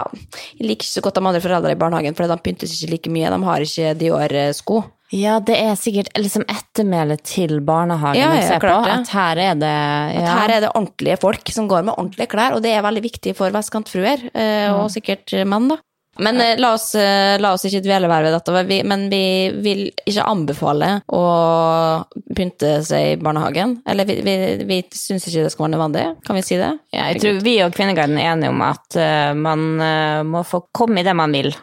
jeg 0.58 0.66
liker 0.66 0.88
ikke 0.88 0.92
så 0.92 1.04
godt 1.06 1.18
de 1.20 1.26
andre 1.26 1.44
foreldre 1.44 1.74
i 1.74 1.80
barnehagen, 1.80 2.18
for 2.18 2.30
de 2.30 2.40
pyntes 2.44 2.76
ikke 2.78 2.94
like 2.94 3.16
mye, 3.18 3.34
de 3.34 3.42
har 3.50 3.68
ikke 3.68 3.98
Dior-sko. 4.02 4.84
Ja, 5.16 5.38
det 5.40 5.56
er 5.56 5.78
sikkert 5.80 6.10
liksom 6.20 6.44
ettermælet 6.52 7.22
til 7.24 7.62
barnehagen 7.64 8.20
Ja, 8.20 8.34
ja, 8.36 8.58
klart, 8.60 8.90
på. 8.90 8.92
At 8.92 9.12
her 9.16 9.40
er 9.40 9.54
det 9.56 9.72
At 10.20 10.28
her 10.28 10.54
er 10.58 10.66
det 10.66 10.72
ordentlige 10.76 11.16
folk 11.22 11.52
som 11.56 11.70
går 11.72 11.86
med 11.88 11.96
ordentlige 11.96 12.28
klær, 12.34 12.58
og 12.58 12.64
det 12.66 12.74
er 12.76 12.84
veldig 12.84 13.04
viktig 13.06 13.36
for 13.38 13.56
vestkantfruer, 13.56 14.28
eh, 14.36 14.68
og 14.76 14.92
sikkert 14.92 15.32
menn, 15.48 15.70
da. 15.72 15.80
Men 16.24 16.42
eh, 16.42 16.56
la, 16.60 16.74
oss, 16.74 16.94
eh, 16.96 17.38
la 17.42 17.54
oss 17.56 17.66
ikke 17.68 17.84
dvele 17.86 18.10
mer 18.12 18.26
ved 18.26 18.36
dette, 18.36 18.64
vi, 18.70 18.82
men 18.88 19.08
vi 19.12 19.24
vil 19.64 19.84
ikke 20.08 20.26
anbefale 20.28 20.92
å 21.14 21.24
pynte 22.38 22.78
seg 22.86 23.14
i 23.14 23.20
barnehagen. 23.22 23.78
Eller 23.88 24.08
vi, 24.10 24.20
vi, 24.26 24.38
vi 24.68 24.82
syns 24.96 25.28
ikke 25.28 25.46
det 25.46 25.54
skal 25.54 25.68
være 25.68 25.76
nødvendig, 25.76 26.06
kan 26.28 26.40
vi 26.40 26.46
si 26.46 26.60
det? 26.60 26.74
Ja, 26.96 27.10
jeg 27.12 27.24
tror 27.24 27.42
vi 27.46 27.58
og 27.66 27.76
Kvinneguiden 27.78 28.20
er 28.20 28.34
enige 28.34 28.54
om 28.54 28.64
at 28.66 29.00
eh, 29.00 29.32
man 29.38 29.68
eh, 29.84 30.22
må 30.28 30.44
få 30.48 30.66
komme 30.76 31.02
i 31.02 31.08
det 31.08 31.16
man 31.18 31.36
vil. 31.36 31.54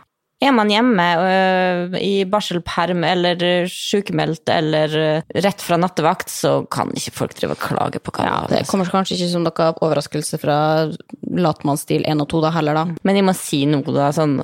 Er 0.45 0.53
man 0.53 0.69
hjemme 0.69 1.05
øh, 1.25 1.95
i 1.97 2.25
barselperm 2.29 3.05
eller 3.09 3.65
sykemeldt 3.71 4.51
eller 4.53 4.97
øh, 5.01 5.35
rett 5.45 5.63
fra 5.65 5.79
nattevakt, 5.81 6.29
så 6.33 6.57
kan 6.69 6.93
ikke 6.93 7.15
folk 7.17 7.37
drive 7.39 7.57
og 7.57 7.63
klage 7.63 8.03
på 8.03 8.13
hva 8.13 8.27
Ja, 8.29 8.37
det 8.51 8.65
kommer 8.69 8.89
kanskje 8.91 9.17
ikke 9.17 9.31
som 9.33 9.47
noe 9.47 9.69
overraskelse 9.85 10.41
fra 10.43 10.57
latmannsstil 11.35 12.05
1 12.11 12.23
og 12.25 12.29
2 12.33 12.43
da 12.45 12.53
heller, 12.59 12.77
da. 12.77 12.85
Men 13.07 13.19
jeg 13.19 13.27
må 13.27 13.35
si 13.39 13.63
noe, 13.71 13.85
da. 13.95 14.11
Sånn, 14.15 14.37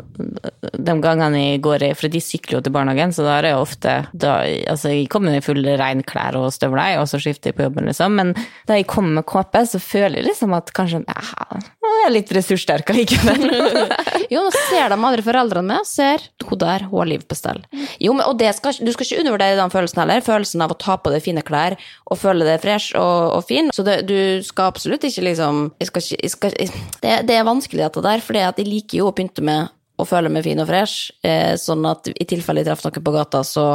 de 0.72 0.96
gangene 1.04 1.42
jeg 1.42 1.62
går 1.64 1.84
i 1.90 1.92
For 1.98 2.12
de 2.12 2.22
sykler 2.24 2.58
jo 2.58 2.62
til 2.64 2.74
barnehagen, 2.74 3.12
så 3.14 3.26
da 3.26 3.36
er 3.38 3.48
det 3.48 3.54
ofte 3.58 3.96
da, 4.12 4.40
Altså, 4.70 4.94
jeg 4.94 5.10
kommer 5.12 5.36
i 5.36 5.44
fulle 5.44 5.76
regnklær 5.80 6.38
og 6.40 6.50
støvler, 6.54 6.98
og 7.00 7.08
så 7.10 7.20
skifter 7.20 7.52
jeg 7.52 7.58
på 7.58 7.66
jobben, 7.68 7.90
liksom. 7.90 8.16
Men 8.16 8.32
da 8.68 8.78
jeg 8.78 8.88
kommer 8.90 9.20
med 9.20 9.28
kåpe, 9.28 9.62
så 9.68 9.82
føler 9.82 10.20
jeg 10.20 10.30
liksom 10.30 10.56
at 10.56 10.72
kanskje 10.76 11.04
ja, 11.10 11.60
jeg 11.90 12.06
er 12.06 12.14
litt 12.14 12.32
ressurssterk 12.34 12.92
allikevel. 12.92 13.46
Jo, 14.30 14.44
nå 14.46 14.50
ser 14.54 14.92
de 14.92 14.94
andre 14.94 15.24
foreldrene 15.26 15.74
med, 15.74 15.86
ser 15.90 16.24
hun 16.46 16.60
der, 16.60 16.86
hun 16.88 17.02
har 17.02 17.10
liv 17.10 17.24
på 17.26 17.38
stell. 17.38 17.62
Jo, 18.02 18.14
men, 18.14 18.24
og 18.26 18.38
det 18.40 18.52
skal, 18.56 18.76
du 18.78 18.92
skal 18.94 19.06
ikke 19.06 19.24
undervurdere 19.24 19.58
den 19.58 19.74
følelsen 19.74 20.02
heller, 20.04 20.24
følelsen 20.24 20.64
av 20.64 20.74
å 20.74 20.78
ta 20.80 20.96
på 21.00 21.12
deg 21.12 21.24
fine 21.24 21.44
klær 21.46 21.76
og 22.10 22.20
føle 22.20 22.46
deg 22.46 22.62
fresh 22.62 22.94
og, 22.98 23.36
og 23.38 23.44
fin. 23.48 23.72
Så 23.74 23.84
det, 23.86 24.00
du 24.08 24.16
skal 24.46 24.70
absolutt 24.72 25.04
ikke 25.08 25.26
liksom 25.26 25.66
jeg 25.80 25.90
skal 25.90 26.06
ikke, 26.06 26.22
jeg 26.22 26.34
skal, 26.36 26.56
det, 27.02 27.18
det 27.28 27.36
er 27.36 27.48
vanskelig 27.48 27.84
dette 27.86 28.04
der, 28.06 28.24
for 28.24 28.38
jeg 28.38 28.68
liker 28.68 29.02
jo 29.02 29.10
å 29.10 29.16
pynte 29.16 29.44
med 29.44 29.70
å 30.00 30.06
føle 30.08 30.30
meg 30.32 30.46
fin 30.46 30.60
og 30.62 30.68
fresh, 30.70 31.10
eh, 31.26 31.54
sånn 31.60 31.84
at 31.88 32.08
i 32.12 32.26
tilfelle 32.28 32.62
jeg 32.62 32.70
treffer 32.70 32.88
noen 32.88 33.06
på 33.06 33.16
gata, 33.16 33.42
så 33.44 33.66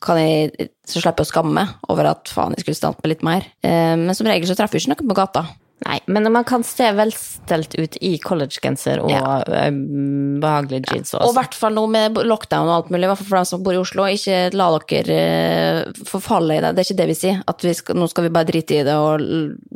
kan 0.00 0.16
jeg, 0.16 0.70
så 0.88 1.02
slipper 1.02 1.24
jeg 1.24 1.28
å 1.28 1.32
skamme 1.34 1.52
meg 1.58 1.90
over 1.92 2.08
at 2.14 2.30
faen, 2.32 2.54
jeg 2.56 2.64
skulle 2.64 2.78
stått 2.78 3.02
med 3.02 3.12
litt 3.12 3.24
mer. 3.26 3.44
Eh, 3.60 3.96
men 4.00 4.16
som 4.16 4.28
regel 4.28 4.48
så 4.48 4.56
treffer 4.56 4.78
jeg 4.78 4.88
ikke 4.88 4.94
noen 4.94 5.12
på 5.12 5.18
gata. 5.18 5.44
Nei, 5.86 5.96
men 6.12 6.28
man 6.32 6.44
kan 6.44 6.64
se 6.66 6.90
velstelt 6.92 7.72
ut 7.80 7.96
i 8.04 8.18
collegegenser 8.20 9.00
og 9.00 9.10
Ja. 9.10 9.40
behagelige 9.40 10.84
jeans. 10.92 11.14
Også. 11.14 11.22
Og 11.24 11.32
i 11.32 11.38
hvert 11.38 11.56
fall 11.56 11.72
nå 11.74 11.86
med 11.88 12.18
lockdown 12.28 12.68
og 12.68 12.74
alt 12.74 12.90
mulig, 12.92 13.04
i 13.06 13.10
hvert 13.10 13.20
fall 13.22 13.30
for 13.30 13.40
dem 13.40 13.48
som 13.48 13.62
bor 13.64 13.72
i 13.72 13.80
Oslo, 13.80 14.04
ikke 14.04 14.52
la 14.52 14.66
dere 14.90 15.16
eh, 15.16 16.04
forfalle 16.04 16.58
i 16.58 16.60
det. 16.60 16.74
Det 16.76 16.84
er 16.84 16.88
ikke 16.90 17.00
det 17.00 17.08
vi 17.08 17.16
sier, 17.16 17.42
at 17.48 17.64
vi 17.64 17.72
skal, 17.76 17.96
nå 17.96 18.08
skal 18.12 18.26
vi 18.28 18.32
bare 18.36 18.50
drite 18.50 18.76
i 18.76 18.84
det 18.84 18.94
og 18.94 19.24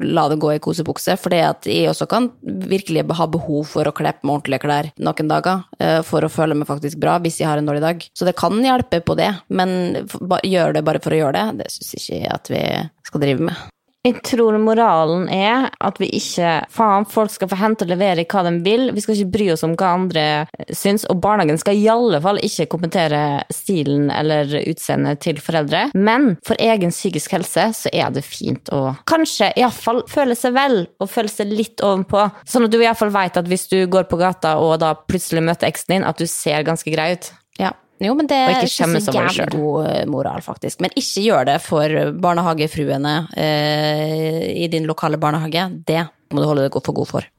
la 0.04 0.28
det 0.28 0.38
gå 0.44 0.52
i 0.54 0.60
kosebukse. 0.62 1.16
For 1.20 1.32
det 1.32 1.42
at 1.48 1.68
jeg 1.70 1.88
også 1.88 2.08
kan 2.10 2.30
virkelig 2.44 3.06
ha 3.16 3.26
behov 3.26 3.64
for 3.72 3.88
å 3.88 3.94
kle 3.96 4.12
på 4.12 4.28
meg 4.28 4.36
ordentlige 4.38 4.64
klær 4.66 4.90
noen 5.00 5.32
dager, 5.32 5.64
eh, 5.80 6.02
for 6.02 6.20
å 6.20 6.32
føle 6.32 6.54
meg 6.58 6.68
faktisk 6.68 7.00
bra 7.00 7.16
hvis 7.24 7.40
jeg 7.40 7.48
har 7.48 7.58
en 7.58 7.66
dårlig 7.66 7.84
dag. 7.84 8.04
Så 8.12 8.28
det 8.28 8.36
kan 8.36 8.60
hjelpe 8.60 9.00
på 9.00 9.16
det, 9.16 9.32
men 9.48 10.04
gjør 10.44 10.76
det 10.76 10.84
bare 10.84 11.00
for 11.00 11.16
å 11.16 11.22
gjøre 11.24 11.32
det, 11.40 11.64
det 11.64 11.72
syns 11.72 11.96
ikke 11.96 12.20
jeg 12.20 12.34
at 12.34 12.52
vi 12.52 12.64
skal 13.08 13.24
drive 13.24 13.48
med. 13.48 13.56
Jeg 14.04 14.18
tror 14.20 14.58
moralen 14.60 15.30
er 15.32 15.70
at 15.80 15.96
vi 15.96 16.10
ikke 16.18 16.48
Faen, 16.68 17.06
folk 17.08 17.32
skal 17.32 17.48
få 17.48 17.56
hente 17.56 17.86
og 17.86 17.92
levere 17.94 18.26
hva 18.28 18.42
de 18.44 18.50
vil. 18.66 18.90
Vi 18.92 19.00
skal 19.00 19.16
ikke 19.16 19.32
bry 19.32 19.46
oss 19.54 19.64
om 19.64 19.72
hva 19.80 19.94
andre 19.96 20.24
syns. 20.76 21.06
Og 21.08 21.22
barnehagen 21.24 21.56
skal 21.60 21.78
i 21.80 21.86
alle 21.88 22.20
fall 22.20 22.40
ikke 22.44 22.66
kommentere 22.74 23.22
stilen 23.54 24.10
eller 24.12 24.50
utseendet 24.60 25.22
til 25.24 25.40
foreldre. 25.40 25.86
Men 25.96 26.34
for 26.44 26.60
egen 26.60 26.92
psykisk 26.92 27.32
helse 27.38 27.70
så 27.78 27.92
er 27.96 28.12
det 28.12 28.26
fint 28.28 28.68
å 28.76 28.82
kanskje 29.08 29.54
iallfall 29.56 30.02
føle 30.10 30.36
seg 30.36 30.52
vel, 30.58 30.82
og 31.00 31.08
føle 31.08 31.32
seg 31.32 31.54
litt 31.56 31.80
ovenpå. 31.80 32.26
Sånn 32.44 32.68
at 32.68 32.74
du 32.74 32.82
iallfall 32.82 33.14
veit 33.14 33.40
at 33.40 33.48
hvis 33.48 33.70
du 33.72 33.78
går 33.88 34.04
på 34.10 34.20
gata 34.20 34.58
og 34.60 34.76
da 34.84 34.92
plutselig 35.00 35.46
møter 35.48 35.70
eksen 35.70 35.96
din, 35.96 36.04
at 36.04 36.20
du 36.20 36.28
ser 36.28 36.66
ganske 36.68 36.92
grei 36.92 37.14
ut. 37.16 37.32
Ja. 37.56 37.72
Jo, 38.02 38.14
men 38.18 38.26
det 38.26 38.36
er 38.36 38.64
ikke 38.66 38.88
så 38.90 39.12
jævlig 39.14 39.46
god 39.54 39.86
eh, 39.86 40.00
moral, 40.10 40.42
faktisk. 40.42 40.80
Men 40.82 40.90
ikke 40.98 41.22
gjør 41.28 41.46
det 41.46 41.60
for 41.62 41.94
barnehagefruene 42.24 43.14
eh, 43.38 44.40
i 44.64 44.66
din 44.72 44.88
lokale 44.90 45.20
barnehage. 45.20 45.68
Det 45.86 46.02
må 46.34 46.42
du 46.42 46.48
holde 46.50 46.66
deg 46.66 46.80
for 46.82 46.96
god 46.96 47.12
for. 47.12 47.30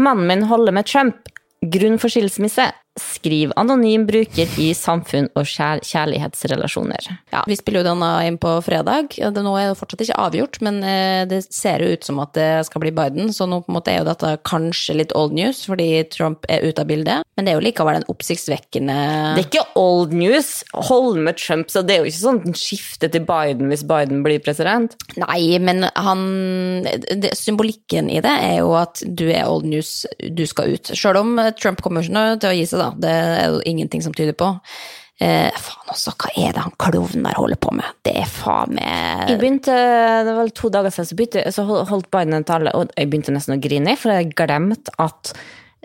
Mannen 0.00 0.26
min 0.28 0.48
holder 0.48 0.76
med 0.76 0.88
Trump. 0.88 1.28
Grunn 1.72 2.00
for 2.00 2.12
skilsmisse. 2.12 2.70
Skriv 2.96 3.52
anonym 3.60 4.06
bruker 4.08 4.52
i 4.62 4.70
samfunn 4.76 5.28
og 5.36 5.44
kjær 5.48 5.82
kjærlighetsrelasjoner. 5.84 7.08
Ja, 7.34 7.42
vi 7.48 7.56
spiller 7.58 7.82
jo 7.82 7.90
denne 7.90 8.10
inn 8.24 8.38
på 8.40 8.54
fredag. 8.64 9.12
det, 9.16 9.42
nå 9.44 9.52
er 9.58 9.70
det 9.70 9.78
fortsatt 9.80 10.04
ikke 10.06 10.20
avgjort, 10.22 10.58
men 10.64 10.80
eh, 10.86 11.24
det 11.28 11.42
ser 11.52 11.84
jo 11.84 11.92
ut 11.92 12.06
som 12.06 12.20
at 12.24 12.32
det 12.38 12.48
skal 12.68 12.82
bli 12.84 12.94
Biden, 12.96 13.32
så 13.36 13.44
nå 13.48 13.60
på 13.64 13.72
en 13.72 13.76
måte 13.76 13.92
er 13.92 14.00
jo 14.00 14.08
dette 14.08 14.30
kanskje 14.48 14.96
litt 15.02 15.12
old 15.18 15.36
news, 15.36 15.64
fordi 15.68 16.06
Trump 16.12 16.48
er 16.48 16.64
ute 16.64 16.80
av 16.80 16.88
bildet. 16.88 17.26
Men 17.36 17.44
det 17.44 17.52
er 17.52 17.58
jo 17.58 17.66
likevel 17.66 18.00
en 18.00 18.08
oppsiktsvekkende 18.12 18.96
Det 19.36 19.44
er 19.44 19.50
ikke 19.50 19.66
old 19.76 20.16
news. 20.16 20.52
Hold 20.88 21.20
med 21.26 21.36
Trump, 21.40 21.68
så 21.72 21.84
det 21.84 21.98
er 21.98 22.00
jo 22.00 22.10
ikke 22.10 22.22
sånn 22.22 22.56
skifte 22.56 23.10
til 23.12 23.26
Biden 23.28 23.68
hvis 23.72 23.84
Biden 23.84 24.24
blir 24.24 24.40
president. 24.44 24.96
Nei, 25.20 25.58
men 25.60 25.84
han 25.92 26.24
det, 26.86 27.34
Symbolikken 27.36 28.08
i 28.08 28.22
det 28.24 28.32
er 28.32 28.60
jo 28.62 28.72
at 28.78 29.02
du 29.04 29.26
er 29.28 29.44
old 29.44 29.68
news, 29.68 30.06
du 30.16 30.46
skal 30.48 30.76
ut. 30.76 30.94
Sjøl 30.96 31.20
om 31.20 31.36
Trump 31.60 31.84
kommer 31.84 32.06
ikke 32.06 32.38
til 32.40 32.52
å 32.52 32.56
gi 32.56 32.66
seg, 32.70 32.85
da. 32.86 32.94
Det 33.02 33.16
er 33.16 33.50
jo 33.54 33.64
ingenting 33.66 34.04
som 34.06 34.14
tyder 34.16 34.36
på. 34.38 34.54
Eh, 35.16 35.48
faen 35.48 35.92
også, 35.94 36.12
hva 36.20 36.30
er 36.36 36.52
det 36.52 36.60
han 36.60 36.74
klovnen 36.76 37.24
der 37.24 37.38
holder 37.40 37.56
på 37.56 37.70
med? 37.72 37.88
Det 38.04 38.12
er 38.20 38.26
faen 38.28 38.74
meg 38.76 39.30
Jeg 39.30 39.40
begynte, 39.40 39.76
Det 40.26 40.34
var 40.36 40.50
to 40.52 40.68
dager 40.68 40.92
siden, 40.92 41.08
så, 41.08 41.16
begynte, 41.16 41.44
så 41.56 41.64
holdt 41.64 42.10
Biden 42.12 42.36
en 42.36 42.44
tale, 42.44 42.74
og 42.76 42.92
jeg 42.92 43.08
begynte 43.08 43.32
nesten 43.32 43.56
å 43.56 43.62
grine, 43.62 43.96
for 43.96 44.12
jeg 44.12 44.34
glemte 44.36 44.92
at 45.00 45.32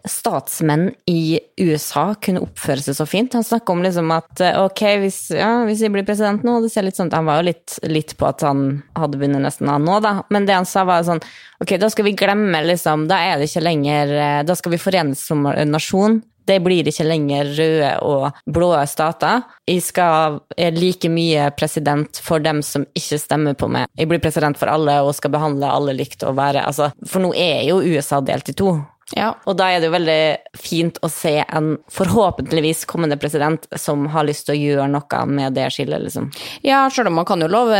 statsmenn 0.08 0.90
i 1.10 1.40
USA 1.62 2.16
kunne 2.24 2.42
oppføre 2.44 2.82
seg 2.82 2.98
så 2.98 3.06
fint. 3.08 3.36
Han 3.38 3.46
snakka 3.46 3.72
om 3.72 3.84
liksom 3.86 4.12
at 4.12 4.42
eh, 4.44 4.58
ok, 4.58 4.82
hvis, 5.04 5.20
ja, 5.38 5.52
hvis 5.68 5.84
jeg 5.86 5.94
blir 5.94 6.06
president 6.08 6.44
nå 6.44 6.58
det 6.64 6.72
ser 6.74 6.88
litt 6.88 6.98
sånn, 6.98 7.12
Han 7.14 7.28
var 7.30 7.42
jo 7.42 7.52
litt, 7.52 7.78
litt 7.86 8.16
på 8.18 8.28
at 8.28 8.44
han 8.46 8.82
hadde 8.98 9.22
vunnet 9.22 9.44
nesten 9.46 9.70
han 9.70 9.86
nå, 9.86 10.00
da. 10.04 10.18
Men 10.34 10.50
det 10.50 10.58
han 10.58 10.68
sa, 10.68 10.84
var 10.90 11.06
sånn 11.08 11.22
Ok, 11.62 11.76
da 11.78 11.92
skal 11.94 12.08
vi 12.08 12.16
glemme, 12.18 12.64
liksom. 12.66 13.06
Da 13.12 13.20
er 13.22 13.38
det 13.38 13.52
ikke 13.52 13.64
lenger 13.64 14.16
eh, 14.18 14.42
Da 14.48 14.58
skal 14.58 14.74
vi 14.76 14.82
forenes 14.82 15.22
som 15.30 15.46
nasjon. 15.46 16.20
Det 16.52 16.60
blir 16.64 16.88
ikke 16.88 17.08
lenger 17.08 17.54
røde 17.56 17.92
og 18.04 18.42
blå 18.52 18.74
stater. 18.90 19.46
Jeg 19.70 19.86
skal 19.86 20.42
er 20.60 20.76
like 20.76 21.08
mye 21.12 21.48
president 21.56 22.20
for 22.24 22.44
dem 22.44 22.60
som 22.66 22.84
ikke 22.98 23.20
stemmer 23.22 23.56
på 23.56 23.70
meg. 23.72 23.88
Jeg 23.96 24.12
blir 24.12 24.24
president 24.24 24.60
for 24.60 24.72
alle 24.72 25.00
og 25.06 25.16
skal 25.16 25.32
behandle 25.32 25.72
alle 25.72 25.96
likt 25.96 26.26
og 26.28 26.36
være 26.40 26.66
altså, 26.68 26.92
For 27.08 27.24
nå 27.24 27.32
er 27.38 27.64
jo 27.70 27.80
USA 27.80 28.20
delt 28.26 28.52
i 28.52 28.58
to. 28.58 28.76
Ja. 29.18 29.34
Og 29.50 29.58
da 29.60 29.70
er 29.72 29.82
det 29.82 29.90
jo 29.90 29.96
veldig 29.96 30.22
fint 30.58 31.00
å 31.04 31.10
se 31.12 31.38
en 31.44 31.74
forhåpentligvis 31.92 32.86
kommende 32.90 33.18
president 33.22 33.68
som 33.80 34.08
har 34.14 34.28
lyst 34.28 34.48
til 34.48 34.56
å 34.56 34.60
gjøre 34.60 34.88
noe 34.92 35.24
med 35.30 35.56
det 35.58 35.68
skillet, 35.76 36.02
liksom. 36.06 36.30
Ja, 36.66 36.84
sjøl 36.94 37.10
om 37.12 37.18
man 37.20 37.28
kan 37.28 37.42
jo 37.44 37.50
love 37.52 37.80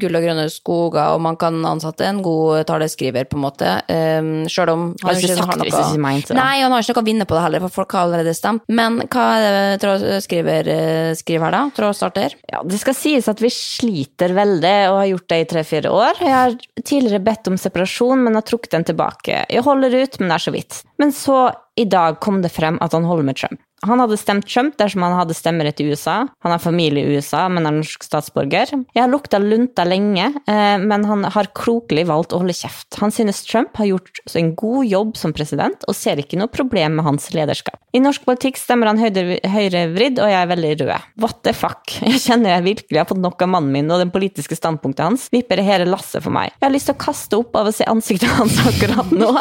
gull 0.00 0.18
og 0.18 0.26
grønne 0.26 0.48
skoger, 0.52 1.14
og 1.14 1.22
man 1.24 1.38
kan 1.40 1.60
ansette 1.68 2.06
en 2.08 2.22
god 2.24 2.66
taleskriver, 2.68 3.28
på 3.30 3.38
en 3.38 3.44
måte. 3.44 3.72
Um, 3.88 4.32
sjøl 4.50 4.72
om 4.72 4.84
han 5.02 5.18
ikke 5.18 5.38
sagt 5.38 5.56
det 5.60 5.68
hvis 5.68 5.78
ikke 5.78 6.02
mente. 6.02 6.36
Nei, 6.36 6.62
han 6.62 6.74
har 6.74 6.84
ikke 6.84 6.96
noe 6.96 7.04
å 7.04 7.10
vinne 7.10 7.28
på 7.28 7.38
det 7.38 7.44
heller, 7.46 7.64
for 7.66 7.82
folk 7.82 7.96
har 7.96 8.08
allerede 8.08 8.34
stemt. 8.36 8.66
Men 8.72 9.00
hva 9.12 9.26
er 9.38 9.46
det 9.46 9.80
trådskriver 9.82 10.70
eh, 10.72 11.12
skriver 11.18 11.48
her, 11.48 11.56
da? 11.56 11.62
Trådstarter? 11.76 12.36
Ja, 12.52 12.62
Det 12.66 12.80
skal 12.82 12.96
sies 12.98 13.28
at 13.30 13.42
vi 13.42 13.50
sliter 13.52 14.34
veldig 14.36 14.74
og 14.90 14.98
har 15.00 15.08
gjort 15.12 15.28
det 15.32 15.40
i 15.42 15.48
tre-fire 15.54 15.92
år. 15.92 16.22
Jeg 16.22 16.34
har 16.34 16.56
tidligere 16.82 17.22
bedt 17.24 17.50
om 17.50 17.58
separasjon, 17.60 18.24
men 18.24 18.38
har 18.38 18.46
trukket 18.46 18.76
den 18.76 18.86
tilbake. 18.92 19.44
Jeg 19.52 19.64
holder 19.66 19.96
ut, 20.02 20.18
men 20.20 20.30
det 20.30 20.38
er 20.38 20.41
så 20.42 20.50
vidt. 20.50 20.82
Men 20.98 21.12
så, 21.12 21.52
i 21.80 21.84
dag, 21.88 22.20
kom 22.20 22.42
det 22.42 22.52
frem 22.52 22.78
at 22.84 22.92
han 22.92 23.06
holder 23.08 23.30
med 23.30 23.38
Trump. 23.40 23.60
Han 23.82 23.98
hadde 23.98 24.14
stemt 24.20 24.46
Trump 24.46 24.76
dersom 24.78 25.02
han 25.02 25.16
hadde 25.18 25.34
stemmerett 25.34 25.80
i 25.82 25.88
USA. 25.90 26.28
Han 26.44 26.52
har 26.54 26.60
familie 26.62 27.02
i 27.02 27.16
USA, 27.16 27.48
men 27.50 27.66
er 27.66 27.74
norsk 27.74 28.04
statsborger. 28.06 28.70
Jeg 28.94 29.00
har 29.02 29.10
lukta 29.10 29.40
lunta 29.42 29.82
lenge, 29.82 30.28
eh, 30.46 30.76
men 30.78 31.02
han 31.08 31.24
har 31.34 31.48
klokelig 31.58 32.04
valgt 32.06 32.30
å 32.30 32.38
holde 32.38 32.54
kjeft. 32.54 33.00
Han 33.02 33.10
synes 33.10 33.42
Trump 33.42 33.74
har 33.80 33.88
gjort 33.90 34.20
en 34.38 34.52
god 34.54 34.86
jobb 34.86 35.16
som 35.18 35.34
president, 35.34 35.82
og 35.90 35.98
ser 35.98 36.22
ikke 36.22 36.38
noe 36.38 36.52
problem 36.52 36.94
med 37.00 37.08
hans 37.08 37.32
lederskap. 37.34 37.80
I 37.92 38.00
norsk 38.00 38.22
politikk 38.24 38.56
stemmer 38.56 38.86
han 38.86 39.02
høyre- 39.02 39.42
høyrevridd, 39.50 40.22
og 40.22 40.30
jeg 40.30 40.38
er 40.38 40.52
veldig 40.52 40.72
rød. 40.84 41.10
What 41.20 41.42
the 41.42 41.52
fuck? 41.52 41.82
Jeg 42.12 42.22
kjenner 42.22 42.54
jeg 42.54 42.64
virkelig 42.68 42.98
har 43.00 43.08
fått 43.08 43.20
nok 43.22 43.42
av 43.42 43.50
mannen 43.50 43.72
min, 43.74 43.90
og 43.90 43.98
den 43.98 44.12
politiske 44.14 44.54
standpunktet 44.56 45.02
hans 45.04 45.26
vipper 45.32 45.58
hele 45.64 45.88
lasset 45.90 46.22
for 46.22 46.30
meg. 46.34 46.52
Jeg 46.54 46.68
har 46.68 46.74
lyst 46.74 46.86
til 46.90 46.94
å 46.94 47.02
kaste 47.02 47.40
opp 47.42 47.58
av 47.58 47.68
å 47.70 47.74
se 47.74 47.86
ansiktet 47.90 48.30
hans 48.38 48.60
akkurat 48.62 49.10
nå. 49.10 49.32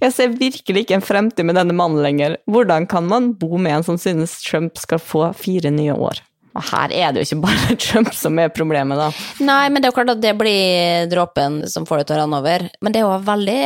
Jeg 0.00 0.16
ser 0.16 0.32
virkelig 0.32 0.86
ikke 0.86 0.96
en 0.96 1.04
fremtid 1.04 1.44
med 1.44 1.60
denne 1.60 1.71
mannen 1.76 2.02
lenger. 2.04 2.36
Hvordan 2.50 2.86
kan 2.90 3.08
man 3.08 3.32
bo 3.38 3.56
med 3.58 3.78
en 3.78 3.86
som 3.86 3.98
synes 4.00 4.38
Trump 4.44 4.78
skal 4.80 5.02
få 5.02 5.30
fire 5.38 5.72
nye 5.74 5.94
år? 5.94 6.22
Og 6.52 6.64
her 6.68 6.92
er 6.92 7.12
det 7.12 7.22
jo 7.22 7.28
ikke 7.30 7.44
bare 7.46 7.76
Trump 7.86 8.12
som 8.16 8.38
er 8.40 8.52
problemet, 8.52 9.00
da. 9.00 9.08
Nei, 9.44 9.64
men 9.72 9.80
det 9.80 9.88
er 9.88 9.92
jo 9.92 9.98
klart 10.00 10.14
at 10.14 10.22
det 10.24 10.34
blir 10.40 11.08
dråpen 11.12 11.62
som 11.70 11.88
får 11.88 12.02
det 12.02 12.10
til 12.10 12.18
å 12.18 12.22
renne 12.24 12.40
over. 12.42 12.68
Men 12.84 12.94
det 12.94 13.00
er 13.00 13.08
jo 13.08 13.18
veldig 13.26 13.62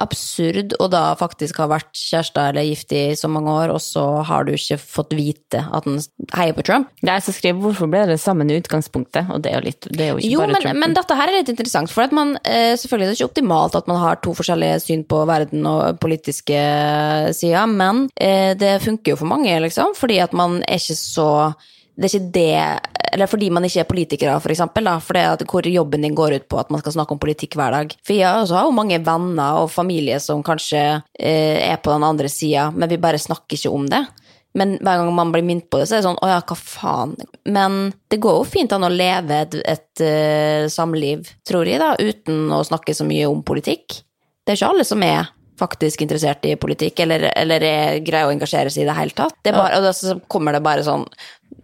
absurd 0.00 0.72
å 0.80 0.88
da 0.90 1.12
faktisk 1.18 1.58
ha 1.60 1.66
vært 1.70 1.90
kjærester 1.98 2.50
eller 2.50 2.64
gift 2.64 2.94
i 2.96 3.02
så 3.18 3.28
mange 3.30 3.52
år, 3.52 3.72
og 3.74 3.80
så 3.84 4.04
har 4.26 4.46
du 4.46 4.54
ikke 4.54 4.78
fått 4.80 5.12
vite 5.16 5.60
at 5.60 5.86
han 5.88 6.00
heier 6.32 6.56
på 6.56 6.64
Trump. 6.66 6.88
Det 7.02 7.10
er 7.10 7.20
jeg 7.20 7.26
som 7.26 7.36
skriver 7.36 7.60
'Hvorfor 7.60 7.90
ble 7.92 8.06
dere 8.06 8.18
sammen 8.18 8.50
i 8.50 8.58
utgangspunktet?' 8.60 9.30
Og 9.30 9.42
det 9.42 9.52
er 9.52 9.60
jo, 9.60 9.64
litt, 9.66 9.88
det 9.92 10.00
er 10.00 10.10
jo 10.12 10.16
ikke 10.18 10.30
Jo, 10.32 10.38
bare 10.40 10.52
men, 10.52 10.62
Trump. 10.62 10.78
men 10.78 10.94
dette 10.94 11.16
her 11.16 11.28
er 11.28 11.38
litt 11.38 11.52
interessant, 11.52 11.90
for 11.90 12.08
man, 12.12 12.38
eh, 12.44 12.74
selvfølgelig 12.76 13.06
er 13.06 13.12
det 13.12 13.20
ikke 13.20 13.30
optimalt 13.30 13.76
at 13.76 13.86
man 13.86 14.00
har 14.00 14.16
to 14.16 14.32
forskjellige 14.32 14.80
syn 14.80 15.04
på 15.04 15.26
verden 15.26 15.66
og 15.66 16.00
politiske 16.00 16.62
sider, 17.34 17.66
men 17.66 18.08
eh, 18.16 18.54
det 18.54 18.80
funker 18.82 19.12
jo 19.12 19.16
for 19.16 19.26
mange, 19.26 19.60
liksom, 19.60 19.94
fordi 19.94 20.18
at 20.18 20.32
man 20.32 20.62
er 20.66 20.80
ikke 20.80 20.96
så 20.96 21.54
det 21.96 22.08
er 22.08 22.12
ikke 22.12 22.32
det 22.32 22.52
Eller 23.12 23.28
fordi 23.28 23.50
man 23.52 23.66
ikke 23.68 23.82
er 23.82 23.88
politikere, 23.88 24.38
for 24.40 24.54
eksempel, 24.54 24.86
da, 24.88 24.94
for 25.04 25.18
det 25.18 25.24
at 25.28 25.42
hvor 25.44 25.66
jobben 25.68 26.06
din 26.06 26.14
går 26.16 26.38
ut 26.38 26.46
på 26.48 26.60
at 26.62 26.70
man 26.72 26.80
skal 26.80 26.94
snakke 26.94 27.12
om 27.12 27.20
politikk 27.20 27.58
hver 27.60 27.74
dag. 27.74 27.92
For 28.06 28.16
jeg 28.16 28.24
også 28.24 28.56
har 28.56 28.64
jo 28.64 28.72
mange 28.72 28.96
venner 29.04 29.58
og 29.60 29.68
familie 29.68 30.16
som 30.22 30.40
kanskje 30.46 30.80
eh, 31.20 31.58
er 31.60 31.76
på 31.84 31.92
den 31.92 32.06
andre 32.08 32.30
sida, 32.32 32.70
men 32.72 32.88
vi 32.88 32.96
bare 33.02 33.20
snakker 33.20 33.58
ikke 33.58 33.74
om 33.74 33.84
det. 33.92 34.00
Men 34.56 34.78
hver 34.80 35.00
gang 35.00 35.12
man 35.16 35.32
blir 35.32 35.44
minnet 35.44 35.68
på 35.72 35.80
det, 35.80 35.90
så 35.90 35.96
er 35.96 36.00
det 36.00 36.08
sånn 36.08 36.22
å 36.24 36.30
ja, 36.30 36.40
hva 36.40 36.56
faen. 36.56 37.14
Men 37.52 37.76
det 38.12 38.20
går 38.24 38.40
jo 38.40 38.48
fint 38.48 38.72
an 38.72 38.88
å 38.88 38.92
leve 38.92 39.42
et, 39.44 39.58
et 39.60 40.04
uh, 40.04 40.64
samliv, 40.72 41.28
tror 41.48 41.68
jeg, 41.68 41.80
da, 41.80 41.94
uten 42.00 42.52
å 42.52 42.60
snakke 42.64 42.96
så 42.96 43.06
mye 43.08 43.28
om 43.28 43.44
politikk. 43.44 44.02
Det 44.42 44.52
er 44.52 44.60
ikke 44.60 44.72
alle 44.74 44.88
som 44.88 45.04
er 45.06 45.32
faktisk 45.62 46.02
interessert 46.04 46.44
i 46.48 46.56
politikk, 46.60 47.04
eller, 47.04 47.28
eller 47.38 47.66
er, 47.66 48.00
greier 48.04 48.28
å 48.28 48.34
engasjere 48.34 48.72
seg 48.72 48.84
i 48.84 48.90
det 48.90 48.98
hele 48.98 49.16
tatt. 49.16 49.38
Det 49.42 49.52
er 49.52 49.60
bare, 49.60 49.78
og 49.78 49.94
så 49.96 50.18
kommer 50.30 50.56
det 50.56 50.64
bare 50.64 50.84
sånn 50.86 51.06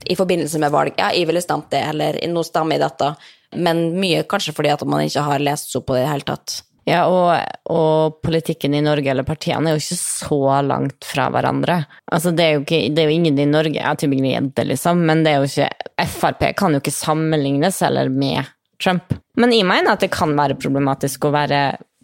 i 0.08 0.16
forbindelse 0.16 0.60
med 0.62 0.72
valg, 0.72 0.94
ja, 1.00 1.10
jeg 1.14 1.26
ville 1.28 1.42
stemt 1.42 1.70
det, 1.74 1.82
eller 1.90 2.20
nå 2.30 2.44
stemmer 2.46 2.78
jeg 2.78 2.84
dette. 2.86 3.12
Men 3.58 3.88
mye 3.98 4.24
kanskje 4.28 4.54
fordi 4.54 4.72
at 4.74 4.84
man 4.86 5.04
ikke 5.06 5.24
har 5.24 5.42
lest 5.42 5.72
så 5.72 5.82
på 5.82 5.96
det 5.96 6.02
i 6.02 6.06
det 6.06 6.12
hele 6.12 6.28
tatt. 6.28 6.58
Ja, 6.88 7.02
og, 7.12 7.34
og 7.68 8.20
politikken 8.24 8.72
i 8.76 8.80
Norge, 8.84 9.10
eller 9.12 9.26
partiene, 9.28 9.68
er 9.68 9.76
jo 9.76 9.82
ikke 9.82 9.98
så 10.00 10.38
langt 10.64 11.04
fra 11.04 11.26
hverandre. 11.34 11.82
Altså, 12.08 12.32
det 12.32 12.46
er 12.46 12.54
jo, 12.54 12.62
ikke, 12.64 12.80
det 12.94 13.02
er 13.02 13.10
jo 13.10 13.18
ingen 13.18 13.40
i 13.42 13.48
Norge, 13.48 13.76
jeg 13.76 14.00
tror 14.00 14.14
ikke 14.16 14.32
jente, 14.32 14.64
liksom, 14.70 15.02
men 15.10 15.24
det 15.24 15.34
er 15.34 15.42
jo 15.42 15.50
ikke 15.50 16.06
Frp 16.08 16.44
kan 16.56 16.76
jo 16.76 16.80
ikke 16.80 16.94
sammenlignes 16.94 17.82
heller 17.84 18.08
med 18.12 18.48
Trump. 18.80 19.12
Men 19.38 19.52
jeg 19.52 19.66
mener 19.68 19.96
at 19.96 20.04
det 20.04 20.12
kan 20.14 20.32
være 20.38 20.56
problematisk 20.60 21.26
å 21.26 21.34
være 21.34 21.60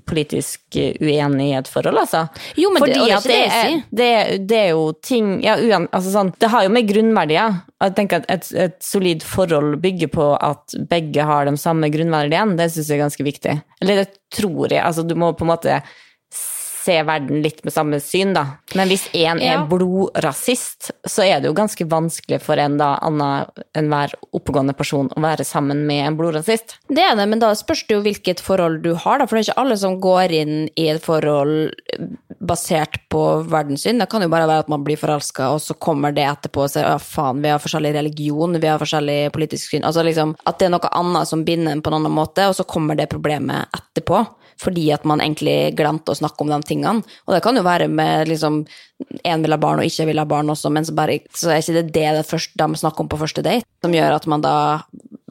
politisk 0.07 0.61
uenig 1.01 1.47
i 1.51 1.57
et 1.59 1.69
forhold, 1.71 1.99
altså. 2.05 2.25
Jo, 2.61 2.71
men 2.75 2.83
det- 2.83 2.95
Fordi 2.95 3.09
det, 3.09 3.23
det 3.25 3.39
er 3.49 3.83
det 3.91 4.09
er, 4.15 4.39
det 4.39 4.59
er 4.59 4.69
jo 4.71 4.93
ting 5.03 5.43
ja, 5.45 5.57
uen, 5.57 5.89
altså 5.93 6.13
sånn, 6.13 6.33
Det 6.39 6.51
har 6.51 6.65
jo 6.65 6.71
med 6.71 6.89
grunnverdier. 6.89 7.61
Jeg 7.83 7.95
tenker 7.97 8.17
at 8.23 8.31
et, 8.31 8.53
et 8.55 8.77
solid 8.85 9.23
forhold 9.23 9.77
bygger 9.83 10.09
på 10.09 10.29
at 10.41 10.77
begge 10.89 11.23
har 11.25 11.45
de 11.47 11.57
samme 11.57 11.91
grunnverdiene. 11.91 12.57
Det 12.57 12.71
syns 12.73 12.89
jeg 12.89 12.99
er 13.01 13.05
ganske 13.05 13.25
viktig. 13.27 13.63
Eller 13.83 14.05
det 14.05 14.09
tror 14.35 14.69
jeg. 14.71 14.83
Altså, 14.85 15.07
du 15.07 15.15
må 15.15 15.33
på 15.37 15.45
en 15.45 15.53
måte 15.55 15.83
se 16.85 16.97
verden 17.07 17.43
litt 17.45 17.63
med 17.65 17.75
samme 17.75 18.01
syn, 18.03 18.35
da. 18.37 18.45
Men 18.77 18.91
hvis 18.91 19.07
én 19.17 19.41
er 19.43 19.65
blodrasist, 19.71 20.91
så 21.09 21.25
er 21.25 21.41
det 21.41 21.51
jo 21.51 21.57
ganske 21.57 21.87
vanskelig 21.89 22.41
for 22.45 22.61
en 22.61 22.79
da 22.81 22.95
annen 23.05 23.49
enhver 23.79 24.15
oppegående 24.35 24.77
person 24.77 25.11
å 25.15 25.25
være 25.25 25.47
sammen 25.49 25.85
med 25.89 26.09
en 26.09 26.19
blodrasist. 26.19 26.79
Det 26.89 27.05
er 27.05 27.17
det, 27.19 27.29
men 27.31 27.43
da 27.43 27.53
spørs 27.57 27.87
det 27.89 27.97
jo 27.97 28.05
hvilket 28.05 28.43
forhold 28.45 28.83
du 28.85 28.93
har, 28.95 29.21
da. 29.21 29.29
For 29.29 29.37
det 29.37 29.45
er 29.45 29.51
ikke 29.51 29.65
alle 29.65 29.79
som 29.81 29.99
går 30.03 30.37
inn 30.43 30.55
i 30.75 30.89
et 30.93 31.03
forhold 31.05 31.73
basert 32.45 33.01
på 33.13 33.23
verdenssyn. 33.49 34.01
Det 34.01 34.09
kan 34.13 34.25
jo 34.25 34.31
bare 34.33 34.49
være 34.51 34.67
at 34.67 34.73
man 34.73 34.85
blir 34.85 35.01
forelska, 35.01 35.51
og 35.55 35.63
så 35.65 35.77
kommer 35.81 36.15
det 36.15 36.27
etterpå 36.29 36.67
og 36.67 36.73
sier 36.73 36.87
ja, 36.89 36.99
faen, 37.01 37.43
vi 37.45 37.53
har 37.53 37.63
forskjellig 37.63 37.95
religion, 37.97 38.61
vi 38.61 38.71
har 38.71 38.83
forskjellig 38.83 39.19
politisk 39.35 39.73
syn. 39.73 39.87
Altså 39.87 40.05
liksom 40.05 40.37
at 40.45 40.61
det 40.61 40.69
er 40.69 40.75
noe 40.77 40.95
annet 41.01 41.31
som 41.31 41.45
binder 41.47 41.73
en 41.73 41.85
på 41.85 41.93
en 41.93 42.01
annen 42.01 42.15
måte, 42.15 42.49
og 42.51 42.57
så 42.59 42.67
kommer 42.69 42.99
det 42.99 43.11
problemet 43.13 43.71
etterpå. 43.77 44.25
Fordi 44.63 44.89
at 44.95 45.07
man 45.09 45.23
egentlig 45.23 45.75
glemte 45.79 46.13
å 46.13 46.19
snakke 46.19 46.45
om 46.45 46.53
de 46.53 46.61
tingene. 46.67 47.05
Og 47.27 47.35
det 47.35 47.43
kan 47.45 47.57
jo 47.57 47.65
være 47.67 47.89
med 47.91 48.31
liksom 48.31 48.63
en 49.25 49.43
vil 49.43 49.55
ha 49.55 49.59
barn 49.61 49.83
og 49.83 49.89
ikke 49.89 50.07
vil 50.09 50.21
ha 50.23 50.27
barn 50.29 50.53
også, 50.53 50.71
men 50.73 50.87
så, 50.87 50.95
bare, 50.97 51.19
så 51.35 51.51
er 51.51 51.63
ikke 51.63 51.81
det 51.81 51.89
det, 51.97 52.07
det 52.21 52.29
første, 52.29 52.55
de 52.61 52.79
snakker 52.79 53.05
om 53.05 53.11
på 53.11 53.19
første 53.21 53.43
date, 53.45 53.67
som 53.83 53.95
gjør 53.95 54.15
at 54.15 54.29
man 54.31 54.45
da 54.45 54.55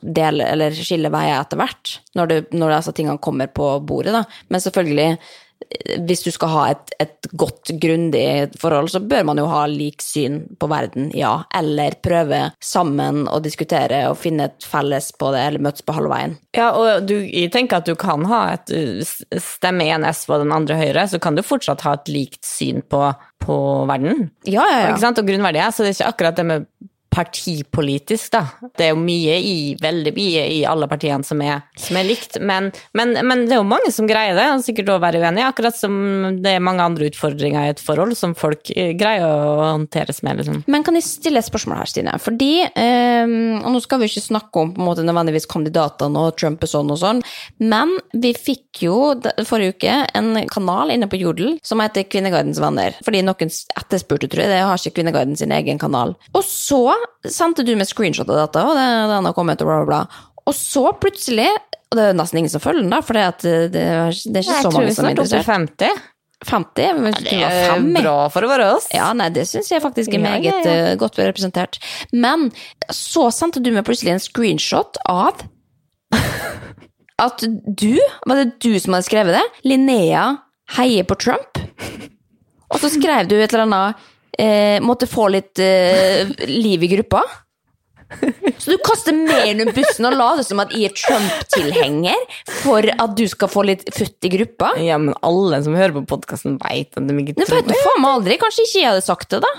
deler, 0.04 0.50
eller 0.52 0.76
skiller 0.76 1.14
veier 1.14 1.38
etter 1.40 1.60
hvert, 1.60 1.96
når, 2.18 2.30
det, 2.30 2.40
når 2.60 2.76
disse 2.76 2.94
tingene 2.98 3.24
kommer 3.24 3.48
på 3.48 3.70
bordet. 3.88 4.14
Da. 4.16 4.26
Men 4.52 4.64
selvfølgelig, 4.64 5.08
hvis 6.08 6.24
du 6.26 6.32
skal 6.34 6.52
ha 6.54 6.64
et, 6.74 6.94
et 7.04 7.30
godt, 7.40 7.74
grundig 7.82 8.26
forhold, 8.60 8.92
så 8.94 9.02
bør 9.04 9.26
man 9.30 9.42
jo 9.42 9.48
ha 9.52 9.64
lik 9.70 10.04
syn 10.04 10.42
på 10.60 10.70
verden, 10.72 11.10
ja. 11.18 11.34
Eller 11.56 11.98
prøve 12.04 12.42
sammen 12.64 13.26
å 13.32 13.40
diskutere 13.44 14.04
og 14.10 14.20
finne 14.22 14.50
et 14.50 14.68
felles 14.68 15.12
på 15.20 15.32
det, 15.36 15.44
eller 15.48 15.66
møtes 15.68 15.86
på 15.86 15.96
halvveien. 15.98 16.38
Ja, 16.58 16.72
og 16.78 17.08
du, 17.10 17.16
jeg 17.22 17.52
tenker 17.54 17.82
at 17.82 17.90
du 17.90 17.96
kan 18.00 18.26
ha 18.30 18.44
et 18.56 18.74
uh, 18.74 19.40
stemme 19.42 19.88
én 19.90 20.08
SV 20.10 20.38
og 20.38 20.46
den 20.46 20.56
andre 20.56 20.80
Høyre, 20.80 21.08
så 21.10 21.22
kan 21.24 21.38
du 21.38 21.44
fortsatt 21.46 21.86
ha 21.88 21.98
et 22.00 22.12
likt 22.12 22.44
syn 22.48 22.84
på, 22.90 23.06
på 23.44 23.60
verden. 23.90 24.30
Ja, 24.48 24.66
ja, 24.70 24.82
ja. 24.90 24.98
Og 25.14 25.28
grunnverdier, 25.28 25.72
så 25.72 25.86
det 25.86 25.94
er 25.94 26.00
ikke 26.00 26.14
akkurat 26.14 26.40
det 26.40 26.50
med 26.50 26.68
partipolitisk, 27.14 28.32
da. 28.34 28.44
Det 28.74 28.88
er 28.88 28.94
jo 28.94 29.00
mye 29.02 29.38
i, 29.38 29.56
veldig 29.82 30.14
mye 30.16 30.46
i 30.56 30.60
alle 30.68 30.88
partiene 30.90 31.26
som 31.28 31.42
er, 31.46 31.62
som 31.80 31.98
er 32.00 32.08
likt, 32.08 32.40
men, 32.42 32.72
men, 32.98 33.14
men 33.22 33.46
det 33.48 33.58
er 33.58 33.62
jo 33.62 33.70
mange 33.70 33.92
som 33.94 34.10
greier 34.10 34.38
det, 34.38 34.48
og 34.54 34.64
sikkert 34.66 34.94
også 34.94 35.04
være 35.06 35.22
uenige, 35.22 35.50
akkurat 35.50 35.78
som 35.78 35.94
det 36.44 36.56
er 36.56 36.64
mange 36.64 36.86
andre 36.86 37.10
utfordringer 37.12 37.68
i 37.68 37.74
et 37.76 37.84
forhold 37.84 38.16
som 38.18 38.36
folk 38.38 38.72
eh, 38.76 38.94
greier 38.98 39.28
å 39.28 39.70
håndteres 39.76 40.24
med, 40.26 40.42
liksom. 40.42 40.64
Men 40.74 40.86
kan 40.86 40.98
jeg 40.98 41.08
stille 41.08 41.42
et 41.42 41.50
spørsmål 41.50 41.84
her, 41.84 41.92
Stine? 41.92 42.16
Fordi, 42.24 42.52
eh, 42.66 43.36
og 43.62 43.70
nå 43.76 43.84
skal 43.84 44.02
vi 44.02 44.10
ikke 44.10 44.26
snakke 44.26 44.64
om 44.64 44.74
på 44.74 44.82
en 44.82 44.90
måte 44.90 45.06
nødvendigvis 45.06 45.50
kandidatene 45.52 46.26
og 46.28 46.38
Trump 46.40 46.66
og 46.66 46.74
sånn 46.74 46.94
og 46.94 47.02
sånn, 47.04 47.24
men 47.62 47.94
vi 48.14 48.34
fikk 48.38 48.84
jo 48.88 48.98
forrige 49.48 49.78
uke 49.78 50.00
en 50.18 50.34
kanal 50.52 50.94
inne 50.94 51.10
på 51.10 51.20
Jodel 51.22 51.58
som 51.66 51.82
heter 51.84 52.08
Kvinnegardens 52.10 52.62
venner. 52.64 52.98
Fordi 53.06 53.22
noen 53.26 53.54
etterspurte, 53.54 54.30
tror 54.32 54.46
jeg, 54.46 54.52
det 54.54 54.62
har 54.64 54.80
ikke 54.80 54.98
Kvinneguiden 54.98 55.38
sin 55.40 55.54
egen 55.56 55.80
kanal. 55.82 56.16
Og 56.34 56.44
så 56.48 56.84
sendte 57.30 57.66
du 57.68 57.74
med 57.80 57.88
screenshot 57.90 58.30
av 58.30 58.40
dette, 58.46 58.64
og 58.64 58.76
det, 58.78 58.88
den 59.14 59.28
har 59.30 59.36
kommet 59.38 59.62
og 59.64 59.70
bla, 59.70 59.82
bla, 59.84 59.88
bla. 60.08 60.24
Og 60.50 60.56
så 60.58 60.90
plutselig, 61.00 61.50
og 61.92 62.00
det 62.00 62.08
er 62.10 62.18
nesten 62.18 62.42
ingen 62.42 62.52
som 62.52 62.64
følger 62.64 62.84
den, 62.84 62.92
da, 62.92 63.00
for 63.06 63.16
det, 63.16 63.24
er- 63.24 63.70
det 63.70 63.84
er 63.86 64.42
ikke 64.42 64.58
så 64.58 64.72
tror 64.72 64.82
mange 64.82 64.96
som 64.98 65.08
er 65.08 65.16
snart 65.16 65.22
oppe 65.24 65.30
i 65.30 65.30
interessert. 65.30 65.46
50. 65.48 66.10
50? 66.44 66.98
Men 67.00 67.14
Det 67.24 67.38
er 67.40 67.86
bra 68.04 68.16
for 68.34 68.44
å 68.44 68.50
være 68.52 68.66
oss. 68.76 68.90
Ja, 68.92 69.08
nei, 69.16 69.30
det 69.32 69.46
syns 69.48 69.70
jeg 69.72 69.84
faktisk 69.84 70.12
er 70.18 70.24
meget 70.24 70.50
ja, 70.50 70.60
ja. 70.68 70.88
ja. 70.90 70.96
godt 71.00 71.20
representert. 71.22 71.80
Men 72.12 72.50
så 72.92 73.30
sendte 73.32 73.64
du 73.64 73.72
meg 73.72 73.86
plutselig 73.88 74.12
en 74.18 74.24
screenshot 74.24 75.00
av 75.08 75.46
at 77.24 77.44
du 77.48 77.96
Var 78.28 78.40
det 78.42 78.50
du 78.64 78.74
som 78.82 78.96
hadde 78.98 79.08
skrevet 79.08 79.38
det? 79.38 79.44
Linnea 79.70 80.26
heier 80.76 81.08
på 81.08 81.16
Trump. 81.20 81.60
Og 82.74 82.82
så 82.82 82.90
skrev 82.92 83.30
du 83.30 83.38
et 83.38 83.54
eller 83.54 83.68
annet 83.68 84.10
eh, 84.40 84.80
Måtte 84.84 85.10
få 85.10 85.30
litt 85.34 85.60
eh, 85.62 86.30
liv 86.50 86.84
i 86.84 86.92
gruppa. 86.96 87.24
Så 88.58 88.72
du 88.72 88.78
kaster 88.86 89.16
mer 89.16 89.48
under 89.52 89.72
bussen 89.74 90.08
og 90.08 90.16
later 90.18 90.46
som 90.46 90.62
at 90.64 90.74
jeg 90.76 90.92
er 90.92 90.98
Trump-tilhenger 90.98 92.40
for 92.62 92.86
at 92.86 93.16
du 93.18 93.26
skal 93.30 93.50
få 93.52 93.66
litt 93.68 93.86
futt 93.96 94.28
i 94.28 94.32
gruppa? 94.36 94.74
Ja, 94.82 95.00
men 95.02 95.16
alle 95.26 95.62
som 95.66 95.78
hører 95.78 95.96
på 95.98 96.06
podkasten, 96.14 96.60
veit 96.62 96.94
at 96.94 97.08
de 97.08 97.20
ikke 97.24 97.40
tror 97.42 97.62
vet 97.62 97.72
du 97.72 97.78
faen 97.78 98.04
meg 98.04 98.20
aldri. 98.20 98.40
Kanskje 98.42 98.68
ikke 98.68 98.82
jeg 98.82 98.92
hadde 98.92 99.06
sagt 99.06 99.34
det, 99.34 99.42
da. 99.46 99.54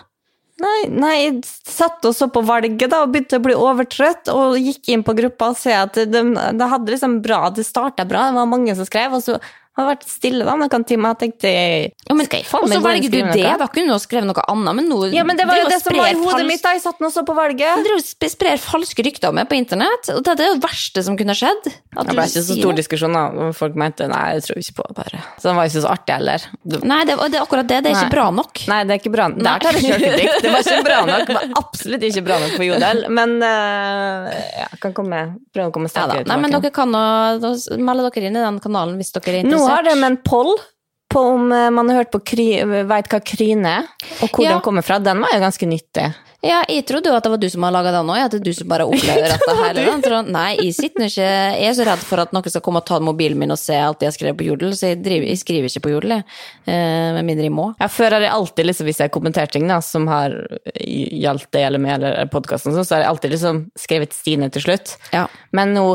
Nei, 0.63 0.81
nei, 0.87 1.15
jeg 1.19 1.41
satt 1.67 2.05
og 2.07 2.15
så 2.15 2.29
på 2.31 2.45
valget 2.47 2.87
da, 2.87 3.03
og 3.03 3.11
begynte 3.11 3.41
å 3.41 3.43
bli 3.43 3.57
overtrøtt, 3.59 4.31
og 4.31 4.55
gikk 4.61 4.93
inn 4.95 5.03
på 5.07 5.17
gruppa 5.19 5.51
og 5.51 5.59
så 5.59 5.75
at 5.81 5.99
det, 5.99 6.23
de 6.23 6.69
hadde 6.71 6.95
liksom 6.95 7.19
bra, 7.25 7.49
det 7.51 7.67
starta 7.67 8.07
bra, 8.07 8.29
det 8.31 8.39
var 8.39 8.51
mange 8.53 8.77
som 8.79 8.87
skrev, 8.87 9.17
og 9.19 9.25
så 9.25 9.41
har 9.75 9.87
det 9.89 9.91
vært 9.91 10.05
stille 10.07 10.45
da, 10.47 10.55
noen 10.55 10.85
timer, 10.87 11.15
jeg 11.15 11.19
tenkte 11.25 11.51
Ja, 11.51 12.15
men, 12.15 12.27
skal 12.29 12.43
jeg 12.43 12.47
faen 12.47 12.63
og 12.63 12.69
så 12.71 12.77
meg 12.77 12.79
og 12.79 12.85
velger 12.87 13.11
du 13.11 13.17
det, 13.17 13.23
noe? 13.43 13.55
da 13.59 13.67
kunne 13.75 13.91
du 13.91 13.95
ha 13.95 13.99
skrevet 14.03 14.29
noe 14.31 14.45
annet, 14.53 14.77
men 14.79 14.87
nå 14.91 14.99
Ja, 15.15 15.25
men 15.27 15.37
det 15.41 15.47
var 15.49 15.59
jo 15.59 15.67
det 15.73 15.79
som 15.83 15.97
var 15.99 16.11
i 16.13 16.19
hodet 16.21 16.45
mitt 16.47 16.63
da 16.63 16.75
jeg 16.77 16.83
satt 16.85 17.01
nå 17.03 17.11
så 17.11 17.25
på 17.27 17.35
valget. 17.35 17.83
Du 17.87 18.29
sprer 18.31 18.61
falske 18.63 19.03
rykter 19.07 19.33
om 19.33 19.39
meg 19.41 19.49
på 19.51 19.57
internett, 19.59 20.11
og 20.15 20.23
det 20.27 20.35
er 20.37 20.41
det 20.45 20.63
verste 20.63 21.03
som 21.07 21.17
kunne 21.19 21.35
skjedd. 21.39 21.67
Det 21.67 22.07
ble 22.15 22.27
ikke 22.29 22.45
så 22.47 22.59
stor 22.61 22.79
diskusjon 22.79 23.17
da, 23.19 23.25
folk 23.57 23.75
mente, 23.81 24.07
nei, 24.11 24.23
jeg 24.39 24.47
tror 24.47 24.63
ikke 24.63 24.77
på 24.79 24.87
det 24.91 24.97
bare. 25.01 25.23
Så 25.43 25.51
den 25.51 25.59
var 25.59 25.71
ikke 25.71 25.83
så 25.85 25.91
artig 25.95 26.15
heller. 26.21 26.47
Du- 26.63 26.79
Nei, 26.85 27.01
det, 27.09 27.19
det 27.33 27.39
er 27.41 27.43
akkurat 27.45 27.67
det. 27.69 27.81
Det 27.85 27.91
er 27.91 27.97
Nei. 27.99 28.05
ikke 28.07 28.15
bra 28.15 28.29
nok. 28.39 28.63
Nei, 28.71 28.79
det 28.87 28.95
er 28.95 29.01
ikke 29.03 29.13
bra. 29.15 29.27
Der 29.35 29.59
tar 29.65 29.79
jeg 29.79 29.85
selvkritikk. 29.89 30.39
Det 30.45 30.53
var 30.55 30.65
ikke 30.65 30.87
bra 30.87 30.99
nok. 31.11 31.27
Det 31.29 31.37
var 31.41 31.53
absolutt 31.65 32.07
ikke 32.11 32.25
bra 32.27 32.39
nok 32.45 32.55
for 32.57 32.65
Jodel, 32.69 33.03
men 33.19 33.37
uh, 33.43 34.31
ja, 34.61 34.69
kan 34.83 34.95
komme, 34.97 35.21
prøve 35.55 35.71
å 35.71 35.75
komme 35.75 35.91
Ja, 35.91 36.05
tilbake. 36.07 36.29
Nei, 36.31 36.39
men 36.45 36.55
dere 36.55 36.73
kan 36.75 36.91
nå- 36.95 37.79
melde 37.83 38.09
dere 38.15 38.31
inn 38.31 38.39
i 38.39 38.45
den 38.45 38.59
kanalen 38.65 38.97
hvis 39.01 39.13
dere 39.19 39.39
er 39.41 39.43
Nå 39.65 39.73
har 39.73 39.83
har 39.83 39.91
de 39.95 40.05
en 40.13 40.21
poll 40.25 40.53
på 41.15 41.21
om 41.35 41.53
eh, 41.53 41.71
man 41.71 41.89
har 41.91 42.03
hørt 42.03 42.13
på 42.15 42.23
kry, 42.35 42.49
vet 42.91 43.09
hva 43.13 43.21
Kryne 43.23 43.75
er, 43.81 43.91
og 44.23 44.29
hvor 44.31 44.45
Ja. 44.45 44.55
den 44.57 44.63
kommer 44.67 44.83
fra. 44.83 44.99
Den 44.99 45.21
var 45.23 45.35
jo 45.37 45.43
ganske 45.45 45.67
nyttig. 45.69 46.13
Ja, 46.45 46.59
jeg 46.69 46.83
trodde 46.85 47.09
jo 47.09 47.15
at 47.17 47.25
det 47.25 47.31
var 47.33 47.41
du 47.41 47.47
som 47.49 47.63
har 47.65 47.73
laga 47.73 47.93
den 47.95 48.11
òg, 48.13 48.19
at 48.21 48.35
det 48.35 48.41
er 48.43 48.45
du 48.45 48.53
som 48.53 48.69
bare 48.69 48.85
opplever 48.91 49.33
at 49.33 49.41
det 49.41 49.55
her 49.57 49.79
Så, 50.05 50.19
nei, 50.29 50.57
jeg 50.61 50.75
sitter 50.77 51.07
ikke 51.07 51.29
Jeg 51.57 51.69
er 51.71 51.77
så 51.79 51.87
redd 51.89 52.03
for 52.05 52.21
at 52.21 52.35
noen 52.37 52.51
skal 52.53 52.61
komme 52.67 52.83
og 52.83 52.85
ta 52.91 52.99
mobilen 53.01 53.39
min 53.41 53.55
og 53.55 53.57
se 53.57 53.79
alt 53.81 54.03
jeg 54.05 54.11
har 54.11 54.17
skrevet 54.19 54.37
på 54.37 54.49
Jodel, 54.51 54.75
så 54.77 54.91
jeg, 54.91 54.99
driver, 55.07 55.25
jeg 55.31 55.41
skriver 55.41 55.71
ikke 55.71 55.85
på 55.87 55.95
Jodel, 55.95 56.17
jeg. 56.19 56.27
Eh, 56.69 57.15
med 57.17 57.25
mindre 57.31 57.49
jeg 57.49 57.55
må. 57.57 57.71
Ja, 57.81 57.89
før 57.89 58.19
har 58.19 58.27
jeg 58.27 58.35
alltid, 58.35 58.69
liksom, 58.69 58.91
hvis 58.91 59.01
jeg 59.01 59.09
har 59.09 59.15
kommentert 59.17 59.55
ting 59.57 59.71
da, 59.71 59.79
som 59.81 60.11
har 60.13 60.37
gjaldt 60.85 61.49
det 61.57 61.65
eller 61.65 61.81
med 61.81 61.97
eller 62.03 62.29
podkasten, 62.35 62.77
så 62.77 62.85
har 62.93 63.07
jeg 63.07 63.13
alltid 63.15 63.37
liksom 63.39 63.63
skrevet 63.79 64.13
Stine 64.13 64.51
til 64.53 64.67
slutt. 64.67 64.99
Ja. 65.17 65.25
Men 65.57 65.73
nå 65.79 65.95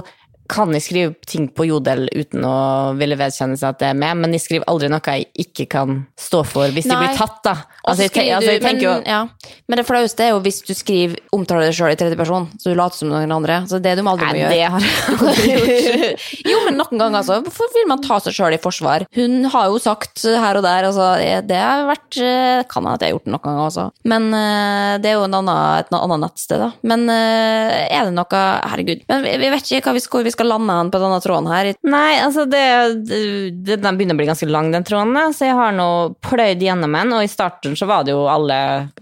kan 0.50 0.74
jeg 0.76 0.86
skrive 0.86 1.16
ting 1.30 1.47
på 1.54 1.68
Jodel 1.70 2.08
uten 2.16 2.45
å 2.47 2.58
ville 3.00 3.18
vedkjenne 3.20 3.58
seg 3.60 3.74
at 3.74 3.82
det 3.84 3.91
er 3.91 4.00
med, 4.00 4.24
men 4.24 4.36
jeg 4.36 4.45
skriver 4.45 4.70
aldri 4.72 4.89
noe 4.91 5.16
jeg 5.20 5.30
ikke 5.45 5.66
kan 5.72 6.04
stå 6.20 6.43
for 6.47 6.74
hvis 6.74 6.89
Nei. 6.89 6.95
jeg 6.95 7.08
blir 7.08 7.20
tatt, 7.20 7.39
da. 7.45 7.56
Altså, 7.89 8.06
jeg, 8.06 8.30
altså, 8.36 8.54
jeg 8.54 8.62
tenker 8.64 8.86
jo 8.86 8.95
men, 9.00 9.08
ja. 9.10 9.56
men 9.70 9.80
det 9.82 9.86
flaueste 9.88 10.26
er 10.26 10.34
jo 10.34 10.41
hvis 10.43 10.60
du 10.68 10.74
skriver 10.78 11.18
omtaler 11.36 11.70
deg 11.70 11.78
sjøl 11.78 11.93
i 11.93 12.00
tredje 12.00 12.18
person, 12.20 12.47
så 12.60 12.72
du 12.72 12.78
later 12.78 13.00
som 13.00 13.12
noen 13.12 13.32
andre. 13.34 13.62
Så 13.70 13.80
det 13.82 13.93
er 13.93 14.00
du 14.00 14.04
aldri 14.04 14.30
aldri 14.30 14.30
må 14.30 14.30
Nei, 14.30 14.41
gjøre. 14.41 14.52
det 14.54 14.62
har 14.74 14.86
jeg 14.86 15.16
aldri 15.16 15.50
gjort. 15.56 16.26
jo, 16.52 16.58
men 16.66 16.80
noen 16.80 17.02
ganger, 17.02 17.18
altså. 17.22 17.39
Hvorfor 17.45 17.72
vil 17.76 17.88
man 17.89 18.04
ta 18.06 18.20
seg 18.24 18.36
sjøl 18.36 18.56
i 18.56 18.62
forsvar? 18.62 19.06
Hun 19.18 19.50
har 19.54 19.70
jo 19.72 19.82
sagt 19.84 20.24
her 20.26 20.60
og 20.60 20.66
der, 20.66 20.88
altså. 20.89 21.10
Det 21.50 21.60
har 21.60 21.86
vært 21.89 22.20
eh, 22.24 22.64
Kan 22.70 22.86
hende 22.86 22.97
at 22.97 23.06
jeg 23.06 23.12
har 23.12 23.18
gjort 23.18 23.28
det 23.28 23.34
noen 23.34 23.45
ganger, 23.45 23.64
altså. 23.68 23.86
Men 24.10 24.30
eh, 24.36 24.93
det 25.04 25.12
er 25.12 25.18
jo 25.18 25.26
en 25.28 25.38
annen, 25.39 25.62
et 25.84 25.93
annet 26.00 26.24
nettsted, 26.26 26.64
da. 26.64 26.70
Men 26.91 27.06
eh, 27.14 27.76
er 27.89 28.10
det 28.10 28.16
noe 28.16 28.43
Herregud. 28.70 29.04
Men 29.10 29.26
vi, 29.26 29.36
vi 29.41 29.52
vet 29.54 29.70
ikke 29.70 29.89
hva 29.89 29.95
vi 29.97 30.04
skal, 30.04 30.26
vi 30.28 30.34
skal 30.34 30.39
lande 30.48 30.76
han 30.76 30.92
på 30.92 31.02
denne 31.02 31.20
tråden 31.24 31.50
her. 31.52 31.72
Nei, 31.90 32.20
altså 32.24 32.46
det, 32.50 32.64
det, 33.06 33.80
Den 33.82 34.00
begynner 34.00 34.18
å 34.18 34.22
bli 34.22 34.30
ganske 34.30 34.50
lang, 34.50 34.72
den 34.74 34.88
tråden, 34.88 35.18
så 35.36 35.50
jeg 35.50 35.58
har 35.58 35.76
nå 35.76 35.90
pløyd 36.26 36.64
gjennom 36.64 36.96
den. 36.98 37.14
Og 37.18 37.26
i 37.26 37.32
starten 37.32 37.78
så 37.80 37.90
var 37.90 38.06
det 38.08 38.16
jo 38.16 38.26
alle 38.32 38.60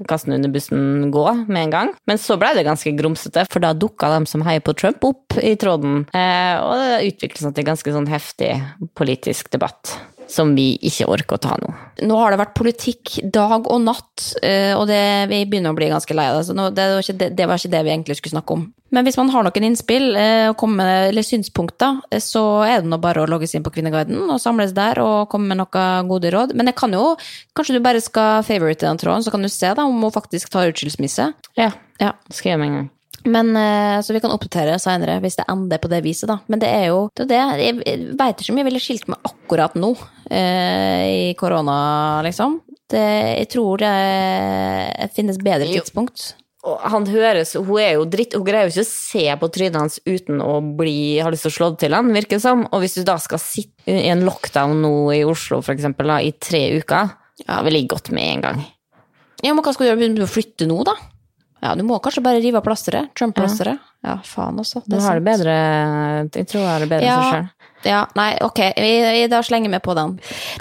kassene 0.10 0.40
under 0.40 0.54
bussen 0.54 1.10
gå 1.14 1.26
med 1.46 1.68
en 1.68 1.76
gang. 1.78 1.94
Men 2.10 2.22
så 2.22 2.40
ble 2.40 2.54
det 2.58 2.68
ganske 2.68 2.94
grumsete, 2.98 3.48
for 3.52 3.64
da 3.64 3.74
dukka 3.78 4.12
de 4.16 4.24
som 4.30 4.46
heier 4.48 4.64
på 4.64 4.76
Trump, 4.78 5.04
opp 5.08 5.40
i 5.42 5.56
tråden. 5.60 6.04
Eh, 6.16 6.54
og 6.62 6.78
det 6.82 7.02
utviklet 7.14 7.44
seg 7.46 7.58
til 7.58 7.68
ganske 7.72 7.98
sånn 7.98 8.12
heftig 8.12 8.54
politisk 8.98 9.52
debatt. 9.54 9.98
Som 10.30 10.56
vi 10.58 10.74
ikke 10.84 11.08
orker 11.08 11.38
å 11.38 11.42
ta 11.42 11.56
nå. 11.62 11.70
Nå 12.08 12.18
har 12.20 12.34
det 12.34 12.40
vært 12.42 12.56
politikk 12.58 13.14
dag 13.34 13.68
og 13.72 13.80
natt, 13.82 14.26
eh, 14.44 14.74
og 14.78 14.88
det, 14.90 15.00
vi 15.32 15.46
begynner 15.48 15.72
å 15.72 15.78
bli 15.78 15.88
ganske 15.90 16.14
lei 16.18 16.26
av 16.30 16.40
det. 16.40 16.48
Så 16.50 16.56
nå, 16.58 16.66
det, 16.76 16.88
var 16.94 17.06
ikke 17.06 17.16
det. 17.22 17.30
Det 17.38 17.48
var 17.48 17.62
ikke 17.62 17.72
det 17.74 17.84
vi 17.88 17.94
egentlig 17.94 18.18
skulle 18.20 18.36
snakke 18.36 18.58
om. 18.58 18.66
Men 18.96 19.04
hvis 19.08 19.18
man 19.20 19.32
har 19.34 19.44
noen 19.44 19.66
innspill 19.68 20.16
eh, 20.20 20.50
komme 20.60 20.84
eller 21.10 21.26
synspunkter, 21.26 22.02
eh, 22.12 22.22
så 22.24 22.44
er 22.68 22.84
det 22.84 22.92
nå 22.92 23.00
bare 23.04 23.24
å 23.24 23.30
logge 23.32 23.48
seg 23.48 23.60
inn 23.62 23.66
på 23.66 23.74
Kvinneguiden 23.76 24.28
og 24.28 24.40
samles 24.44 24.76
der 24.76 25.00
og 25.04 25.30
komme 25.32 25.52
med 25.52 25.62
noen 25.64 26.12
gode 26.12 26.32
råd. 26.36 26.54
Men 26.60 26.72
jeg 26.72 26.78
kan 26.80 26.96
jo, 26.96 27.16
kanskje 27.58 27.80
du 27.80 27.82
bare 27.88 28.04
skal 28.04 28.44
favorite 28.48 28.86
den 28.88 29.00
tråden, 29.02 29.24
så 29.26 29.34
kan 29.34 29.44
du 29.44 29.50
se 29.52 29.72
da 29.76 29.88
om 29.88 30.04
hun 30.04 30.14
faktisk 30.16 30.52
tar 30.54 30.70
utskillsmisse. 30.74 31.32
Ja, 31.60 31.72
Ja. 32.00 32.14
skriv 32.30 32.60
med 32.60 32.68
en 32.68 32.76
gang. 32.82 32.90
Men, 33.28 33.50
så 34.06 34.14
vi 34.14 34.22
kan 34.24 34.32
oppdatere 34.32 34.78
senere 34.80 35.18
hvis 35.20 35.36
det 35.36 35.48
ender 35.52 35.82
på 35.84 35.90
det 35.92 36.04
viset, 36.06 36.30
da. 36.30 36.38
Men 36.48 36.62
det 36.62 36.70
er 36.72 36.86
jo 36.94 37.10
det 37.18 37.26
er 37.36 37.58
det. 37.58 37.66
Jeg- 37.84 38.14
veit 38.16 38.40
ikke 38.40 38.54
om 38.54 38.58
jeg 38.62 38.68
ville 38.70 38.80
skilt 38.80 39.08
meg 39.10 39.18
akkurat 39.26 39.74
nå, 39.76 39.90
i 40.32 41.34
korona, 41.40 41.78
liksom. 42.26 42.60
Det, 42.88 43.06
jeg 43.44 43.48
tror 43.52 43.82
det 43.84 43.94
finnes 45.16 45.40
bedre 45.44 45.68
tidspunkt. 45.68 46.34
Og 46.68 46.82
han 46.92 47.06
høres, 47.08 47.54
hun 47.56 47.80
er 47.80 47.94
jo 47.96 48.06
dritt, 48.10 48.36
hun 48.36 48.46
greier 48.48 48.68
jo 48.68 48.74
ikke 48.74 48.88
å 48.88 48.90
se 48.90 49.24
på 49.40 49.50
trynet 49.56 49.80
hans 49.80 50.00
uten 50.08 50.42
å 50.44 50.58
bli, 50.80 51.20
ha 51.24 51.30
lyst 51.32 51.46
til 51.48 51.54
å 51.54 51.58
slå 51.58 51.70
det 51.74 51.86
til 51.86 51.96
han, 51.96 52.10
virker 52.16 52.40
det 52.40 52.44
som. 52.44 52.66
Og 52.72 52.84
hvis 52.84 52.98
du 52.98 53.04
da 53.08 53.16
skal 53.24 53.40
sitte 53.40 53.94
i 53.94 54.10
en 54.12 54.26
lockdown 54.28 54.82
nå 54.84 54.96
i 55.16 55.22
Oslo, 55.28 55.62
for 55.64 55.76
eksempel, 55.76 56.10
da, 56.12 56.20
i 56.20 56.34
tre 56.36 56.66
uker, 56.80 57.14
ja, 57.46 57.62
ville 57.64 57.84
jeg 57.84 57.92
gått 57.94 58.12
med 58.16 58.32
en 58.34 58.44
gang. 58.48 58.66
Ja, 59.46 59.54
men 59.54 59.62
hva 59.62 59.72
skal 59.72 59.86
du 59.86 59.92
gjøre? 59.92 60.02
Begynne 60.02 60.26
å 60.26 60.32
flytte 60.32 60.68
nå, 60.68 60.82
da? 60.88 60.98
Ja, 61.64 61.74
du 61.76 61.82
må 61.84 61.98
kanskje 62.04 62.22
bare 62.24 62.40
rive 62.44 62.60
av 62.60 62.66
plasteret. 62.66 63.10
Trump-plasteret. 63.18 63.80
Ja. 64.06 64.20
faen 64.24 64.60
også. 64.62 64.84
Du 64.86 64.96
er 64.96 65.02
har 65.02 65.18
det 65.20 65.26
bedre, 65.26 65.54
jeg 66.36 66.48
tror 66.48 66.62
jeg 66.62 66.70
har 66.70 66.80
det 66.84 66.90
bedre 66.92 67.06
Ja. 67.08 67.16
seg 67.22 67.34
sjøl. 67.34 67.48
Ja, 67.86 68.02
nei, 68.18 68.32
ok, 68.42 68.60
vi, 68.78 68.92
vi 69.06 69.28
da 69.30 69.40
slenger 69.46 69.70
vi 69.74 69.80
på 69.86 69.94
den. 69.98 70.16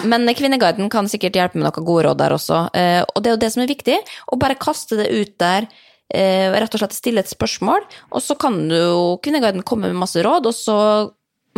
Men 0.05 0.27
Kvinneguiden 0.37 0.89
kan 0.93 1.07
sikkert 1.09 1.33
hjelpe 1.37 1.57
med 1.57 1.65
noen 1.65 1.85
gode 1.85 2.05
råd 2.07 2.17
der 2.21 2.35
også. 2.35 2.59
Eh, 2.77 3.03
og 3.03 3.21
det 3.23 3.29
er 3.31 3.35
jo 3.35 3.41
det 3.45 3.51
som 3.53 3.63
er 3.63 3.71
viktig, 3.71 3.97
å 4.31 4.39
bare 4.41 4.55
kaste 4.59 4.97
det 4.99 5.07
ut 5.13 5.33
der, 5.41 5.67
eh, 6.13 6.49
rett 6.53 6.73
og 6.73 6.79
slett 6.81 6.93
stille 6.97 7.19
et 7.19 7.29
spørsmål, 7.31 7.81
og 8.11 8.21
så 8.21 8.37
kan 8.37 8.67
du 8.69 8.75
jo 8.75 9.17
Kvinneguiden 9.23 9.63
komme 9.63 9.89
med 9.89 9.95
masse 10.01 10.21
råd, 10.23 10.45
og 10.45 10.53
så 10.53 10.77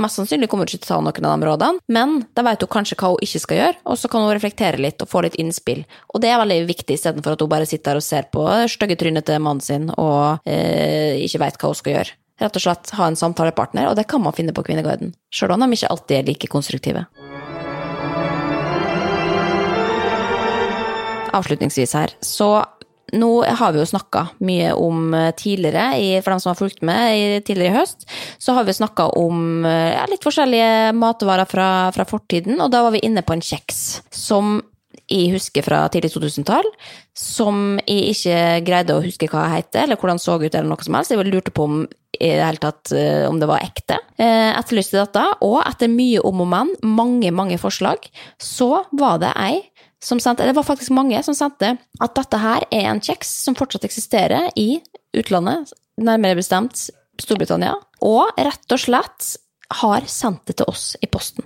mest 0.03 0.19
sannsynlig 0.19 0.49
kommer 0.51 0.65
hun 0.65 0.71
ikke 0.71 0.85
til 0.85 0.95
å 0.95 0.99
ta 0.99 1.01
noen 1.03 1.27
av 1.29 1.41
de 1.43 1.49
rådene, 1.49 1.83
men 1.91 2.15
da 2.37 2.45
vet 2.47 2.63
hun 2.63 2.71
kanskje 2.75 2.97
hva 2.99 3.13
hun 3.13 3.25
ikke 3.25 3.43
skal 3.43 3.61
gjøre, 3.61 3.79
og 3.85 3.99
så 3.99 4.11
kan 4.11 4.25
hun 4.25 4.33
reflektere 4.35 4.81
litt 4.81 5.03
og 5.03 5.11
få 5.11 5.23
litt 5.25 5.37
innspill. 5.41 5.83
Og 6.13 6.23
det 6.23 6.31
er 6.31 6.41
veldig 6.41 6.61
viktig, 6.69 6.97
istedenfor 6.97 7.35
at 7.35 7.43
hun 7.43 7.51
bare 7.51 7.67
sitter 7.69 7.93
der 7.93 8.01
og 8.01 8.05
ser 8.05 8.29
på 8.33 8.45
stygge 8.71 8.97
trynet 8.99 9.27
til 9.27 9.43
mannen 9.43 9.63
sin 9.63 9.89
og 9.95 10.47
eh, 10.49 11.19
ikke 11.25 11.43
vet 11.45 11.61
hva 11.61 11.71
hun 11.71 11.79
skal 11.79 11.95
gjøre. 11.97 12.17
Rett 12.39 12.55
og 12.55 12.63
slett 12.63 12.91
ha 12.95 13.07
en 13.09 13.19
samtalepartner, 13.19 13.89
og 13.89 13.97
det 13.99 14.07
kan 14.07 14.23
man 14.23 14.35
finne 14.35 14.53
på 14.55 14.63
Kvinneguiden. 14.63 15.11
Sjøl 15.35 15.51
om 15.55 15.65
de 15.65 15.75
ikke 15.75 15.91
alltid 15.91 16.17
er 16.21 16.29
like 16.29 16.51
konstruktive. 16.51 17.03
Avslutningsvis 21.35 21.93
her, 21.99 22.15
så 22.25 22.49
nå 23.13 23.29
har 23.43 23.73
vi 23.73 23.81
jo 23.81 23.87
snakka 23.89 24.25
mye 24.45 24.71
om 24.77 25.13
eh, 25.13 25.31
tidligere, 25.37 26.21
for 26.23 26.33
dem 26.33 26.41
som 26.43 26.51
har 26.51 26.59
fulgt 26.59 26.81
med 26.85 27.45
tidligere 27.47 27.73
i 27.73 27.77
høst, 27.79 28.07
så 28.41 28.55
har 28.57 28.67
vi 28.67 28.75
snakka 28.77 29.09
om 29.19 29.65
eh, 29.67 29.93
ja, 29.95 30.07
litt 30.09 30.25
forskjellige 30.25 30.91
matvarer 30.97 31.49
fra, 31.49 31.69
fra 31.95 32.07
fortiden, 32.09 32.59
og 32.61 32.71
da 32.73 32.83
var 32.85 32.95
vi 32.95 33.03
inne 33.07 33.25
på 33.25 33.35
en 33.35 33.45
kjeks 33.45 34.01
som 34.13 34.59
jeg 35.09 35.31
husker 35.33 35.65
fra 35.65 35.83
tidlig 35.89 36.11
2000-tall, 36.13 36.67
som 37.17 37.79
jeg 37.87 38.11
ikke 38.13 38.41
greide 38.67 38.93
å 38.93 39.01
huske 39.01 39.29
hva 39.31 39.47
heter, 39.55 39.87
eller 39.87 39.97
hvordan 39.97 40.21
så 40.21 40.37
ut, 40.37 40.51
eller 40.51 40.69
noe 40.69 40.85
som 40.85 40.97
helst. 40.97 41.13
Jeg 41.15 41.25
lurte 41.25 41.53
på 41.53 41.65
om 41.65 41.79
i 42.19 42.29
det 42.33 42.43
hele 42.43 42.61
tatt 42.61 42.91
eh, 42.93 43.25
om 43.29 43.39
det 43.41 43.49
var 43.49 43.63
ekte. 43.65 43.97
Etterlyste 44.19 44.99
dette, 44.99 45.23
og 45.45 45.61
etter 45.63 45.89
mye 45.89 46.21
om 46.25 46.43
og 46.43 46.49
men, 46.51 46.73
mange, 46.85 47.33
mange 47.33 47.57
forslag, 47.61 48.05
så 48.37 48.83
var 48.97 49.21
det 49.23 49.33
ei 49.39 49.61
som 50.03 50.19
sendte, 50.23 50.47
det 50.47 50.55
var 50.55 50.67
faktisk 50.67 50.93
mange 50.95 51.19
som 51.25 51.35
sendte 51.35 51.73
at 51.75 52.15
dette 52.15 52.39
her 52.39 52.65
er 52.71 52.87
en 52.87 53.01
kjeks 53.03 53.31
som 53.43 53.57
fortsatt 53.59 53.87
eksisterer 53.87 54.47
i 54.59 54.79
utlandet, 55.17 55.73
nærmere 55.99 56.39
bestemt 56.39 56.87
Storbritannia, 57.19 57.75
og 58.05 58.31
rett 58.39 58.75
og 58.75 58.79
slett 58.79 59.33
har 59.81 60.07
sendt 60.09 60.45
det 60.47 60.59
til 60.61 60.71
oss 60.71 60.93
i 61.03 61.09
posten. 61.11 61.43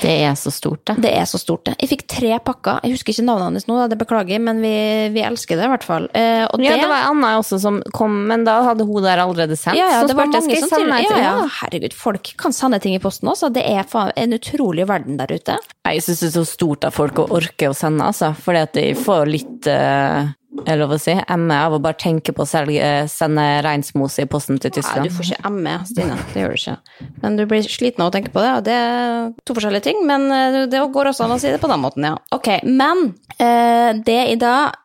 Det 0.00 0.12
er 0.26 0.34
så 0.38 0.52
stort, 0.54 0.82
det. 0.88 0.96
Det 1.04 1.12
er 1.16 1.26
så 1.28 1.40
stort, 1.40 1.64
det. 1.68 1.76
Jeg 1.82 1.90
fikk 1.92 2.04
tre 2.10 2.32
pakker. 2.44 2.80
Jeg 2.84 2.96
husker 2.96 3.14
ikke 3.14 3.26
navnet 3.26 3.48
hans 3.48 3.68
nå, 3.68 3.78
da, 3.80 3.88
det 3.92 3.98
beklager 4.00 4.36
jeg, 4.36 4.42
men 4.46 4.60
vi, 4.64 4.74
vi 5.14 5.24
elsker 5.26 5.58
det 5.58 5.68
i 5.68 5.72
hvert 5.72 5.86
fall. 5.86 6.08
Eh, 6.16 6.44
og 6.46 6.62
Ja, 6.64 6.76
det, 6.76 6.84
det 6.84 6.90
var 6.92 7.08
Anna 7.10 7.34
også 7.40 7.60
som 7.62 7.80
kom, 7.96 8.18
men 8.30 8.46
da 8.48 8.58
hadde 8.66 8.86
hun 8.88 9.04
der 9.04 9.22
allerede 9.24 9.58
sendt. 9.58 9.78
ja, 9.80 9.88
ja, 9.92 10.00
så 10.02 10.10
det 10.10 10.18
var 10.18 10.30
spurte 10.30 10.40
jeg, 10.40 10.46
mange 10.46 10.60
skal 10.60 10.68
som 10.68 10.84
sende 10.86 11.00
ja, 11.04 11.20
ja, 11.22 11.34
herregud, 11.60 11.96
folk 11.96 12.32
kan 12.40 12.56
sende 12.56 12.80
ting 12.82 12.96
i 12.96 13.02
posten 13.02 13.30
også. 13.32 13.52
Det 13.54 13.64
er 13.66 13.86
en 14.16 14.36
utrolig 14.36 14.88
verden 14.88 15.20
der 15.20 15.32
ute. 15.32 15.58
Jeg 15.86 16.02
syns 16.04 16.24
det 16.24 16.30
er 16.32 16.34
så 16.38 16.46
stort 16.48 16.86
av 16.88 16.96
folk 16.96 17.20
å 17.22 17.28
orke 17.36 17.70
å 17.70 17.76
sende, 17.76 18.08
altså. 18.08 18.32
Fordi 18.42 18.64
at 18.66 18.74
de 18.76 18.88
får 18.98 19.30
litt 19.30 19.68
uh, 19.70 20.32
er 20.64 20.78
lov 20.80 20.94
å 20.94 20.98
si, 21.00 21.12
ME 21.12 21.58
av 21.66 21.74
å 21.76 21.80
bare 21.82 21.98
tenke 22.00 22.32
på 22.36 22.44
å 22.44 22.48
selge, 22.48 22.80
eh, 22.80 23.08
sende 23.10 23.44
reinsmose 23.66 24.24
i 24.24 24.30
posten 24.30 24.60
til 24.62 24.72
Tyskland? 24.74 25.06
Nei, 25.06 25.10
du 25.10 25.16
får 25.16 25.30
ikke 25.34 25.52
ME, 25.52 25.76
Stine. 25.90 26.16
Det 26.32 26.42
gjør 26.42 26.54
du 26.54 26.60
ikke. 26.60 26.76
Men 27.22 27.38
du 27.38 27.44
blir 27.50 27.68
sliten 27.68 28.04
av 28.04 28.10
å 28.10 28.14
tenke 28.16 28.32
på 28.34 28.42
det, 28.44 28.54
og 28.58 28.64
det 28.66 28.78
er 28.78 29.30
to 29.44 29.56
forskjellige 29.58 29.88
ting. 29.88 30.02
Men 30.08 30.26
eh, 30.32 30.62
det 30.72 30.82
går 30.94 31.12
også 31.12 31.26
an 31.26 31.36
å 31.36 31.38
si 31.42 31.52
det 31.52 31.60
på 31.62 31.70
den 31.70 31.82
måten, 31.82 32.08
ja. 32.08 32.16
Ok, 32.36 32.50
men 32.64 33.12
eh, 33.36 33.92
det 34.06 34.18
jeg 34.22 34.40
dag 34.42 34.76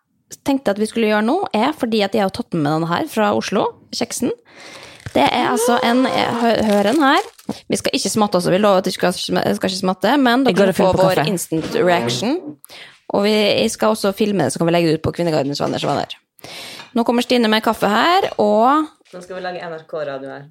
tenkte 0.48 0.76
at 0.76 0.80
vi 0.80 0.88
skulle 0.90 1.12
gjøre 1.12 1.28
nå, 1.28 1.40
er 1.56 1.74
fordi 1.78 2.04
at 2.06 2.16
jeg 2.16 2.24
har 2.26 2.34
tatt 2.34 2.56
med 2.56 2.70
denne 2.70 2.92
her 2.92 3.10
fra 3.12 3.34
Oslo, 3.38 3.68
kjeksen. 3.96 4.32
Det 5.12 5.26
er 5.28 5.50
altså 5.52 5.76
en 5.84 6.06
Hør 6.08 6.88
den 6.88 7.02
her. 7.04 7.26
Vi 7.68 7.80
skal 7.80 7.98
ikke 7.98 8.12
smatte 8.14 8.40
altså. 8.40 8.52
vi 8.54 8.62
lover 8.62 8.80
at 8.80 8.88
vi 8.88 8.94
skal, 8.96 9.12
skal 9.12 9.58
ikke 9.58 9.82
smatte, 9.82 10.14
men 10.22 10.46
dere 10.48 10.72
får 10.76 11.00
vår 11.02 11.24
instant 11.28 11.76
reaction. 11.76 12.38
Og 13.12 13.26
vi, 13.28 13.36
skal 13.72 13.94
også 13.94 14.14
filme 14.16 14.46
det, 14.46 14.54
så 14.54 14.60
kan 14.62 14.70
vi 14.70 14.76
legge 14.76 14.92
det 14.92 15.00
ut 15.00 15.06
på 15.06 15.14
Kvinnegardens 15.16 15.62
venners 15.64 15.86
venner. 15.88 16.10
Nå 16.96 17.04
kommer 17.08 17.24
Stine 17.26 17.50
med 17.52 17.64
kaffe 17.66 17.88
her, 17.92 18.32
og 18.42 18.88
Nå 19.12 19.20
skal 19.20 19.36
vi 19.36 19.42
lage 19.44 19.68
NRK-radio 19.68 20.30
her. 20.32 20.46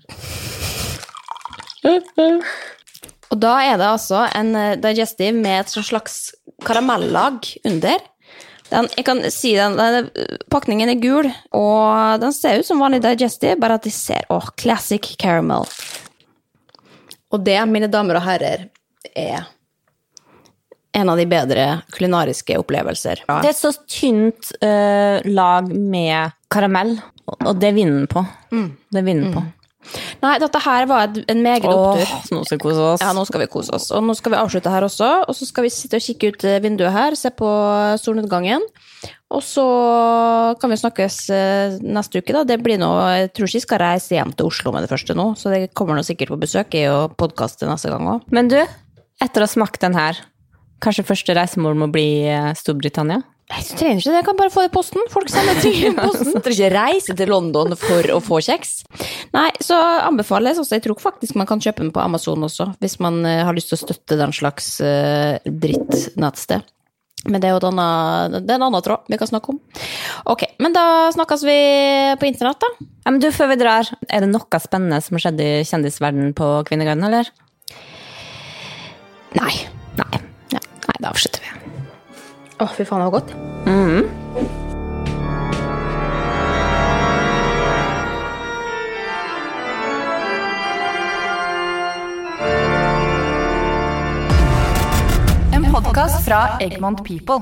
Og 3.31 3.39
da 3.41 3.55
er 3.65 3.79
det 3.81 3.87
altså 3.89 4.27
en 4.37 4.51
eh, 4.59 4.79
digestive 4.83 5.33
med 5.37 5.63
et 5.63 5.71
slags 5.73 6.17
karamellag 6.67 7.47
under. 7.65 8.03
Den, 8.71 8.89
jeg 8.99 9.07
kan 9.07 9.23
si 9.35 9.55
den, 9.57 9.79
den, 9.79 10.11
Pakningen 10.53 10.93
er 10.93 11.01
gul, 11.01 11.31
og 11.57 12.21
den 12.23 12.35
ser 12.37 12.61
ut 12.61 12.69
som 12.69 12.83
vanlig 12.83 13.01
digestive, 13.07 13.57
bare 13.63 13.79
at 13.81 13.87
de 13.87 13.93
ser 13.95 14.29
Åh, 14.31 14.51
classic 14.61 15.15
caramel. 15.19 15.65
Og 17.31 17.43
det, 17.47 17.59
mine 17.71 17.89
damer 17.91 18.19
og 18.19 18.27
herrer, 18.27 18.69
er 19.15 19.49
en 20.97 21.13
av 21.13 21.21
de 21.21 21.27
bedre 21.31 21.69
kulinariske 21.95 22.57
opplevelser. 22.59 23.23
Det 23.29 23.39
er 23.47 23.53
et 23.53 23.61
så 23.61 23.73
tynt 23.87 24.51
uh, 24.65 25.21
lag 25.31 25.71
med 25.71 26.35
karamell, 26.51 26.97
og- 27.31 27.59
det 27.61 27.75
vinner 27.77 28.01
den 28.01 28.11
på. 28.11 28.25
Det 28.51 29.05
vinner 29.07 29.29
den 29.29 29.35
på. 29.39 29.47
Nei, 30.21 30.35
dette 30.39 30.61
her 30.61 30.85
var 30.87 31.09
et, 31.09 31.23
en 31.33 31.41
meget 31.43 31.65
opptur. 31.65 32.05
Åh, 32.05 32.25
nå 32.35 32.43
skal 32.45 32.59
vi 32.59 32.63
kose 32.67 32.83
oss. 32.85 33.03
Ja, 33.03 33.13
nå 33.17 33.25
skal 33.27 33.41
vi 33.43 33.49
kose 33.51 33.73
oss. 33.75 33.89
Og 33.97 34.05
nå 34.05 34.15
skal 34.19 34.35
vi 34.35 34.39
avslutte 34.39 34.73
her 34.73 34.85
også. 34.87 35.09
Og 35.25 35.37
så 35.37 35.49
skal 35.49 35.67
vi 35.67 35.73
sitte 35.73 35.97
og 35.99 36.05
kikke 36.05 36.31
ut 36.35 36.45
eh, 36.47 36.59
vinduet 36.63 36.93
her, 36.95 37.17
se 37.19 37.33
på 37.35 37.49
solnedgangen. 38.03 38.67
Og 39.33 39.43
så 39.47 39.65
kan 40.61 40.73
vi 40.73 40.79
snakkes 40.83 41.17
eh, 41.35 41.79
neste 41.81 42.21
uke, 42.21 42.35
da. 42.37 42.45
Det 42.47 42.59
blir 42.63 42.81
nå 42.83 42.91
Jeg 43.15 43.33
tror 43.33 43.49
ikke 43.49 43.61
jeg 43.61 43.67
skal 43.67 43.83
reise 43.83 44.19
hjem 44.19 44.35
til 44.37 44.51
Oslo 44.51 44.75
med 44.77 44.85
det 44.85 44.93
første 44.93 45.17
nå, 45.17 45.31
så 45.41 45.55
det 45.55 45.71
kommer 45.79 45.97
nå 45.99 46.05
sikkert 46.07 46.35
på 46.35 46.41
besøk 46.45 46.77
i 46.77 46.85
podkast 46.85 47.17
podkaste 47.21 47.71
neste 47.71 47.93
gang 47.93 48.09
òg. 48.17 48.29
Men 48.35 48.51
du, 48.53 48.59
etter 49.23 49.43
å 49.43 49.47
ha 49.49 49.51
smakt 49.51 49.81
den 49.83 49.97
her, 49.97 50.19
kanskje 50.83 51.07
første 51.09 51.37
reisemål 51.37 51.79
må 51.79 51.91
bli 51.93 52.09
eh, 52.29 52.51
Storbritannia? 52.59 53.21
Jeg 53.51 53.65
trenger 53.75 53.99
ikke 53.99 54.11
det, 54.13 54.19
jeg 54.21 54.27
kan 54.29 54.37
bare 54.39 54.53
få 54.55 54.63
det 54.63 54.71
i 54.71 54.75
posten. 54.75 55.07
Folk 55.11 55.31
sender 55.31 55.59
ting 55.59 55.75
i 55.75 55.95
posten. 55.99 56.37
Du 56.37 56.39
trenger 56.39 56.69
ikke 56.69 56.75
reise 56.77 57.17
til 57.19 57.33
London 57.33 57.75
for 57.79 58.11
å 58.15 58.21
få 58.23 58.39
kjeks. 58.47 58.77
Nei, 59.35 59.49
så 59.63 59.79
anbefales 60.07 60.61
også. 60.63 60.77
Jeg 60.79 60.85
tror 60.87 61.01
faktisk 61.03 61.39
man 61.39 61.49
kan 61.51 61.63
kjøpe 61.63 61.83
den 61.83 61.91
på 61.95 62.03
Amazon 62.03 62.47
også, 62.47 62.71
hvis 62.83 63.01
man 63.03 63.25
eh, 63.27 63.43
har 63.47 63.57
lyst 63.57 63.73
til 63.73 63.81
å 63.81 63.83
støtte 63.83 64.19
den 64.21 64.35
slags 64.37 64.77
uh, 64.85 65.41
drittnettsted. 65.45 66.69
Men 67.29 67.43
det 67.43 67.51
er 67.51 67.53
jo 67.53 67.59
et 67.61 67.67
annet, 67.69 68.39
det 68.47 68.55
er 68.55 68.57
en 68.57 68.69
annen 68.71 68.85
tråd 68.85 69.11
vi 69.13 69.19
kan 69.21 69.29
snakke 69.29 69.53
om. 69.53 69.59
Ok, 70.33 70.47
men 70.63 70.73
da 70.73 70.85
snakkes 71.13 71.43
vi 71.45 71.59
på 72.23 72.31
internett, 72.31 72.63
da. 72.63 72.87
Ja, 73.03 73.11
men 73.11 73.21
du, 73.21 73.29
før 73.35 73.51
vi 73.51 73.59
drar, 73.61 73.91
er 74.09 74.25
det 74.25 74.31
noe 74.31 74.63
spennende 74.63 75.03
som 75.05 75.19
har 75.19 75.27
skjedd 75.27 75.43
i 75.45 75.51
kjendisverdenen 75.69 76.33
på 76.39 76.55
Kvinneguiden, 76.71 77.05
eller? 77.11 77.29
Nei. 79.37 79.53
Da 81.01 81.09
avslutter 81.15 81.41
vi. 81.41 81.49
Å, 82.61 82.67
fy 82.77 82.85
faen, 82.85 83.01
det 83.01 83.07
var 83.09 83.15
godt. 83.15 83.31
En 95.57 95.65
podkast 95.73 96.21
fra 96.29 96.43
Egmont 96.61 97.01
People. 97.07 97.41